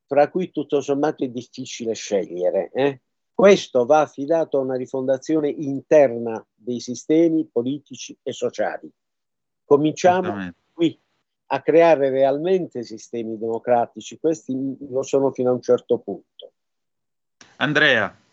fra 0.04 0.28
cui 0.28 0.50
tutto 0.50 0.80
sommato 0.80 1.22
è 1.22 1.28
difficile 1.28 1.94
scegliere. 1.94 2.70
Eh? 2.72 3.00
Questo 3.32 3.86
va 3.86 4.00
affidato 4.00 4.58
a 4.58 4.62
una 4.62 4.74
rifondazione 4.74 5.48
interna 5.48 6.44
dei 6.52 6.80
sistemi 6.80 7.46
politici 7.46 8.18
e 8.24 8.32
sociali. 8.32 8.90
Cominciamo 9.64 10.52
qui 10.72 11.00
a 11.46 11.62
creare 11.62 12.10
realmente 12.10 12.82
sistemi 12.82 13.38
democratici, 13.38 14.18
questi 14.18 14.52
lo 14.90 15.02
sono 15.04 15.30
fino 15.30 15.50
a 15.50 15.52
un 15.52 15.62
certo 15.62 15.98
punto. 15.98 16.52
Andrea. 17.58 18.24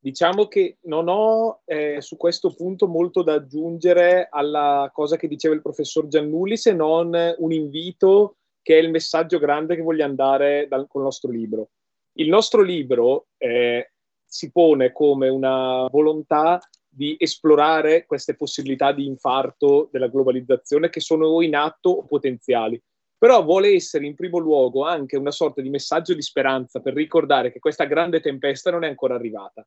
Diciamo 0.00 0.46
che 0.46 0.78
non 0.82 1.08
ho 1.08 1.62
eh, 1.64 2.00
su 2.00 2.16
questo 2.16 2.54
punto 2.54 2.86
molto 2.86 3.22
da 3.22 3.34
aggiungere 3.34 4.28
alla 4.30 4.88
cosa 4.92 5.16
che 5.16 5.26
diceva 5.26 5.54
il 5.54 5.62
professor 5.62 6.06
Giannulli, 6.06 6.56
se 6.56 6.72
non 6.72 7.34
un 7.38 7.52
invito 7.52 8.36
che 8.62 8.78
è 8.78 8.80
il 8.80 8.90
messaggio 8.90 9.38
grande 9.38 9.74
che 9.74 9.82
vogliamo 9.82 10.14
dare 10.14 10.68
dal, 10.68 10.86
il 10.92 11.00
nostro 11.00 11.30
libro. 11.30 11.70
Il 12.12 12.28
nostro 12.28 12.62
libro 12.62 13.28
eh, 13.38 13.92
si 14.24 14.52
pone 14.52 14.92
come 14.92 15.28
una 15.28 15.88
volontà 15.90 16.60
di 16.88 17.16
esplorare 17.18 18.06
queste 18.06 18.36
possibilità 18.36 18.92
di 18.92 19.06
infarto 19.06 19.88
della 19.90 20.08
globalizzazione 20.08 20.90
che 20.90 21.00
sono 21.00 21.40
in 21.42 21.56
atto 21.56 21.90
o 21.90 22.04
potenziali. 22.04 22.80
Però 23.16 23.42
vuole 23.42 23.72
essere 23.72 24.06
in 24.06 24.14
primo 24.14 24.38
luogo 24.38 24.84
anche 24.84 25.16
una 25.16 25.32
sorta 25.32 25.60
di 25.60 25.70
messaggio 25.70 26.14
di 26.14 26.22
speranza 26.22 26.80
per 26.80 26.94
ricordare 26.94 27.50
che 27.50 27.58
questa 27.58 27.84
grande 27.84 28.20
tempesta 28.20 28.70
non 28.70 28.84
è 28.84 28.88
ancora 28.88 29.14
arrivata. 29.14 29.66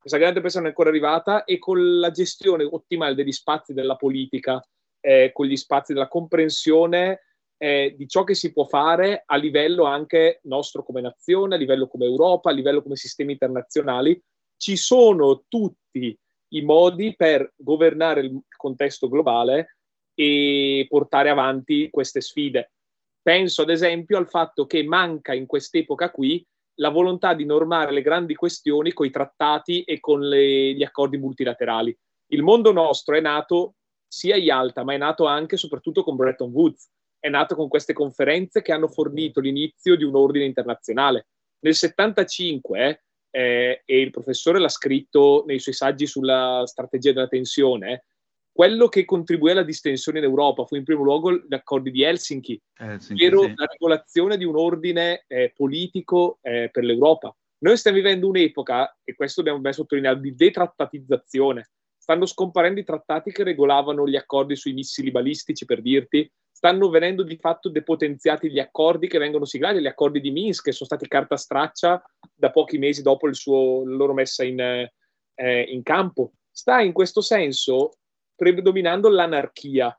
Questa 0.00 0.16
grande 0.16 0.40
non 0.40 0.64
è 0.64 0.68
ancora 0.68 0.88
arrivata 0.88 1.44
e 1.44 1.58
con 1.58 1.98
la 1.98 2.10
gestione 2.10 2.64
ottimale 2.64 3.14
degli 3.14 3.32
spazi 3.32 3.74
della 3.74 3.96
politica, 3.96 4.58
eh, 4.98 5.30
con 5.34 5.44
gli 5.44 5.56
spazi 5.56 5.92
della 5.92 6.08
comprensione 6.08 7.20
eh, 7.58 7.94
di 7.94 8.08
ciò 8.08 8.24
che 8.24 8.34
si 8.34 8.50
può 8.50 8.64
fare 8.64 9.24
a 9.26 9.36
livello 9.36 9.84
anche 9.84 10.40
nostro 10.44 10.82
come 10.82 11.02
nazione, 11.02 11.54
a 11.54 11.58
livello 11.58 11.86
come 11.86 12.06
Europa, 12.06 12.48
a 12.48 12.54
livello 12.54 12.80
come 12.82 12.96
sistemi 12.96 13.32
internazionali, 13.32 14.18
ci 14.56 14.74
sono 14.76 15.44
tutti 15.46 16.18
i 16.52 16.62
modi 16.62 17.14
per 17.14 17.52
governare 17.56 18.22
il 18.22 18.40
contesto 18.56 19.06
globale 19.06 19.76
e 20.14 20.86
portare 20.88 21.28
avanti 21.28 21.90
queste 21.90 22.22
sfide. 22.22 22.72
Penso 23.20 23.60
ad 23.60 23.68
esempio 23.68 24.16
al 24.16 24.30
fatto 24.30 24.64
che 24.64 24.82
manca 24.82 25.34
in 25.34 25.44
quest'epoca 25.44 26.10
qui 26.10 26.42
la 26.80 26.88
volontà 26.88 27.34
di 27.34 27.44
normare 27.44 27.92
le 27.92 28.02
grandi 28.02 28.34
questioni 28.34 28.92
con 28.92 29.06
i 29.06 29.10
trattati 29.10 29.82
e 29.82 30.00
con 30.00 30.20
le, 30.20 30.72
gli 30.72 30.82
accordi 30.82 31.18
multilaterali. 31.18 31.96
Il 32.32 32.42
mondo 32.42 32.72
nostro 32.72 33.14
è 33.14 33.20
nato 33.20 33.74
sia 34.06 34.36
IALTA, 34.36 34.82
ma 34.82 34.94
è 34.94 34.96
nato 34.96 35.26
anche 35.26 35.54
e 35.54 35.58
soprattutto 35.58 36.02
con 36.02 36.16
Bretton 36.16 36.50
Woods, 36.50 36.88
è 37.18 37.28
nato 37.28 37.54
con 37.54 37.68
queste 37.68 37.92
conferenze 37.92 38.62
che 38.62 38.72
hanno 38.72 38.88
fornito 38.88 39.40
l'inizio 39.40 39.94
di 39.94 40.04
un 40.04 40.16
ordine 40.16 40.46
internazionale. 40.46 41.28
Nel 41.60 41.74
75 41.74 43.04
eh, 43.30 43.82
e 43.84 44.00
il 44.00 44.10
professore 44.10 44.58
l'ha 44.58 44.68
scritto 44.68 45.44
nei 45.46 45.58
suoi 45.58 45.74
saggi 45.74 46.06
sulla 46.06 46.62
strategia 46.64 47.12
della 47.12 47.28
tensione, 47.28 48.06
quello 48.52 48.88
che 48.88 49.04
contribuì 49.04 49.52
alla 49.52 49.62
distensione 49.62 50.18
in 50.18 50.24
Europa 50.24 50.64
fu 50.64 50.76
in 50.76 50.84
primo 50.84 51.02
luogo 51.02 51.32
gli 51.32 51.54
accordi 51.54 51.90
di 51.90 52.02
Helsinki, 52.02 52.60
Helsinki 52.78 53.24
ovvero 53.24 53.42
sì. 53.42 53.52
la 53.56 53.66
regolazione 53.66 54.36
di 54.36 54.44
un 54.44 54.56
ordine 54.56 55.24
eh, 55.26 55.52
politico 55.56 56.38
eh, 56.42 56.68
per 56.70 56.84
l'Europa. 56.84 57.34
Noi 57.58 57.76
stiamo 57.76 57.98
vivendo 57.98 58.26
un'epoca, 58.28 58.98
e 59.04 59.14
questo 59.14 59.42
dobbiamo 59.42 59.62
ben 59.62 59.72
sottolineare, 59.72 60.20
di 60.20 60.34
detrattativizzazione. 60.34 61.70
Stanno 61.96 62.26
scomparendo 62.26 62.80
i 62.80 62.84
trattati 62.84 63.30
che 63.30 63.44
regolavano 63.44 64.08
gli 64.08 64.16
accordi 64.16 64.56
sui 64.56 64.72
missili 64.72 65.10
balistici, 65.10 65.66
per 65.66 65.82
dirti, 65.82 66.30
stanno 66.50 66.88
venendo 66.88 67.22
di 67.22 67.36
fatto 67.36 67.68
depotenziati 67.68 68.50
gli 68.50 68.58
accordi 68.58 69.08
che 69.08 69.18
vengono 69.18 69.44
siglati, 69.44 69.80
gli 69.80 69.86
accordi 69.86 70.20
di 70.20 70.30
Minsk, 70.30 70.64
che 70.64 70.72
sono 70.72 70.88
stati 70.88 71.06
carta 71.06 71.36
straccia 71.36 72.02
da 72.34 72.50
pochi 72.50 72.78
mesi 72.78 73.02
dopo 73.02 73.28
il 73.28 73.34
suo, 73.34 73.84
la 73.86 73.94
loro 73.94 74.12
messa 74.12 74.44
in, 74.44 74.58
eh, 74.60 75.60
in 75.68 75.82
campo. 75.82 76.32
Sta 76.50 76.80
in 76.80 76.92
questo 76.92 77.20
senso 77.20 77.92
predominando 78.40 79.10
l'anarchia. 79.10 79.94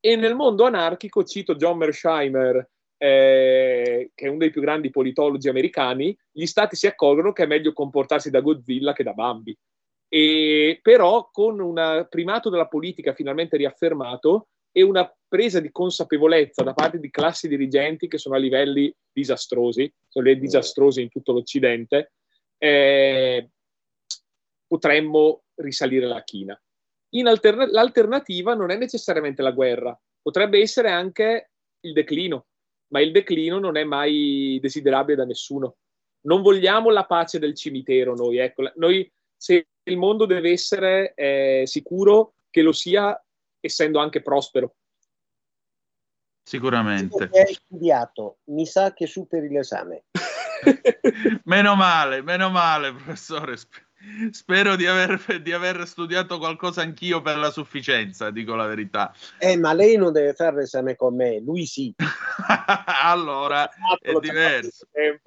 E 0.00 0.16
nel 0.16 0.34
mondo 0.34 0.64
anarchico, 0.64 1.22
cito 1.22 1.54
John 1.54 1.78
Mersheimer 1.78 2.68
eh, 2.98 4.10
che 4.12 4.24
è 4.24 4.28
uno 4.28 4.38
dei 4.38 4.50
più 4.50 4.60
grandi 4.60 4.90
politologi 4.90 5.48
americani, 5.48 6.16
gli 6.32 6.46
stati 6.46 6.74
si 6.74 6.88
accorgono 6.88 7.32
che 7.32 7.44
è 7.44 7.46
meglio 7.46 7.72
comportarsi 7.72 8.30
da 8.30 8.40
Godzilla 8.40 8.92
che 8.92 9.04
da 9.04 9.12
Bambi. 9.12 9.56
E, 10.08 10.80
però 10.82 11.28
con 11.30 11.60
un 11.60 12.06
primato 12.10 12.50
della 12.50 12.66
politica 12.66 13.14
finalmente 13.14 13.56
riaffermato 13.56 14.48
e 14.72 14.82
una 14.82 15.08
presa 15.28 15.60
di 15.60 15.70
consapevolezza 15.70 16.64
da 16.64 16.74
parte 16.74 16.98
di 16.98 17.10
classi 17.10 17.46
dirigenti 17.46 18.08
che 18.08 18.18
sono 18.18 18.34
a 18.34 18.38
livelli 18.38 18.92
disastrosi, 19.12 19.92
sono 20.08 20.26
le 20.26 20.38
disastrose 20.38 21.00
in 21.00 21.08
tutto 21.08 21.32
l'Occidente, 21.32 22.12
eh, 22.58 23.48
potremmo 24.66 25.44
risalire 25.54 26.06
la 26.06 26.22
china. 26.24 26.60
In 27.16 27.26
alterna- 27.26 27.66
l'alternativa 27.66 28.54
non 28.54 28.70
è 28.70 28.76
necessariamente 28.76 29.42
la 29.42 29.52
guerra, 29.52 29.98
potrebbe 30.20 30.60
essere 30.60 30.90
anche 30.90 31.50
il 31.80 31.92
declino, 31.92 32.46
ma 32.88 33.00
il 33.00 33.10
declino 33.10 33.58
non 33.58 33.76
è 33.76 33.84
mai 33.84 34.58
desiderabile 34.60 35.16
da 35.16 35.24
nessuno. 35.24 35.76
Non 36.26 36.42
vogliamo 36.42 36.90
la 36.90 37.04
pace 37.04 37.38
del 37.38 37.54
cimitero 37.54 38.14
noi, 38.14 38.38
ecco. 38.38 38.70
noi 38.76 39.10
se 39.36 39.68
il 39.84 39.96
mondo 39.96 40.26
deve 40.26 40.50
essere 40.50 41.14
eh, 41.14 41.62
sicuro, 41.66 42.34
che 42.50 42.62
lo 42.62 42.72
sia 42.72 43.18
essendo 43.60 43.98
anche 43.98 44.22
prospero. 44.22 44.76
Sicuramente. 46.42 47.28
Hai 47.32 47.54
studiato, 47.54 48.38
mi 48.44 48.66
sa 48.66 48.92
che 48.92 49.06
superi 49.06 49.48
l'esame. 49.48 50.04
meno 51.44 51.74
male, 51.74 52.22
meno 52.22 52.50
male, 52.50 52.92
professore. 52.92 53.56
Sp- 53.56 53.85
Spero 54.30 54.76
di 54.76 54.86
aver, 54.86 55.40
di 55.40 55.52
aver, 55.52 55.86
studiato 55.86 56.38
qualcosa 56.38 56.82
anch'io 56.82 57.20
per 57.22 57.36
la 57.38 57.50
sufficienza, 57.50 58.30
dico 58.30 58.54
la 58.54 58.66
verità. 58.66 59.12
Eh, 59.38 59.56
ma 59.56 59.72
lei 59.72 59.96
non 59.96 60.12
deve 60.12 60.32
fare 60.32 60.56
l'esame 60.56 60.96
con 60.96 61.16
me, 61.16 61.40
lui 61.40 61.66
sì. 61.66 61.92
allora, 63.02 63.68
è 64.00 64.12
diverso. 64.20 64.86
e 64.92 65.18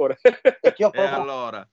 allora, 1.02 1.68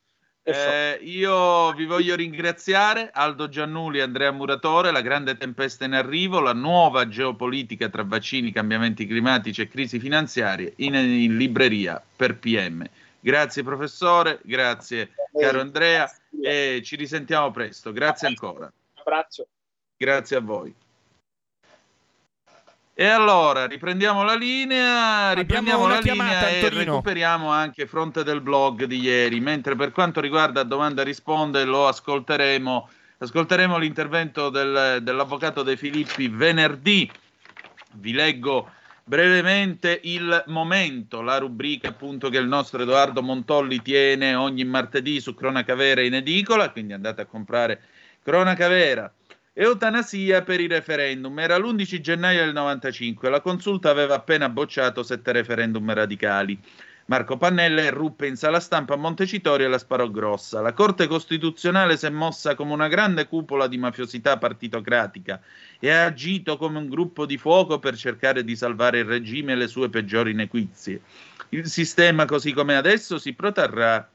eh, 0.48 1.00
io 1.02 1.72
vi 1.72 1.86
voglio 1.86 2.14
ringraziare, 2.14 3.10
Aldo 3.12 3.48
Giannuli, 3.48 4.00
Andrea 4.00 4.30
Muratore, 4.30 4.92
la 4.92 5.00
grande 5.00 5.36
tempesta 5.36 5.84
in 5.84 5.92
arrivo, 5.92 6.38
la 6.38 6.52
nuova 6.52 7.08
geopolitica 7.08 7.88
tra 7.88 8.04
vaccini, 8.04 8.52
cambiamenti 8.52 9.08
climatici 9.08 9.62
e 9.62 9.68
crisi 9.68 9.98
finanziarie 9.98 10.74
in, 10.76 10.94
in 10.94 11.36
libreria 11.36 12.00
per 12.14 12.38
PM. 12.38 12.84
Grazie 13.26 13.64
professore, 13.64 14.38
grazie 14.44 15.10
caro 15.36 15.58
Andrea 15.58 16.08
e 16.40 16.80
ci 16.84 16.94
risentiamo 16.94 17.50
presto. 17.50 17.90
Grazie 17.90 18.28
ancora. 18.28 18.66
Un 18.66 19.00
abbraccio. 19.00 19.48
Grazie 19.96 20.36
a 20.36 20.40
voi. 20.40 20.72
E 22.94 23.04
allora 23.04 23.66
riprendiamo 23.66 24.22
la 24.22 24.36
linea, 24.36 25.32
riprendiamo 25.32 25.88
la 25.88 25.98
linea 25.98 26.50
e 26.50 26.68
recuperiamo 26.68 27.50
anche 27.50 27.88
fronte 27.88 28.22
del 28.22 28.42
blog 28.42 28.84
di 28.84 29.00
ieri, 29.00 29.40
mentre 29.40 29.74
per 29.74 29.90
quanto 29.90 30.20
riguarda 30.20 30.62
domanda 30.62 31.02
risponde 31.02 31.64
lo 31.64 31.88
ascolteremo, 31.88 32.88
ascolteremo 33.18 33.76
l'intervento 33.76 34.50
del, 34.50 35.00
dell'avvocato 35.02 35.64
De 35.64 35.76
Filippi 35.76 36.28
venerdì. 36.28 37.10
Vi 37.94 38.12
leggo 38.12 38.70
brevemente 39.08 40.00
il 40.02 40.42
momento, 40.48 41.22
la 41.22 41.38
rubrica 41.38 41.88
appunto 41.88 42.28
che 42.28 42.38
il 42.38 42.48
nostro 42.48 42.82
Edoardo 42.82 43.22
Montolli 43.22 43.80
tiene 43.80 44.34
ogni 44.34 44.64
martedì 44.64 45.20
su 45.20 45.32
Cronaca 45.32 45.76
Vera 45.76 46.00
in 46.00 46.14
edicola, 46.14 46.70
quindi 46.70 46.92
andate 46.92 47.22
a 47.22 47.26
comprare 47.26 47.80
Cronaca 48.22 48.66
Vera. 48.66 49.12
Eutanasia 49.52 50.42
per 50.42 50.60
i 50.60 50.66
referendum. 50.66 51.38
Era 51.38 51.56
l'11 51.56 52.00
gennaio 52.00 52.44
del 52.44 52.52
95, 52.52 53.30
la 53.30 53.40
consulta 53.40 53.90
aveva 53.90 54.16
appena 54.16 54.48
bocciato 54.48 55.04
sette 55.04 55.30
referendum 55.30 55.90
radicali. 55.94 56.58
Marco 57.08 57.36
Pannella 57.36 57.82
irruppe 57.82 58.26
in 58.26 58.34
sala 58.34 58.58
stampa 58.58 58.94
a 58.94 58.96
Montecitorio 58.96 59.66
e 59.66 59.68
la 59.68 59.78
sparò 59.78 60.10
grossa. 60.10 60.60
La 60.60 60.72
Corte 60.72 61.06
Costituzionale 61.06 61.96
si 61.96 62.06
è 62.06 62.10
mossa 62.10 62.56
come 62.56 62.72
una 62.72 62.88
grande 62.88 63.28
cupola 63.28 63.68
di 63.68 63.78
mafiosità 63.78 64.38
partitocratica 64.38 65.40
e 65.78 65.88
ha 65.90 66.06
agito 66.06 66.56
come 66.56 66.78
un 66.78 66.88
gruppo 66.88 67.24
di 67.24 67.38
fuoco 67.38 67.78
per 67.78 67.96
cercare 67.96 68.42
di 68.42 68.56
salvare 68.56 68.98
il 68.98 69.04
regime 69.04 69.52
e 69.52 69.54
le 69.54 69.68
sue 69.68 69.88
peggiori 69.88 70.32
nequizie. 70.32 71.00
Il 71.50 71.66
sistema, 71.66 72.24
così 72.24 72.52
come 72.52 72.74
adesso, 72.74 73.18
si 73.18 73.34
protrarrà 73.34 74.10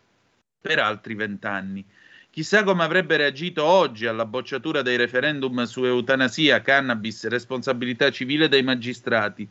per 0.60 0.80
altri 0.80 1.16
vent'anni. 1.16 1.86
Chissà 2.30 2.64
come 2.64 2.84
avrebbe 2.84 3.16
reagito 3.16 3.64
oggi 3.64 4.06
alla 4.06 4.26
bocciatura 4.26 4.82
dei 4.82 4.98
referendum 4.98 5.64
su 5.64 5.86
eutanasia, 5.86 6.62
cannabis 6.62 7.24
e 7.24 7.30
responsabilità 7.30 8.12
civile 8.12 8.50
dei 8.50 8.64
magistrati 8.64 9.48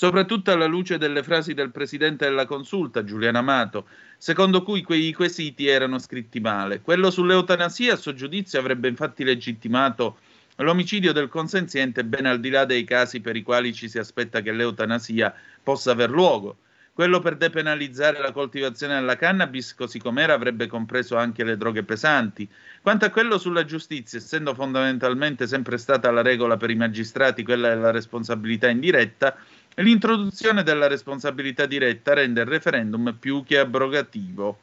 soprattutto 0.00 0.50
alla 0.50 0.64
luce 0.64 0.96
delle 0.96 1.22
frasi 1.22 1.52
del 1.52 1.72
presidente 1.72 2.24
della 2.24 2.46
consulta, 2.46 3.04
Giuliano 3.04 3.36
Amato, 3.36 3.86
secondo 4.16 4.62
cui 4.62 4.80
quei 4.80 5.12
quesiti 5.12 5.66
erano 5.66 5.98
scritti 5.98 6.40
male. 6.40 6.80
Quello 6.80 7.10
sull'eutanasia, 7.10 7.92
a 7.92 7.96
suo 7.96 8.14
giudizio, 8.14 8.58
avrebbe 8.58 8.88
infatti 8.88 9.24
legittimato 9.24 10.16
l'omicidio 10.56 11.12
del 11.12 11.28
consenziente 11.28 12.02
ben 12.02 12.24
al 12.24 12.40
di 12.40 12.48
là 12.48 12.64
dei 12.64 12.84
casi 12.84 13.20
per 13.20 13.36
i 13.36 13.42
quali 13.42 13.74
ci 13.74 13.90
si 13.90 13.98
aspetta 13.98 14.40
che 14.40 14.52
l'eutanasia 14.52 15.34
possa 15.62 15.90
aver 15.90 16.08
luogo. 16.08 16.56
Quello 16.94 17.20
per 17.20 17.36
depenalizzare 17.36 18.20
la 18.20 18.32
coltivazione 18.32 18.94
della 18.94 19.16
cannabis, 19.16 19.74
così 19.74 19.98
com'era, 19.98 20.32
avrebbe 20.32 20.66
compreso 20.66 21.16
anche 21.16 21.44
le 21.44 21.56
droghe 21.58 21.82
pesanti. 21.82 22.48
Quanto 22.80 23.04
a 23.04 23.10
quello 23.10 23.38
sulla 23.38 23.64
giustizia, 23.64 24.18
essendo 24.18 24.54
fondamentalmente 24.54 25.46
sempre 25.46 25.76
stata 25.76 26.10
la 26.10 26.22
regola 26.22 26.56
per 26.56 26.70
i 26.70 26.74
magistrati 26.74 27.42
quella 27.42 27.68
della 27.68 27.90
responsabilità 27.90 28.68
indiretta, 28.68 29.36
L'introduzione 29.76 30.62
della 30.62 30.88
responsabilità 30.88 31.64
diretta 31.64 32.12
rende 32.12 32.40
il 32.40 32.46
referendum 32.46 33.16
più 33.18 33.44
che 33.44 33.58
abrogativo. 33.58 34.58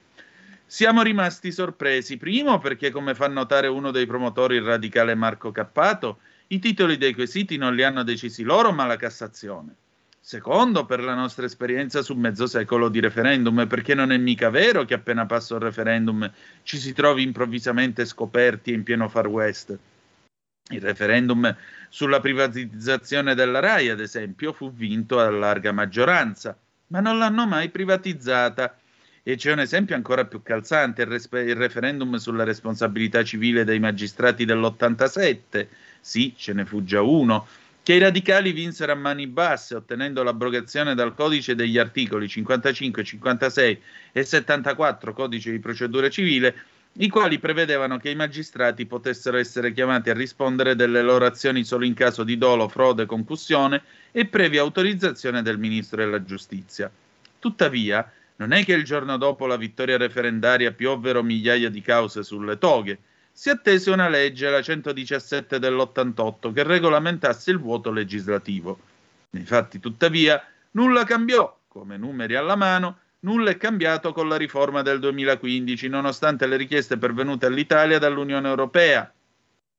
Siamo 0.65 1.01
rimasti 1.01 1.51
sorpresi, 1.51 2.17
primo 2.17 2.59
perché, 2.59 2.91
come 2.91 3.15
fa 3.15 3.27
notare 3.27 3.67
uno 3.67 3.91
dei 3.91 4.05
promotori, 4.05 4.57
il 4.57 4.63
radicale 4.63 5.15
Marco 5.15 5.51
Cappato, 5.51 6.19
i 6.47 6.59
titoli 6.59 6.97
dei 6.97 7.13
quesiti 7.13 7.57
non 7.57 7.73
li 7.73 7.83
hanno 7.83 8.03
decisi 8.03 8.43
loro, 8.43 8.71
ma 8.73 8.85
la 8.85 8.97
Cassazione. 8.97 9.73
Secondo, 10.19 10.85
per 10.85 11.01
la 11.01 11.15
nostra 11.15 11.45
esperienza 11.45 12.01
su 12.01 12.13
mezzo 12.13 12.47
secolo 12.47 12.89
di 12.89 12.99
referendum, 12.99 13.65
perché 13.65 13.95
non 13.95 14.11
è 14.11 14.17
mica 14.17 14.49
vero 14.49 14.83
che 14.83 14.93
appena 14.93 15.25
passa 15.25 15.55
il 15.55 15.61
referendum 15.61 16.29
ci 16.63 16.77
si 16.77 16.91
trovi 16.91 17.23
improvvisamente 17.23 18.03
scoperti 18.03 18.73
in 18.73 18.83
pieno 18.83 19.07
Far 19.07 19.27
West. 19.27 19.77
Il 20.69 20.81
referendum 20.81 21.55
sulla 21.87 22.19
privatizzazione 22.19 23.35
della 23.35 23.59
RAI, 23.59 23.89
ad 23.89 24.01
esempio, 24.01 24.51
fu 24.51 24.73
vinto 24.73 25.19
a 25.19 25.29
larga 25.29 25.71
maggioranza, 25.71 26.57
ma 26.87 26.99
non 26.99 27.17
l'hanno 27.17 27.47
mai 27.47 27.69
privatizzata. 27.69 28.77
E 29.23 29.35
c'è 29.35 29.51
un 29.51 29.59
esempio 29.59 29.95
ancora 29.95 30.25
più 30.25 30.41
calzante, 30.41 31.01
il, 31.03 31.07
respe- 31.07 31.41
il 31.41 31.55
referendum 31.55 32.15
sulla 32.15 32.43
responsabilità 32.43 33.23
civile 33.23 33.63
dei 33.63 33.79
magistrati 33.79 34.45
dell'87. 34.45 35.67
Sì, 35.99 36.33
ce 36.35 36.53
ne 36.53 36.65
fu 36.65 36.83
già 36.83 37.01
uno, 37.01 37.45
che 37.83 37.93
i 37.93 37.99
radicali 37.99 38.51
vinsero 38.51 38.91
a 38.91 38.95
mani 38.95 39.27
basse, 39.27 39.75
ottenendo 39.75 40.21
l'abrogazione 40.21 40.95
dal 40.95 41.13
codice 41.13 41.55
degli 41.55 41.77
articoli 41.77 42.27
55, 42.27 43.03
56 43.03 43.81
e 44.11 44.23
74 44.23 45.13
codice 45.13 45.51
di 45.51 45.59
procedura 45.59 46.09
civile 46.09 46.55
i 46.99 47.09
quali 47.09 47.37
prevedevano 47.37 47.97
che 47.97 48.09
i 48.09 48.15
magistrati 48.15 48.87
potessero 48.87 49.37
essere 49.37 49.71
chiamati 49.71 50.09
a 50.09 50.15
rispondere 50.15 50.75
delle 50.75 51.03
loro 51.03 51.25
azioni 51.25 51.63
solo 51.63 51.85
in 51.85 51.93
caso 51.93 52.23
di 52.23 52.37
dolo, 52.37 52.67
frode, 52.67 53.05
concussione 53.05 53.83
e 54.11 54.25
previa 54.25 54.61
autorizzazione 54.61 55.43
del 55.43 55.59
ministro 55.59 55.97
della 55.97 56.23
giustizia. 56.23 56.89
Tuttavia, 57.37 58.11
non 58.37 58.51
è 58.51 58.63
che 58.65 58.73
il 58.73 58.83
giorno 58.83 59.17
dopo 59.17 59.45
la 59.45 59.57
vittoria 59.57 59.97
referendaria 59.97 60.71
piovvero 60.71 61.21
migliaia 61.21 61.69
di 61.69 61.81
cause 61.81 62.23
sulle 62.23 62.57
toghe. 62.57 62.97
Si 63.31 63.49
attese 63.49 63.91
una 63.91 64.09
legge, 64.09 64.49
la 64.49 64.61
117 64.63 65.59
dell'88, 65.59 66.51
che 66.51 66.63
regolamentasse 66.63 67.51
il 67.51 67.59
vuoto 67.59 67.91
legislativo. 67.91 68.79
Infatti, 69.31 69.79
tuttavia, 69.79 70.43
nulla 70.71 71.03
cambiò, 71.03 71.55
come 71.67 71.97
numeri 71.97 72.35
alla 72.35 72.55
mano, 72.55 72.97
Nulla 73.27 73.49
è 73.49 73.57
cambiato 73.57 74.13
con 74.13 74.29
la 74.29 74.37
riforma 74.37 74.81
del 74.81 74.99
2015, 74.99 75.89
nonostante 75.89 76.47
le 76.47 76.55
richieste 76.55 76.97
pervenute 76.97 77.45
all'Italia 77.45 77.99
dall'Unione 77.99 78.47
Europea. 78.47 79.13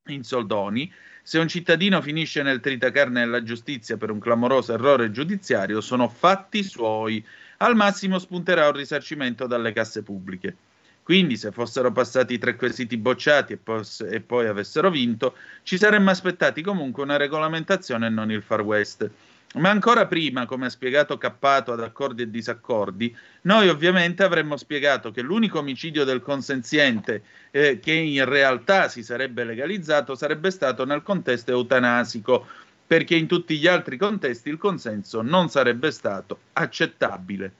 In 0.08 0.22
soldoni, 0.22 0.92
se 1.22 1.38
un 1.38 1.48
cittadino 1.48 2.02
finisce 2.02 2.42
nel 2.42 2.60
tritacarne 2.60 3.20
della 3.20 3.42
giustizia 3.42 3.96
per 3.96 4.10
un 4.10 4.18
clamoroso 4.18 4.74
errore 4.74 5.10
giudiziario, 5.10 5.80
sono 5.80 6.10
fatti 6.10 6.62
suoi. 6.62 7.24
Al 7.58 7.74
massimo 7.74 8.18
spunterà 8.18 8.66
un 8.66 8.74
risarcimento 8.74 9.46
dalle 9.46 9.72
casse 9.72 10.02
pubbliche. 10.02 10.54
Quindi, 11.02 11.38
se 11.38 11.50
fossero 11.50 11.90
passati 11.90 12.36
tre 12.36 12.54
quesiti 12.54 12.98
bocciati 12.98 13.54
e, 13.54 13.56
pos- 13.56 14.06
e 14.06 14.20
poi 14.20 14.46
avessero 14.46 14.90
vinto, 14.90 15.36
ci 15.62 15.78
saremmo 15.78 16.10
aspettati 16.10 16.60
comunque 16.60 17.02
una 17.02 17.16
regolamentazione 17.16 18.08
e 18.08 18.10
non 18.10 18.30
il 18.30 18.42
Far 18.42 18.60
West. 18.60 19.10
Ma 19.54 19.70
ancora 19.70 20.06
prima, 20.06 20.44
come 20.44 20.66
ha 20.66 20.70
spiegato 20.70 21.16
Cappato 21.16 21.72
ad 21.72 21.80
accordi 21.80 22.22
e 22.22 22.30
disaccordi, 22.30 23.16
noi 23.42 23.68
ovviamente 23.68 24.22
avremmo 24.22 24.58
spiegato 24.58 25.10
che 25.10 25.22
l'unico 25.22 25.60
omicidio 25.60 26.04
del 26.04 26.20
consenziente 26.20 27.22
eh, 27.50 27.80
che 27.80 27.92
in 27.92 28.26
realtà 28.26 28.88
si 28.88 29.02
sarebbe 29.02 29.44
legalizzato 29.44 30.14
sarebbe 30.14 30.50
stato 30.50 30.84
nel 30.84 31.02
contesto 31.02 31.50
eutanasico, 31.50 32.46
perché 32.86 33.14
in 33.14 33.26
tutti 33.26 33.58
gli 33.58 33.66
altri 33.66 33.96
contesti 33.96 34.50
il 34.50 34.58
consenso 34.58 35.22
non 35.22 35.48
sarebbe 35.48 35.90
stato 35.92 36.40
accettabile. 36.52 37.52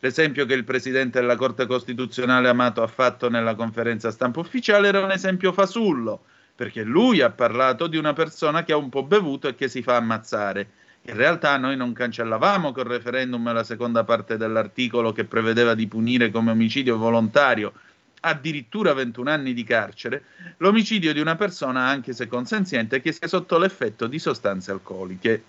L'esempio 0.00 0.44
che 0.44 0.54
il 0.54 0.64
presidente 0.64 1.20
della 1.20 1.36
Corte 1.36 1.66
Costituzionale 1.66 2.48
Amato 2.48 2.82
ha 2.82 2.86
fatto 2.86 3.30
nella 3.30 3.54
conferenza 3.54 4.10
stampa 4.10 4.40
ufficiale 4.40 4.88
era 4.88 5.04
un 5.04 5.10
esempio 5.10 5.52
fasullo, 5.52 6.24
perché 6.54 6.82
lui 6.82 7.22
ha 7.22 7.30
parlato 7.30 7.86
di 7.86 7.96
una 7.96 8.12
persona 8.12 8.62
che 8.62 8.72
ha 8.72 8.76
un 8.76 8.90
po' 8.90 9.04
bevuto 9.04 9.48
e 9.48 9.54
che 9.54 9.68
si 9.68 9.82
fa 9.82 9.96
ammazzare. 9.96 10.68
In 11.02 11.16
realtà 11.16 11.56
noi 11.56 11.76
non 11.76 11.92
cancellavamo 11.92 12.72
col 12.72 12.84
referendum 12.84 13.52
la 13.52 13.64
seconda 13.64 14.04
parte 14.04 14.36
dell'articolo 14.36 15.12
che 15.12 15.24
prevedeva 15.24 15.74
di 15.74 15.86
punire 15.86 16.30
come 16.30 16.50
omicidio 16.50 16.98
volontario 16.98 17.72
addirittura 18.22 18.92
21 18.92 19.30
anni 19.30 19.54
di 19.54 19.64
carcere 19.64 20.24
l'omicidio 20.58 21.14
di 21.14 21.20
una 21.20 21.36
persona 21.36 21.86
anche 21.86 22.12
se 22.12 22.28
consenziente 22.28 23.00
che 23.00 23.12
sia 23.12 23.28
sotto 23.28 23.56
l'effetto 23.56 24.06
di 24.06 24.18
sostanze 24.18 24.70
alcoliche. 24.70 25.44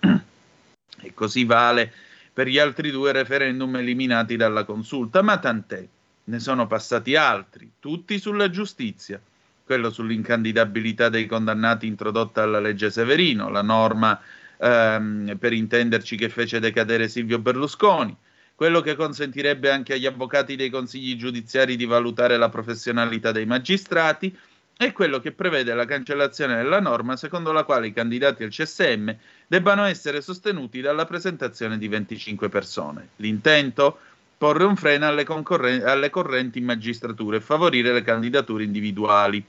e 1.00 1.14
così 1.14 1.44
vale 1.44 1.92
per 2.32 2.46
gli 2.46 2.58
altri 2.58 2.90
due 2.90 3.12
referendum 3.12 3.76
eliminati 3.76 4.36
dalla 4.36 4.64
consulta, 4.64 5.22
ma 5.22 5.38
tant'è. 5.38 5.86
Ne 6.24 6.38
sono 6.38 6.66
passati 6.66 7.14
altri, 7.14 7.70
tutti 7.78 8.18
sulla 8.18 8.48
giustizia. 8.48 9.20
Quello 9.64 9.90
sull'incandidabilità 9.90 11.08
dei 11.08 11.26
condannati 11.26 11.86
introdotta 11.86 12.40
dalla 12.40 12.60
legge 12.60 12.90
Severino, 12.90 13.48
la 13.50 13.62
norma 13.62 14.18
ehm, 14.62 15.36
per 15.38 15.52
intenderci 15.52 16.16
che 16.16 16.28
fece 16.28 16.60
decadere 16.60 17.08
Silvio 17.08 17.40
Berlusconi, 17.40 18.16
quello 18.54 18.80
che 18.80 18.94
consentirebbe 18.94 19.70
anche 19.70 19.94
agli 19.94 20.06
avvocati 20.06 20.54
dei 20.54 20.70
consigli 20.70 21.16
giudiziari 21.16 21.74
di 21.74 21.84
valutare 21.84 22.36
la 22.36 22.48
professionalità 22.48 23.32
dei 23.32 23.46
magistrati 23.46 24.36
è 24.76 24.92
quello 24.92 25.20
che 25.20 25.32
prevede 25.32 25.74
la 25.74 25.84
cancellazione 25.84 26.56
della 26.56 26.80
norma 26.80 27.16
secondo 27.16 27.52
la 27.52 27.64
quale 27.64 27.88
i 27.88 27.92
candidati 27.92 28.42
al 28.42 28.50
CSM 28.50 29.10
debbano 29.46 29.84
essere 29.84 30.20
sostenuti 30.22 30.80
dalla 30.80 31.04
presentazione 31.04 31.76
di 31.78 31.88
25 31.88 32.48
persone. 32.48 33.08
L'intento? 33.16 33.98
Porre 34.38 34.64
un 34.64 34.74
freno 34.74 35.06
alle, 35.06 35.22
concorren- 35.24 35.86
alle 35.86 36.10
correnti 36.10 36.58
in 36.58 36.64
magistratura 36.64 37.36
e 37.36 37.40
favorire 37.40 37.92
le 37.92 38.02
candidature 38.02 38.64
individuali. 38.64 39.44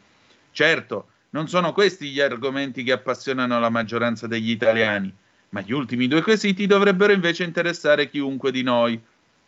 Certo, 0.52 1.08
non 1.34 1.48
sono 1.48 1.74
questi 1.74 2.10
gli 2.10 2.20
argomenti 2.20 2.84
che 2.84 2.92
appassionano 2.92 3.60
la 3.60 3.70
maggioranza 3.70 4.28
degli 4.28 4.52
italiani, 4.52 5.12
ma 5.50 5.62
gli 5.62 5.72
ultimi 5.72 6.08
due 6.08 6.22
quesiti 6.22 6.68
dovrebbero 6.68 7.12
invece 7.12 7.44
interessare 7.44 8.10
chiunque 8.10 8.52
di 8.52 8.62
noi. 8.62 9.00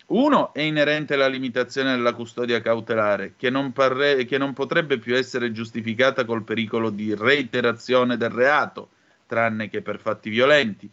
Uno 0.08 0.54
è 0.54 0.62
inerente 0.62 1.14
alla 1.14 1.28
limitazione 1.28 1.96
della 1.96 2.14
custodia 2.14 2.62
cautelare, 2.62 3.34
che 3.38 3.52
non, 3.52 3.72
parre- 3.72 4.26
che 4.26 4.38
non 4.40 4.54
potrebbe 4.54 4.98
più 4.98 5.16
essere 5.16 5.52
giustificata 5.52 6.26
col 6.26 6.44
pericolo 6.44 6.90
di 6.90 7.14
reiterazione 7.14 8.18
del 8.18 8.30
reato, 8.30 8.90
tranne 9.28 9.70
che 9.70 9.82
per 9.82 10.00
fatti 10.00 10.30
violenti. 10.30 10.90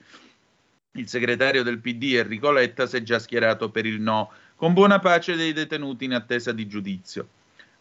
Il 0.93 1.09
segretario 1.09 1.63
del 1.63 1.79
PD 1.79 2.17
Enrico 2.17 2.51
Letta 2.51 2.87
si 2.87 2.97
è 2.97 3.03
già 3.03 3.19
schierato 3.19 3.71
per 3.71 3.87
il 3.87 3.99
no, 3.99 4.31
con 4.57 4.75
buona 4.75 4.99
pace 4.99 5.37
dei 5.37 5.55
detenuti 5.55 6.05
in 6.05 6.13
attesa 6.13 6.53
di 6.53 6.67
giudizio. 6.67 7.29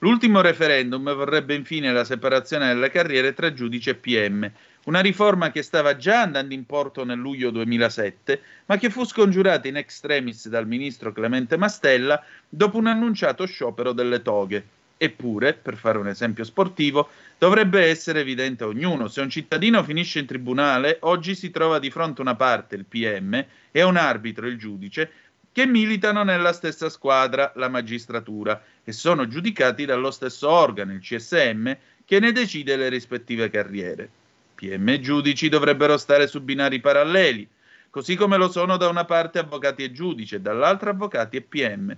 L'ultimo 0.04 0.41
referendum 0.41 1.14
vorrebbe 1.14 1.54
infine 1.54 1.93
la 1.93 2.04
separazione 2.04 2.70
delle 2.70 2.89
carriere 2.89 3.36
tra 3.36 3.54
giudice 3.54 3.91
e 3.91 3.95
PM, 3.95 4.52
una 4.86 4.99
riforma 4.99 5.52
che 5.52 5.62
stava 5.62 5.95
già 5.95 6.22
andando 6.22 6.56
in 6.56 6.66
porto 6.66 7.04
nel 7.04 7.20
luglio 7.20 7.52
2007, 7.52 8.41
ma 8.66 8.78
che 8.78 8.89
fu 8.89 9.06
scongiurata 9.06 9.68
in 9.68 9.78
extremis 9.78 10.49
dal 10.49 10.66
ministro 10.66 11.12
Clemente 11.12 11.56
Mastella 11.56 12.20
dopo 12.49 12.80
un 12.80 12.88
annunciato 12.88 13.45
sciopero 13.45 13.91
delle 13.91 14.24
toghe. 14.24 14.66
Eppure, 14.97 15.54
per 15.54 15.78
fare 15.78 15.99
un 15.99 16.08
esempio 16.08 16.45
sportivo, 16.45 17.10
dovrebbe 17.38 17.86
essere 17.86 18.22
evidente 18.22 18.64
a 18.64 18.68
ognuno, 18.68 19.08
se 19.08 19.22
un 19.22 19.30
cittadino 19.30 19.84
finisce 19.84 20.18
in 20.18 20.26
tribunale, 20.26 20.97
oggi 21.02 21.36
si 21.36 21.52
trova 21.52 21.78
di 21.78 21.91
fronte 21.91 22.22
una 22.22 22.36
parte, 22.36 22.74
il 22.74 22.86
PM, 22.86 23.45
e 23.70 23.84
un 23.84 23.97
arbitro, 23.97 24.47
il 24.47 24.58
giudice, 24.58 25.12
che 25.52 25.68
militano 25.68 26.24
nella 26.24 26.54
stessa 26.54 26.89
squadra, 26.89 27.52
la 27.56 27.68
magistratura, 27.68 28.60
e 28.84 28.92
sono 28.92 29.28
giudicati 29.28 29.86
dallo 29.86 30.12
stesso 30.12 30.50
organo, 30.50 30.94
il 30.94 31.00
CSM, 31.00 31.72
che 32.06 32.20
ne 32.20 32.32
decide 32.32 32.76
le 32.76 32.90
rispettive 32.90 33.50
carriere. 33.50 34.10
PM 34.56 34.90
e 34.90 35.00
giudici 35.00 35.50
dovrebbero 35.50 35.98
stare 35.98 36.28
su 36.28 36.42
binari 36.42 36.80
paralleli, 36.80 37.48
così 37.90 38.16
come 38.16 38.38
lo 38.38 38.50
sono 38.50 38.78
da 38.78 38.88
una 38.88 39.06
parte 39.06 39.40
avvocati 39.40 39.84
e 39.84 39.92
giudici 39.92 40.36
e 40.36 40.42
dall'altra 40.42 40.92
avvocati 40.92 41.38
e 41.38 41.42
PM. 41.42 41.96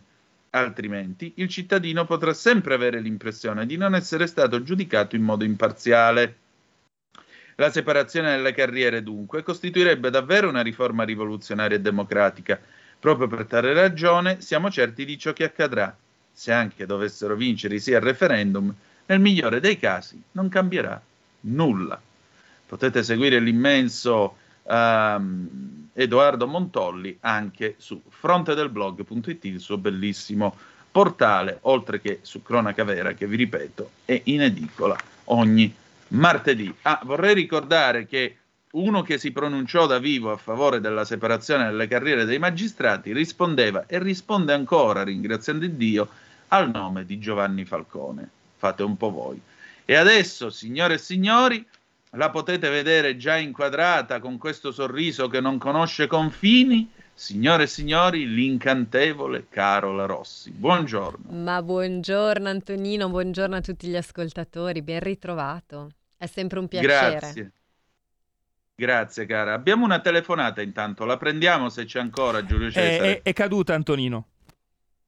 Altrimenti 0.51 1.33
il 1.37 1.47
cittadino 1.47 2.05
potrà 2.05 2.33
sempre 2.33 2.75
avere 2.75 2.99
l'impressione 2.99 3.65
di 3.65 3.75
non 3.75 3.95
essere 3.95 4.27
stato 4.27 4.61
giudicato 4.61 5.15
in 5.15 5.23
modo 5.23 5.43
imparziale. 5.43 6.37
La 7.55 7.71
separazione 7.71 8.35
delle 8.35 8.53
carriere, 8.53 9.03
dunque, 9.03 9.43
costituirebbe 9.43 10.09
davvero 10.09 10.49
una 10.49 10.61
riforma 10.61 11.03
rivoluzionaria 11.03 11.77
e 11.77 11.81
democratica. 11.81 12.59
Proprio 12.99 13.27
per 13.27 13.45
tale 13.45 13.73
ragione 13.73 14.41
siamo 14.41 14.69
certi 14.71 15.05
di 15.05 15.17
ciò 15.17 15.33
che 15.33 15.43
accadrà. 15.43 15.95
Se 16.33 16.51
anche 16.51 16.85
dovessero 16.85 17.35
vincere 17.35 17.79
sì 17.79 17.93
al 17.93 18.01
referendum, 18.01 18.73
nel 19.05 19.19
migliore 19.19 19.59
dei 19.59 19.77
casi 19.77 20.21
non 20.31 20.49
cambierà 20.49 21.01
nulla. 21.41 22.01
Potete 22.65 23.03
seguire 23.03 23.39
l'immenso 23.39 24.37
ehm, 24.63 25.89
Edoardo 25.93 26.47
Montolli 26.47 27.17
anche 27.21 27.75
su 27.77 28.01
frontedelblog.it, 28.07 29.45
il 29.45 29.59
suo 29.59 29.77
bellissimo 29.77 30.55
portale, 30.91 31.59
oltre 31.61 31.99
che 32.01 32.19
su 32.21 32.41
Cronaca 32.41 32.83
Vera, 32.83 33.13
che 33.13 33.27
vi 33.27 33.35
ripeto 33.35 33.91
è 34.05 34.19
in 34.25 34.41
edicola 34.41 34.97
ogni 35.25 35.73
martedì. 36.09 36.73
Ah, 36.83 37.01
vorrei 37.03 37.33
ricordare 37.33 38.05
che 38.05 38.37
uno 38.73 39.03
che 39.03 39.17
si 39.19 39.31
pronunciò 39.31 39.85
da 39.85 39.99
vivo 39.99 40.31
a 40.31 40.37
favore 40.37 40.79
della 40.79 41.05
separazione 41.05 41.65
delle 41.65 41.87
carriere 41.87 42.25
dei 42.25 42.39
magistrati 42.39 43.13
rispondeva 43.13 43.85
e 43.85 43.99
risponde 43.99 44.53
ancora, 44.53 45.03
ringraziando 45.03 45.65
Dio, 45.67 46.09
al 46.53 46.69
nome 46.69 47.03
di 47.05 47.17
Giovanni 47.19 47.65
Falcone. 47.65 48.29
Fate 48.55 48.83
un 48.83 48.95
po' 48.95 49.11
voi. 49.11 49.41
E 49.85 49.95
adesso, 49.95 50.49
signore 50.51 50.95
e 50.95 50.97
signori, 50.99 51.65
la 52.11 52.29
potete 52.29 52.69
vedere 52.69 53.17
già 53.17 53.37
inquadrata 53.37 54.19
con 54.19 54.37
questo 54.37 54.71
sorriso 54.71 55.27
che 55.27 55.41
non 55.41 55.57
conosce 55.57 56.05
confini. 56.07 56.89
Signore 57.15 57.63
e 57.63 57.67
signori, 57.67 58.27
l'incantevole 58.27 59.47
Carola 59.49 60.05
Rossi. 60.05 60.51
Buongiorno. 60.51 61.31
Ma 61.31 61.61
buongiorno 61.61 62.47
Antonino, 62.47 63.09
buongiorno 63.09 63.55
a 63.55 63.61
tutti 63.61 63.87
gli 63.87 63.95
ascoltatori, 63.95 64.81
ben 64.81 64.99
ritrovato. 64.99 65.89
È 66.17 66.25
sempre 66.27 66.59
un 66.59 66.67
piacere. 66.67 67.17
Grazie. 67.17 67.51
Grazie 68.75 69.25
cara. 69.25 69.53
Abbiamo 69.53 69.85
una 69.85 69.99
telefonata 69.99 70.61
intanto, 70.61 71.05
la 71.05 71.17
prendiamo 71.17 71.69
se 71.69 71.85
c'è 71.85 71.99
ancora 71.99 72.43
Giulio 72.45 72.67
È, 72.69 72.71
Cesare. 72.71 73.17
è- 73.17 73.21
è 73.21 73.33
caduta 73.33 73.73
Antonino. 73.75 74.27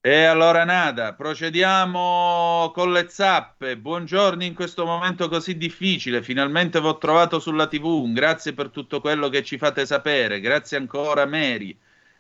E 0.06 0.26
allora 0.26 0.64
nada, 0.66 1.14
procediamo 1.14 2.72
con 2.76 2.92
le 2.92 3.08
zappe. 3.10 3.76
Buongiorno 3.76 4.44
in 4.44 4.54
questo 4.54 4.86
momento 4.86 5.28
così 5.30 5.58
difficile. 5.58 6.22
Finalmente 6.22 6.80
vi 6.80 6.86
ho 6.86 7.00
trovato 7.00 7.40
sulla 7.40 7.66
TV. 7.66 8.14
Grazie 8.14 8.54
per 8.54 8.70
tutto 8.70 9.02
quello 9.02 9.30
che 9.30 9.44
ci 9.44 9.58
fate 9.58 9.84
sapere. 9.88 10.40
Grazie 10.42 10.78
ancora 10.78 11.26
Mary. 11.26 11.76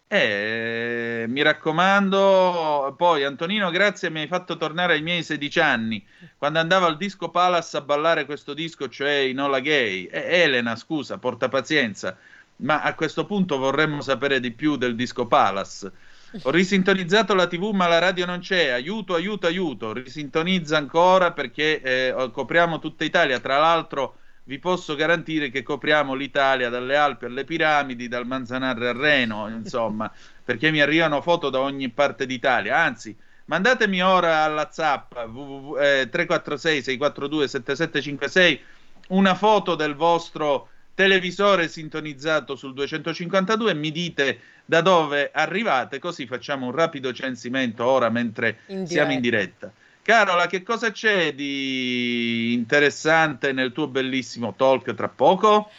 E 0.07 1.25
mi 1.27 1.43
raccomando, 1.43 2.95
poi 2.97 3.23
Antonino, 3.23 3.69
grazie, 3.69 4.09
mi 4.09 4.21
hai 4.21 4.27
fatto 4.27 4.57
tornare 4.57 4.93
ai 4.93 5.03
miei 5.03 5.21
16 5.21 5.59
anni, 5.59 6.03
quando 6.39 6.57
andavo 6.57 6.87
al 6.87 6.97
Disco 6.97 7.29
Palace 7.29 7.77
a 7.77 7.81
ballare 7.81 8.25
questo 8.25 8.55
disco, 8.55 8.89
cioè 8.89 9.11
Inola 9.29 9.59
Gay. 9.59 10.05
E 10.05 10.41
Elena, 10.41 10.75
scusa, 10.75 11.19
porta 11.19 11.49
pazienza, 11.49 12.17
ma 12.57 12.81
a 12.81 12.95
questo 12.95 13.27
punto 13.27 13.59
vorremmo 13.59 14.01
sapere 14.01 14.39
di 14.39 14.49
più 14.49 14.75
del 14.75 14.95
Disco 14.95 15.27
Palace. 15.27 16.13
Ho 16.43 16.51
risintonizzato 16.51 17.33
la 17.33 17.47
TV, 17.47 17.71
ma 17.71 17.87
la 17.87 17.99
radio 17.99 18.25
non 18.25 18.39
c'è. 18.39 18.69
Aiuto, 18.69 19.13
aiuto, 19.13 19.47
aiuto. 19.47 19.93
Risintonizza 19.93 20.77
ancora 20.77 21.31
perché 21.31 21.81
eh, 21.81 22.29
copriamo 22.31 22.79
tutta 22.79 23.03
Italia. 23.03 23.39
Tra 23.39 23.57
l'altro, 23.57 24.17
vi 24.45 24.59
posso 24.59 24.95
garantire 24.95 25.49
che 25.49 25.63
copriamo 25.63 26.13
l'Italia 26.13 26.69
dalle 26.69 26.95
Alpi 26.95 27.25
alle 27.25 27.45
piramidi, 27.45 28.07
dal 28.07 28.27
Manzanarre 28.27 28.89
al 28.89 28.95
Reno, 28.95 29.47
insomma, 29.47 30.11
perché 30.43 30.71
mi 30.71 30.81
arrivano 30.81 31.21
foto 31.21 31.49
da 31.49 31.59
ogni 31.59 31.89
parte 31.89 32.25
d'Italia. 32.25 32.77
Anzi, 32.77 33.15
mandatemi 33.45 34.01
ora 34.03 34.43
alla 34.43 34.69
Zap 34.71 35.15
www, 35.15 35.77
eh, 35.77 36.09
346 36.09 36.83
642 36.83 37.47
7756 37.47 38.61
una 39.07 39.35
foto 39.35 39.75
del 39.75 39.95
vostro 39.95 40.69
televisore 40.95 41.67
sintonizzato 41.67 42.55
sul 42.55 42.73
252 42.73 43.71
e 43.71 43.73
mi 43.75 43.91
dite 43.91 44.39
da 44.65 44.81
dove 44.81 45.29
arrivate, 45.31 45.99
così 45.99 46.25
facciamo 46.25 46.65
un 46.65 46.71
rapido 46.71 47.13
censimento 47.13 47.85
ora 47.85 48.09
mentre 48.09 48.59
In 48.67 48.87
siamo 48.87 49.11
in 49.11 49.21
diretta. 49.21 49.67
diretta. 49.67 49.73
Carola, 50.01 50.47
che 50.47 50.63
cosa 50.63 50.91
c'è 50.91 51.33
di 51.33 52.53
interessante 52.53 53.51
nel 53.51 53.71
tuo 53.71 53.87
bellissimo 53.87 54.53
talk 54.55 54.93
tra 54.93 55.09
poco? 55.09 55.69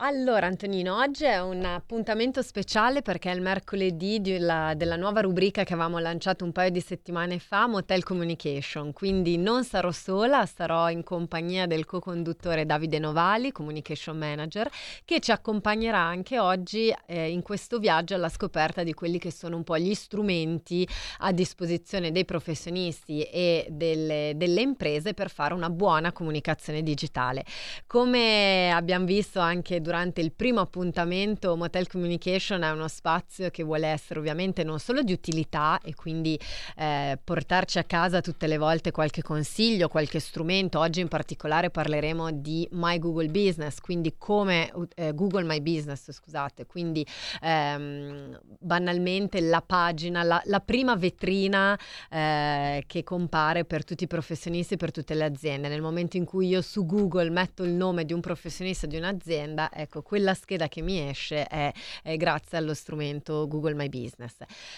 Allora 0.00 0.46
Antonino, 0.46 0.96
oggi 0.96 1.24
è 1.24 1.40
un 1.40 1.64
appuntamento 1.64 2.40
speciale 2.40 3.02
perché 3.02 3.32
è 3.32 3.34
il 3.34 3.40
mercoledì 3.40 4.20
della, 4.20 4.74
della 4.76 4.94
nuova 4.94 5.22
rubrica 5.22 5.64
che 5.64 5.72
avevamo 5.72 5.98
lanciato 5.98 6.44
un 6.44 6.52
paio 6.52 6.70
di 6.70 6.80
settimane 6.80 7.40
fa, 7.40 7.66
Motel 7.66 8.04
Communication, 8.04 8.92
quindi 8.92 9.36
non 9.38 9.64
sarò 9.64 9.90
sola, 9.90 10.46
sarò 10.46 10.88
in 10.88 11.02
compagnia 11.02 11.66
del 11.66 11.84
co-conduttore 11.84 12.64
Davide 12.64 13.00
Novali, 13.00 13.50
Communication 13.50 14.16
Manager, 14.16 14.70
che 15.04 15.18
ci 15.18 15.32
accompagnerà 15.32 15.98
anche 15.98 16.38
oggi 16.38 16.94
eh, 17.06 17.30
in 17.32 17.42
questo 17.42 17.80
viaggio 17.80 18.14
alla 18.14 18.28
scoperta 18.28 18.84
di 18.84 18.94
quelli 18.94 19.18
che 19.18 19.32
sono 19.32 19.56
un 19.56 19.64
po' 19.64 19.78
gli 19.78 19.94
strumenti 19.94 20.88
a 21.18 21.32
disposizione 21.32 22.12
dei 22.12 22.24
professionisti 22.24 23.22
e 23.22 23.66
delle, 23.68 24.34
delle 24.36 24.60
imprese 24.60 25.12
per 25.12 25.28
fare 25.28 25.54
una 25.54 25.70
buona 25.70 26.12
comunicazione 26.12 26.84
digitale. 26.84 27.44
Come 27.88 28.70
abbiamo 28.70 29.04
visto 29.04 29.40
anche 29.40 29.80
durante 29.80 29.86
il 30.20 30.32
primo 30.32 30.60
appuntamento, 30.60 31.56
Motel 31.56 31.88
Communication 31.88 32.62
è 32.62 32.70
uno 32.70 32.88
spazio 32.88 33.50
che 33.50 33.62
vuole 33.62 33.86
essere 33.86 34.18
ovviamente 34.18 34.64
non 34.64 34.78
solo 34.78 35.02
di 35.02 35.12
utilità 35.12 35.80
e 35.82 35.94
quindi 35.94 36.38
eh, 36.76 37.18
portarci 37.22 37.78
a 37.78 37.84
casa 37.84 38.20
tutte 38.20 38.46
le 38.46 38.58
volte 38.58 38.90
qualche 38.90 39.22
consiglio, 39.22 39.88
qualche 39.88 40.20
strumento. 40.20 40.78
Oggi 40.78 41.00
in 41.00 41.08
particolare 41.08 41.70
parleremo 41.70 42.30
di 42.32 42.68
My 42.72 42.98
Google 42.98 43.28
Business, 43.28 43.80
quindi 43.80 44.14
come 44.18 44.70
eh, 44.94 45.14
Google 45.14 45.44
My 45.44 45.60
Business, 45.60 46.10
scusate, 46.10 46.66
quindi 46.66 47.06
ehm, 47.40 48.38
banalmente 48.58 49.40
la 49.40 49.62
pagina, 49.62 50.22
la, 50.22 50.40
la 50.44 50.60
prima 50.60 50.94
vetrina 50.96 51.78
eh, 52.10 52.84
che 52.86 53.02
compare 53.02 53.64
per 53.64 53.84
tutti 53.84 54.04
i 54.04 54.06
professionisti, 54.06 54.76
per 54.76 54.90
tutte 54.90 55.14
le 55.14 55.24
aziende. 55.24 55.68
Nel 55.68 55.80
momento 55.82 56.16
in 56.16 56.24
cui 56.24 56.48
io 56.48 56.60
su 56.60 56.84
Google 56.84 57.30
metto 57.30 57.64
il 57.64 57.72
nome 57.72 58.04
di 58.04 58.12
un 58.12 58.20
professionista 58.20 58.86
di 58.86 58.96
un'azienda, 58.96 59.70
ecco, 59.78 60.02
quella 60.02 60.34
scheda 60.34 60.68
che 60.68 60.82
mi 60.82 61.08
esce 61.08 61.44
è, 61.44 61.72
è, 62.02 62.16
grazie 62.16 62.58
allo 62.58 62.74
strumento 62.74 63.46
Google 63.46 63.74
My 63.74 63.88
Business. 63.88 64.34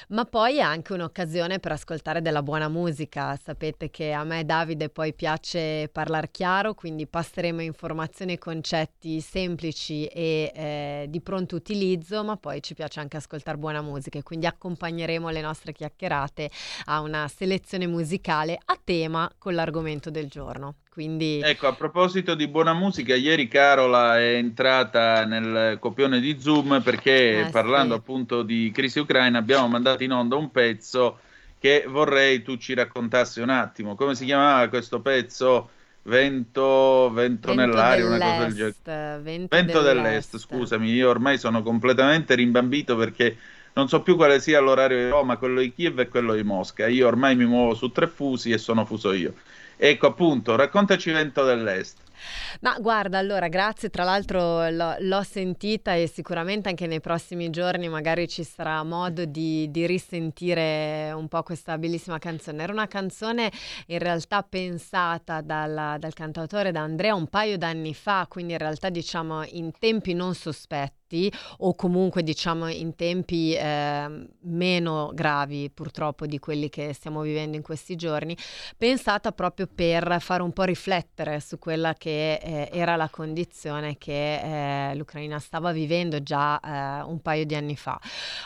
Ma 0.09 0.24
poi 0.24 0.59
è 0.59 0.60
anche 0.60 0.93
un'occasione 0.93 1.59
per 1.59 1.72
ascoltare 1.72 2.20
della 2.20 2.43
buona 2.43 2.68
musica. 2.68 3.39
Sapete 3.43 3.90
che 3.90 4.12
a 4.12 4.24
me 4.24 4.44
Davide 4.44 4.90
poi 4.90 5.14
piace 5.14 5.89
parlare 5.90 6.31
chiaro, 6.31 6.74
quindi 6.74 7.06
passeremo 7.06 7.62
informazioni 7.62 8.35
e 8.35 8.39
concetti 8.39 9.20
semplici 9.20 10.06
e 10.06 10.52
eh, 10.55 11.06
di 11.09 11.20
pronto 11.20 11.56
utilizzo, 11.56 12.22
ma 12.22 12.36
poi 12.36 12.62
ci 12.62 12.74
piace 12.74 13.01
anche 13.01 13.16
ascoltare 13.16 13.56
buona 13.56 13.81
musica 13.81 14.18
e 14.18 14.22
quindi 14.22 14.47
accompagneremo 14.47 15.31
le 15.31 15.40
nostre 15.40 15.72
chiacchierate 15.72 16.51
a 16.86 17.01
una 17.01 17.27
selezione 17.28 17.86
musicale 17.86 18.59
a 18.64 18.78
tema 18.82 19.31
con 19.39 19.55
l'argomento 19.55 20.10
del 20.10 20.28
giorno. 20.28 20.77
Quindi... 20.90 21.40
Ecco, 21.42 21.68
a 21.68 21.74
proposito 21.74 22.34
di 22.34 22.48
buona 22.48 22.74
musica, 22.74 23.14
ieri 23.14 23.46
Carola 23.48 24.18
è 24.18 24.34
entrata 24.34 25.24
nel 25.24 25.78
copione 25.78 26.20
di 26.20 26.38
Zoom 26.40 26.82
perché 26.82 27.46
Eh, 27.46 27.50
parlando 27.50 27.94
sì. 27.94 28.00
appunto 28.00 28.42
di 28.42 28.70
crisi 28.74 28.98
ucraina 28.98 29.38
abbiamo 29.38 29.68
mandato 29.68 30.02
in 30.02 30.12
onda 30.12 30.34
un 30.36 30.50
pezzo 30.50 31.20
che 31.58 31.84
vorrei 31.86 32.42
tu 32.42 32.56
ci 32.56 32.74
raccontassi 32.74 33.40
un 33.40 33.50
attimo. 33.50 33.94
Come 33.94 34.14
si 34.14 34.24
chiamava 34.24 34.68
questo 34.68 35.00
pezzo? 35.00 35.70
Vento, 36.02 37.10
vento, 37.12 37.52
nell'aria, 37.54 38.06
una 38.06 38.18
cosa 38.18 38.44
del 38.44 38.54
genere. 38.54 38.74
dell'est, 38.82 39.22
vento, 39.22 39.56
Vento 39.56 39.82
dell'est, 39.82 40.38
scusami, 40.38 40.90
io 40.90 41.08
ormai 41.10 41.38
sono 41.38 41.62
completamente 41.62 42.34
rimbambito 42.34 42.96
perché 42.96 43.36
non 43.74 43.86
so 43.88 44.02
più 44.02 44.16
quale 44.16 44.40
sia 44.40 44.60
l'orario 44.60 44.96
di 44.96 45.08
Roma, 45.10 45.36
quello 45.36 45.60
di 45.60 45.72
Kiev 45.72 45.98
e 46.00 46.08
quello 46.08 46.34
di 46.34 46.42
Mosca. 46.42 46.88
Io 46.88 47.06
ormai 47.06 47.36
mi 47.36 47.44
muovo 47.44 47.74
su 47.74 47.92
tre 47.92 48.08
fusi 48.08 48.50
e 48.50 48.58
sono 48.58 48.84
fuso 48.84 49.12
io. 49.12 49.34
Ecco 49.82 50.09
appunto, 50.09 50.57
raccontaci 50.57 51.11
Vento 51.11 51.43
dell'est. 51.43 51.97
Ma 52.61 52.77
guarda, 52.78 53.16
allora, 53.16 53.48
grazie, 53.48 53.89
tra 53.89 54.05
l'altro 54.05 54.69
l'ho, 54.69 54.94
l'ho 54.98 55.23
sentita 55.23 55.94
e 55.94 56.07
sicuramente 56.07 56.69
anche 56.69 56.86
nei 56.86 57.01
prossimi 57.01 57.48
giorni 57.48 57.89
magari 57.89 58.28
ci 58.28 58.44
sarà 58.44 58.82
modo 58.82 59.24
di, 59.24 59.70
di 59.70 59.86
risentire 59.86 61.12
un 61.15 61.28
po' 61.28 61.43
questa 61.43 61.78
bellissima 61.78 62.19
canzone. 62.19 62.62
Era 62.62 62.73
una 62.74 62.89
canzone 62.89 63.51
in 63.86 63.98
realtà 64.01 64.43
pensata 64.43 65.40
dalla- 65.40 65.97
dal 65.98 66.12
cantautore 66.12 66.73
da 66.73 66.82
Andrea 66.82 67.15
un 67.15 67.28
paio 67.28 67.57
d'anni 67.57 67.94
fa, 67.94 68.27
quindi 68.28 68.52
in 68.52 68.59
realtà 68.59 68.90
diciamo 68.90 69.44
in 69.52 69.73
tempi 69.78 70.12
non 70.12 70.35
sospetti 70.35 70.99
o 71.59 71.74
comunque 71.74 72.23
diciamo 72.23 72.69
in 72.69 72.95
tempi 72.95 73.55
eh, 73.55 74.28
meno 74.43 75.11
gravi 75.15 75.70
purtroppo 75.70 76.27
di 76.27 76.39
quelli 76.39 76.69
che 76.69 76.93
stiamo 76.93 77.23
vivendo 77.23 77.57
in 77.57 77.62
questi 77.62 77.97
giorni, 77.97 78.37
pensata 78.77 79.32
proprio 79.32 79.69
per 79.73 80.19
fare 80.20 80.43
un 80.43 80.53
po' 80.53 80.65
riflettere 80.65 81.41
su 81.41 81.59
quella 81.59 81.95
che 81.95 82.35
eh, 82.35 82.69
era 82.73 82.97
la 82.97 83.09
condizione 83.09 83.99
che 83.99 84.91
eh, 84.91 84.95
l'Ucraina 84.95 85.39
stava 85.39 85.73
vivendo 85.73 86.23
già 86.23 86.61
eh, 86.61 87.03
un 87.03 87.20
paio 87.20 87.45
di 87.45 87.55
anni 87.55 87.77
fa. 87.77 87.99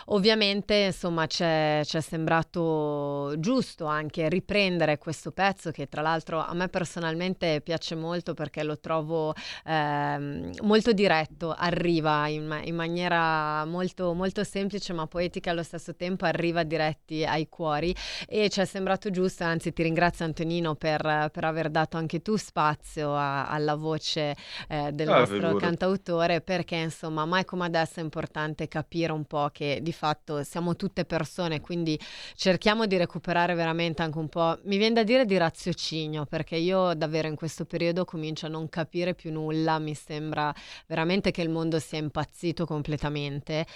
Ovviamente, 0.07 0.75
insomma, 0.75 1.27
c'è, 1.27 1.81
c'è 1.85 2.01
sembrato 2.01 3.35
giusto 3.39 3.87
anche 3.87 4.29
riprendere 4.29 4.99
questo 4.99 5.33
pezzo 5.33 5.71
che 5.71 5.89
tra 5.89 6.03
l'altro 6.03 6.39
a 6.41 6.55
me 6.55 6.69
personalmente 6.69 7.61
piace 7.61 7.95
molto 7.95 8.35
perché 8.35 8.63
lo 8.63 8.79
trovo 8.79 9.35
ehm, 9.65 10.51
molto 10.63 10.93
diretto, 10.93 11.53
arriva 11.53 12.29
in, 12.29 12.54
ma- 12.55 12.63
in 12.63 12.75
maniera 12.75 13.65
molto, 13.65 14.13
molto 14.15 14.45
semplice 14.45 14.93
ma 14.93 15.07
poetica 15.07 15.51
allo 15.51 15.63
stesso 15.63 15.95
tempo, 15.95 16.25
arriva 16.25 16.63
diretti 16.63 17.25
ai 17.25 17.49
cuori 17.49 17.95
e 18.27 18.49
ci 18.49 18.61
è 18.61 18.65
sembrato 18.65 19.11
giusto, 19.11 19.45
anzi 19.45 19.73
ti 19.73 19.83
ringrazio 19.83 20.25
Antonino 20.25 20.75
per, 20.75 21.31
per 21.33 21.45
aver 21.45 21.71
dato 21.71 21.97
anche 21.97 22.21
tu 22.23 22.37
spazio 22.37 23.15
a- 23.15 23.47
alla 23.47 23.75
voce 23.75 24.35
eh, 24.69 24.91
del 24.93 25.09
Ah, 25.09 25.19
nostro 25.19 25.37
figurati. 25.37 25.59
cantautore 25.59 26.41
perché 26.41 26.77
insomma 26.77 27.25
mai 27.25 27.45
come 27.45 27.65
adesso 27.67 28.01
è 28.01 28.03
importante 28.03 28.69
capire 28.69 29.13
un 29.13 29.25
po' 29.25 29.49
che 29.53 29.81
di 29.83 29.93
fatto 29.93 30.43
siamo 30.43 30.77
tutte 30.77 31.05
persone, 31.05 31.61
quindi 31.61 31.99
cerchiamo 32.35 32.87
di 32.87 32.97
recuperare 32.97 33.55
veramente 33.55 34.03
anche 34.03 34.19
un 34.19 34.29
po', 34.29 34.59
mi 34.65 34.77
viene 34.77 34.95
da 34.95 35.03
dire 35.03 35.25
di 35.25 35.37
raziocinio 35.37 36.25
perché 36.27 36.57
io 36.57 36.95
davvero 36.95 37.29
in 37.29 37.35
questo 37.37 37.65
periodo 37.65 38.05
comincio 38.05 38.47
a 38.47 38.49
non 38.49 38.69
capire 38.69 39.15
più 39.15 39.33
nulla, 39.33 39.79
mi 39.79 39.95
sembra 39.95 40.53
veramente 40.87 41.31
che 41.31 41.43
il 41.43 41.49
mondo 41.51 41.79
sia 41.79 41.99
impazzito 41.99 42.44
completamente 42.67 43.67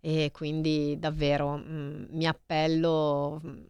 e 0.00 0.30
quindi 0.32 0.96
davvero 0.98 1.56
mm, 1.58 2.04
mi 2.10 2.26
appello 2.26 3.40
mm, 3.44 3.62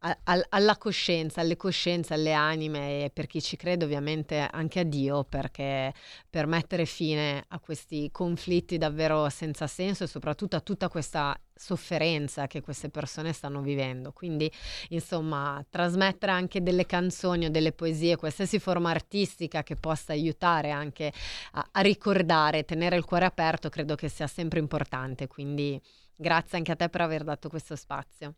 al- 0.00 0.46
alla 0.50 0.76
coscienza, 0.76 1.40
alle 1.40 1.56
coscienze, 1.56 2.14
alle 2.14 2.32
anime 2.32 3.04
e 3.04 3.10
per 3.10 3.26
chi 3.26 3.40
ci 3.42 3.56
crede 3.56 3.84
ovviamente 3.84 4.38
anche 4.38 4.80
a 4.80 4.84
Dio 4.84 5.24
perché 5.24 5.92
per 6.30 6.46
mettere 6.46 6.84
fine 6.86 7.44
a 7.48 7.58
questi 7.58 8.08
conflitti 8.12 8.78
davvero 8.78 9.28
senza 9.28 9.66
senso 9.66 10.04
e 10.04 10.06
soprattutto 10.06 10.56
a 10.56 10.60
tutta 10.60 10.88
questa 10.88 11.38
sofferenza 11.54 12.46
che 12.46 12.60
queste 12.60 12.88
persone 12.90 13.32
stanno 13.32 13.60
vivendo. 13.60 14.12
Quindi, 14.12 14.50
insomma, 14.90 15.64
trasmettere 15.68 16.30
anche 16.32 16.62
delle 16.62 16.86
canzoni 16.86 17.46
o 17.46 17.50
delle 17.50 17.72
poesie, 17.72 18.16
qualsiasi 18.16 18.58
forma 18.60 18.90
artistica 18.90 19.62
che 19.64 19.74
possa 19.74 20.12
aiutare 20.12 20.70
anche 20.70 21.12
a, 21.52 21.68
a 21.72 21.80
ricordare, 21.80 22.64
tenere 22.64 22.96
il 22.96 23.04
cuore 23.04 23.24
aperto, 23.24 23.68
credo 23.68 23.94
che 23.96 24.08
sia 24.08 24.26
sempre 24.28 24.58
importante. 24.60 25.26
Quindi, 25.26 25.80
grazie 26.16 26.58
anche 26.58 26.72
a 26.72 26.76
te 26.76 26.88
per 26.88 27.00
aver 27.00 27.24
dato 27.24 27.48
questo 27.48 27.74
spazio. 27.76 28.34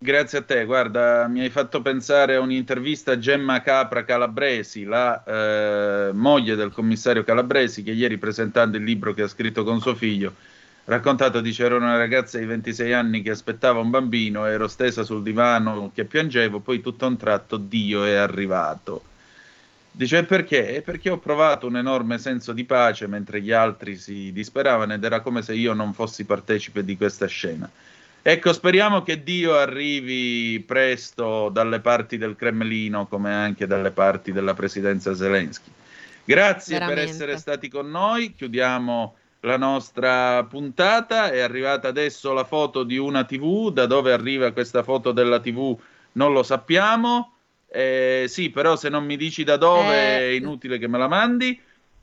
Grazie 0.00 0.38
a 0.38 0.42
te, 0.42 0.64
guarda, 0.64 1.26
mi 1.28 1.40
hai 1.40 1.50
fatto 1.50 1.82
pensare 1.82 2.36
a 2.36 2.40
un'intervista 2.40 3.12
a 3.12 3.18
Gemma 3.18 3.60
Capra 3.62 4.04
Calabresi, 4.04 4.84
la 4.84 5.22
eh, 5.24 6.12
moglie 6.12 6.54
del 6.54 6.70
commissario 6.72 7.24
Calabresi, 7.24 7.82
che 7.82 7.90
ieri 7.92 8.16
presentando 8.16 8.76
il 8.76 8.84
libro 8.84 9.12
che 9.12 9.22
ha 9.22 9.28
scritto 9.28 9.64
con 9.64 9.80
suo 9.80 9.94
figlio, 9.96 10.34
raccontato, 10.84 11.40
dice, 11.40 11.64
ero 11.64 11.76
una 11.76 11.96
ragazza 11.96 12.38
di 12.38 12.44
26 12.46 12.92
anni 12.92 13.22
che 13.22 13.30
aspettava 13.30 13.80
un 13.80 13.90
bambino, 13.90 14.46
ero 14.46 14.68
stesa 14.68 15.02
sul 15.02 15.22
divano 15.22 15.90
che 15.92 16.04
piangevo, 16.04 16.60
poi 16.60 16.80
tutto 16.80 17.04
a 17.04 17.08
un 17.08 17.16
tratto 17.16 17.56
Dio 17.56 18.04
è 18.04 18.14
arrivato. 18.14 19.02
Dice 19.90 20.24
perché? 20.24 20.76
"E 20.76 20.82
Perché 20.82 21.10
ho 21.10 21.18
provato 21.18 21.66
un 21.66 21.76
enorme 21.76 22.18
senso 22.18 22.52
di 22.52 22.64
pace 22.64 23.06
mentre 23.08 23.40
gli 23.42 23.52
altri 23.52 23.96
si 23.96 24.32
disperavano 24.32 24.94
ed 24.94 25.02
era 25.04 25.20
come 25.20 25.42
se 25.42 25.54
io 25.54 25.72
non 25.74 25.92
fossi 25.92 26.24
partecipe 26.24 26.84
di 26.84 26.96
questa 26.96 27.26
scena. 27.26 27.68
Ecco, 28.30 28.52
speriamo 28.52 29.02
che 29.02 29.22
Dio 29.22 29.54
arrivi 29.54 30.60
presto 30.60 31.48
dalle 31.48 31.80
parti 31.80 32.18
del 32.18 32.36
Cremlino 32.36 33.06
come 33.06 33.32
anche 33.32 33.66
dalle 33.66 33.90
parti 33.90 34.32
della 34.32 34.52
presidenza 34.52 35.14
Zelensky. 35.14 35.70
Grazie 36.24 36.76
per 36.76 36.88
Veramente. 36.88 37.10
essere 37.10 37.38
stati 37.38 37.70
con 37.70 37.88
noi. 37.90 38.34
Chiudiamo 38.34 39.16
la 39.40 39.56
nostra 39.56 40.44
puntata. 40.44 41.30
È 41.30 41.40
arrivata 41.40 41.88
adesso 41.88 42.34
la 42.34 42.44
foto 42.44 42.82
di 42.82 42.98
una 42.98 43.24
TV. 43.24 43.72
Da 43.72 43.86
dove 43.86 44.12
arriva 44.12 44.52
questa 44.52 44.82
foto 44.82 45.12
della 45.12 45.40
TV 45.40 45.74
non 46.12 46.34
lo 46.34 46.42
sappiamo. 46.42 47.32
Eh, 47.66 48.26
sì, 48.28 48.50
però 48.50 48.76
se 48.76 48.90
non 48.90 49.06
mi 49.06 49.16
dici 49.16 49.42
da 49.42 49.56
dove 49.56 49.94
è 49.94 50.20
Eh, 50.24 50.36
inutile 50.36 50.76
che 50.76 50.86
me 50.86 50.98
la 50.98 51.08
mandi. 51.08 51.58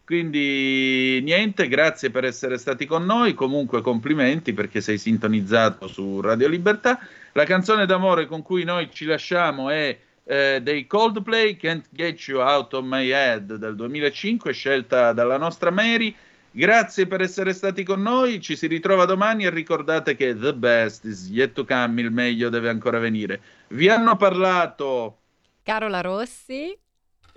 Quindi 0.06 1.20
niente, 1.24 1.68
grazie 1.68 2.12
per 2.12 2.26
essere 2.26 2.60
stati 2.60 2.86
con 2.86 3.06
noi. 3.06 3.34
Comunque 3.34 3.82
complimenti 3.82 4.54
perché 4.54 4.80
sei 4.80 5.00
sintonizzato 5.00 5.88
su 5.88 6.22
Radio 6.22 6.48
Libertà. 6.48 7.00
La 7.32 7.44
canzone 7.44 7.88
d'amore 7.88 8.28
con 8.28 8.44
cui 8.44 8.64
noi 8.64 8.90
ci 8.92 9.06
lasciamo 9.06 9.70
è 9.72 9.98
eh, 10.24 10.60
dei 10.62 10.86
Coldplay, 10.86 11.58
Can't 11.58 11.88
Get 11.90 12.20
You 12.28 12.40
Out 12.40 12.74
of 12.74 12.86
My 12.86 13.10
Head 13.10 13.56
del 13.56 13.76
2005, 13.76 14.54
scelta 14.54 15.12
dalla 15.12 15.38
nostra 15.38 15.72
Mary. 15.72 16.16
Grazie 16.52 17.08
per 17.08 17.22
essere 17.22 17.52
stati 17.52 17.84
con 17.84 18.02
noi, 18.02 18.40
ci 18.40 18.56
si 18.56 18.68
ritrova 18.68 19.06
domani 19.06 19.44
e 19.44 19.50
ricordate 19.50 20.16
che 20.16 20.38
the 20.38 20.54
best 20.54 21.04
is 21.04 21.28
yet 21.30 21.52
to 21.52 21.66
come, 21.66 22.00
il 22.00 22.12
meglio 22.12 22.50
deve 22.50 22.70
ancora 22.70 22.98
venire. 22.98 23.42
Vi 23.70 23.90
hanno 23.90 24.16
parlato 24.16 25.18
Carola 25.64 26.00
Rossi, 26.00 26.78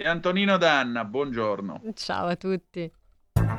e 0.01 0.07
Antonino 0.07 0.57
Danna, 0.59 1.05
buongiorno. 1.05 1.83
ciao 1.95 2.29
a 2.29 2.37
tutti. 2.37 2.89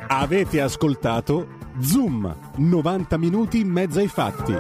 Avete 0.08 0.62
ascoltato 0.62 1.58
Zoom, 1.82 2.34
90 2.56 3.18
minuti 3.18 3.60
in 3.60 3.68
mezzo 3.68 4.00
ai 4.00 4.08
fatti. 4.08 4.54